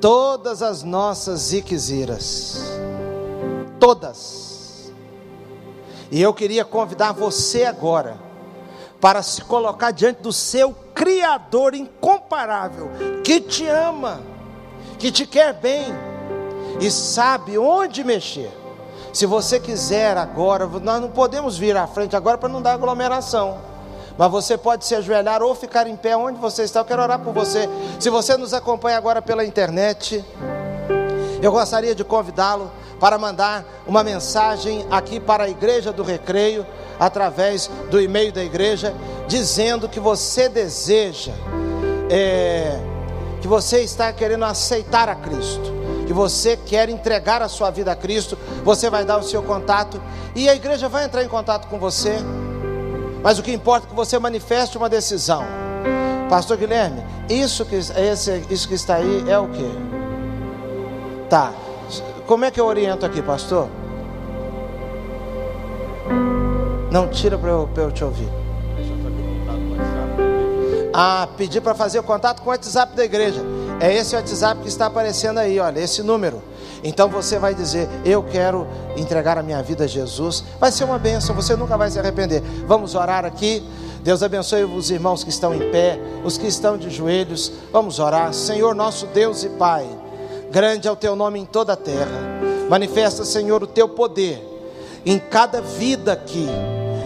todas 0.00 0.62
as 0.62 0.82
nossas 0.82 1.40
ziqueziras. 1.40 2.62
Todas. 3.78 4.90
E 6.10 6.22
eu 6.22 6.32
queria 6.32 6.64
convidar 6.64 7.12
você 7.12 7.64
agora 7.64 8.16
para 8.98 9.22
se 9.22 9.42
colocar 9.42 9.90
diante 9.90 10.22
do 10.22 10.32
seu 10.32 10.74
Criador 10.94 11.74
incomparável, 11.74 12.88
que 13.22 13.38
te 13.38 13.66
ama, 13.66 14.22
que 14.98 15.12
te 15.12 15.26
quer 15.26 15.52
bem 15.52 15.84
e 16.80 16.90
sabe 16.90 17.58
onde 17.58 18.02
mexer, 18.02 18.50
Se 19.16 19.24
você 19.24 19.58
quiser 19.58 20.14
agora, 20.18 20.66
nós 20.66 21.00
não 21.00 21.08
podemos 21.08 21.56
vir 21.56 21.74
à 21.74 21.86
frente 21.86 22.14
agora 22.14 22.36
para 22.36 22.50
não 22.50 22.60
dar 22.60 22.74
aglomeração. 22.74 23.56
Mas 24.18 24.30
você 24.30 24.58
pode 24.58 24.84
se 24.84 24.94
ajoelhar 24.94 25.42
ou 25.42 25.54
ficar 25.54 25.86
em 25.86 25.96
pé 25.96 26.14
onde 26.14 26.38
você 26.38 26.64
está. 26.64 26.80
Eu 26.80 26.84
quero 26.84 27.00
orar 27.00 27.18
por 27.20 27.32
você. 27.32 27.66
Se 27.98 28.10
você 28.10 28.36
nos 28.36 28.52
acompanha 28.52 28.98
agora 28.98 29.22
pela 29.22 29.42
internet, 29.42 30.22
eu 31.40 31.50
gostaria 31.50 31.94
de 31.94 32.04
convidá-lo 32.04 32.70
para 33.00 33.16
mandar 33.16 33.64
uma 33.86 34.04
mensagem 34.04 34.86
aqui 34.90 35.18
para 35.18 35.44
a 35.44 35.48
Igreja 35.48 35.94
do 35.94 36.02
Recreio, 36.02 36.66
através 37.00 37.70
do 37.90 37.98
e-mail 37.98 38.30
da 38.30 38.44
igreja, 38.44 38.94
dizendo 39.26 39.88
que 39.88 39.98
você 39.98 40.46
deseja, 40.46 41.32
é, 42.10 42.78
que 43.40 43.48
você 43.48 43.80
está 43.80 44.12
querendo 44.12 44.44
aceitar 44.44 45.08
a 45.08 45.14
Cristo, 45.14 45.75
que 46.06 46.12
você 46.12 46.56
quer 46.56 46.88
entregar 46.88 47.42
a 47.42 47.48
sua 47.48 47.70
vida 47.70 47.92
a 47.92 47.96
Cristo, 47.96 48.38
você 48.64 48.88
vai 48.88 49.04
dar 49.04 49.18
o 49.18 49.22
seu 49.22 49.42
contato 49.42 50.00
e 50.34 50.48
a 50.48 50.54
igreja 50.54 50.88
vai 50.88 51.04
entrar 51.04 51.24
em 51.24 51.28
contato 51.28 51.66
com 51.68 51.78
você. 51.78 52.16
Mas 53.22 53.38
o 53.38 53.42
que 53.42 53.52
importa 53.52 53.86
é 53.86 53.90
que 53.90 53.96
você 53.96 54.18
manifeste 54.18 54.78
uma 54.78 54.88
decisão. 54.88 55.44
Pastor 56.30 56.56
Guilherme, 56.56 57.04
isso 57.28 57.64
que, 57.64 57.74
esse, 57.74 58.44
isso 58.48 58.68
que 58.68 58.74
está 58.74 58.96
aí 58.96 59.24
é 59.28 59.38
o 59.38 59.48
que? 59.48 59.68
Tá. 61.28 61.52
Como 62.26 62.44
é 62.44 62.50
que 62.50 62.60
eu 62.60 62.66
oriento 62.66 63.04
aqui, 63.04 63.22
pastor? 63.22 63.68
Não 66.90 67.08
tira 67.08 67.36
para 67.36 67.50
eu, 67.50 67.68
eu 67.76 67.92
te 67.92 68.04
ouvir. 68.04 68.28
Ah, 70.92 71.28
pedir 71.36 71.60
para 71.60 71.74
fazer 71.74 71.98
o 71.98 72.02
contato 72.02 72.40
com 72.40 72.48
o 72.48 72.52
WhatsApp 72.52 72.96
da 72.96 73.04
igreja. 73.04 73.42
É 73.78 73.94
esse 73.94 74.16
WhatsApp 74.16 74.62
que 74.62 74.68
está 74.68 74.86
aparecendo 74.86 75.38
aí, 75.38 75.60
olha, 75.60 75.80
esse 75.80 76.02
número. 76.02 76.42
Então 76.82 77.08
você 77.08 77.38
vai 77.38 77.54
dizer: 77.54 77.88
Eu 78.04 78.22
quero 78.22 78.66
entregar 78.96 79.36
a 79.36 79.42
minha 79.42 79.62
vida 79.62 79.84
a 79.84 79.86
Jesus. 79.86 80.42
Vai 80.58 80.72
ser 80.72 80.84
uma 80.84 80.98
bênção, 80.98 81.34
você 81.34 81.54
nunca 81.54 81.76
vai 81.76 81.90
se 81.90 81.98
arrepender. 81.98 82.42
Vamos 82.66 82.94
orar 82.94 83.24
aqui. 83.24 83.62
Deus 84.02 84.22
abençoe 84.22 84.64
os 84.64 84.90
irmãos 84.90 85.24
que 85.24 85.30
estão 85.30 85.54
em 85.54 85.70
pé, 85.70 85.98
os 86.24 86.38
que 86.38 86.46
estão 86.46 86.78
de 86.78 86.88
joelhos. 86.88 87.52
Vamos 87.72 87.98
orar. 87.98 88.32
Senhor, 88.32 88.74
nosso 88.74 89.06
Deus 89.08 89.42
e 89.42 89.48
Pai, 89.50 89.86
grande 90.50 90.86
é 90.88 90.90
o 90.90 90.96
teu 90.96 91.14
nome 91.16 91.40
em 91.40 91.44
toda 91.44 91.72
a 91.72 91.76
terra. 91.76 92.24
Manifesta, 92.70 93.24
Senhor, 93.24 93.62
o 93.62 93.66
teu 93.66 93.88
poder 93.88 94.42
em 95.04 95.18
cada 95.18 95.60
vida 95.60 96.12
aqui, 96.12 96.48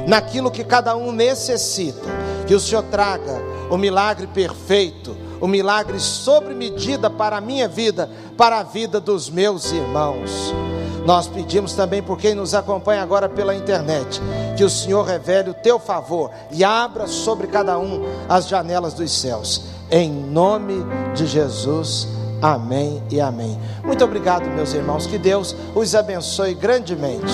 naquilo 0.07 0.51
que 0.51 0.63
cada 0.63 0.97
um 0.97 1.11
necessita. 1.11 2.09
Que 2.47 2.55
o 2.55 2.61
Senhor 2.61 2.83
traga 2.85 3.41
o 3.71 3.77
milagre 3.77 4.27
perfeito 4.27 5.17
o 5.41 5.49
milagre 5.49 5.99
sobre 5.99 6.55
medida 6.55 7.09
para 7.09 7.39
a 7.39 7.41
minha 7.41 7.69
vida, 7.69 8.11
para 8.37 8.59
a 8.59 8.63
vida 8.63 9.01
dos 9.01 9.31
meus 9.31 9.73
irmãos. 9.73 10.53
Nós 11.07 11.27
pedimos 11.27 11.73
também 11.73 12.03
por 12.03 12.19
quem 12.19 12.35
nos 12.35 12.55
acompanha 12.55 13.03
agora 13.03 13.29
pela 13.29 13.55
internet, 13.55 14.21
que 14.57 14.65
o 14.65 14.71
Senhor 14.71 15.05
revele 15.05 15.51
o 15.51 15.55
teu 15.55 15.79
favor 15.79 16.31
e 16.51 16.63
abra 16.63 17.07
sobre 17.07 17.47
cada 17.47 17.79
um 17.79 18.05
as 18.29 18.49
janelas 18.49 18.95
dos 18.95 19.11
céus. 19.11 19.63
Em 19.91 20.11
nome 20.11 20.85
de 21.15 21.27
Jesus. 21.27 22.07
Amém 22.43 23.03
e 23.11 23.21
amém. 23.21 23.59
Muito 23.85 24.05
obrigado, 24.05 24.45
meus 24.51 24.73
irmãos. 24.73 25.07
Que 25.07 25.19
Deus 25.19 25.55
os 25.75 25.95
abençoe 25.95 26.55
grandemente. 26.55 27.33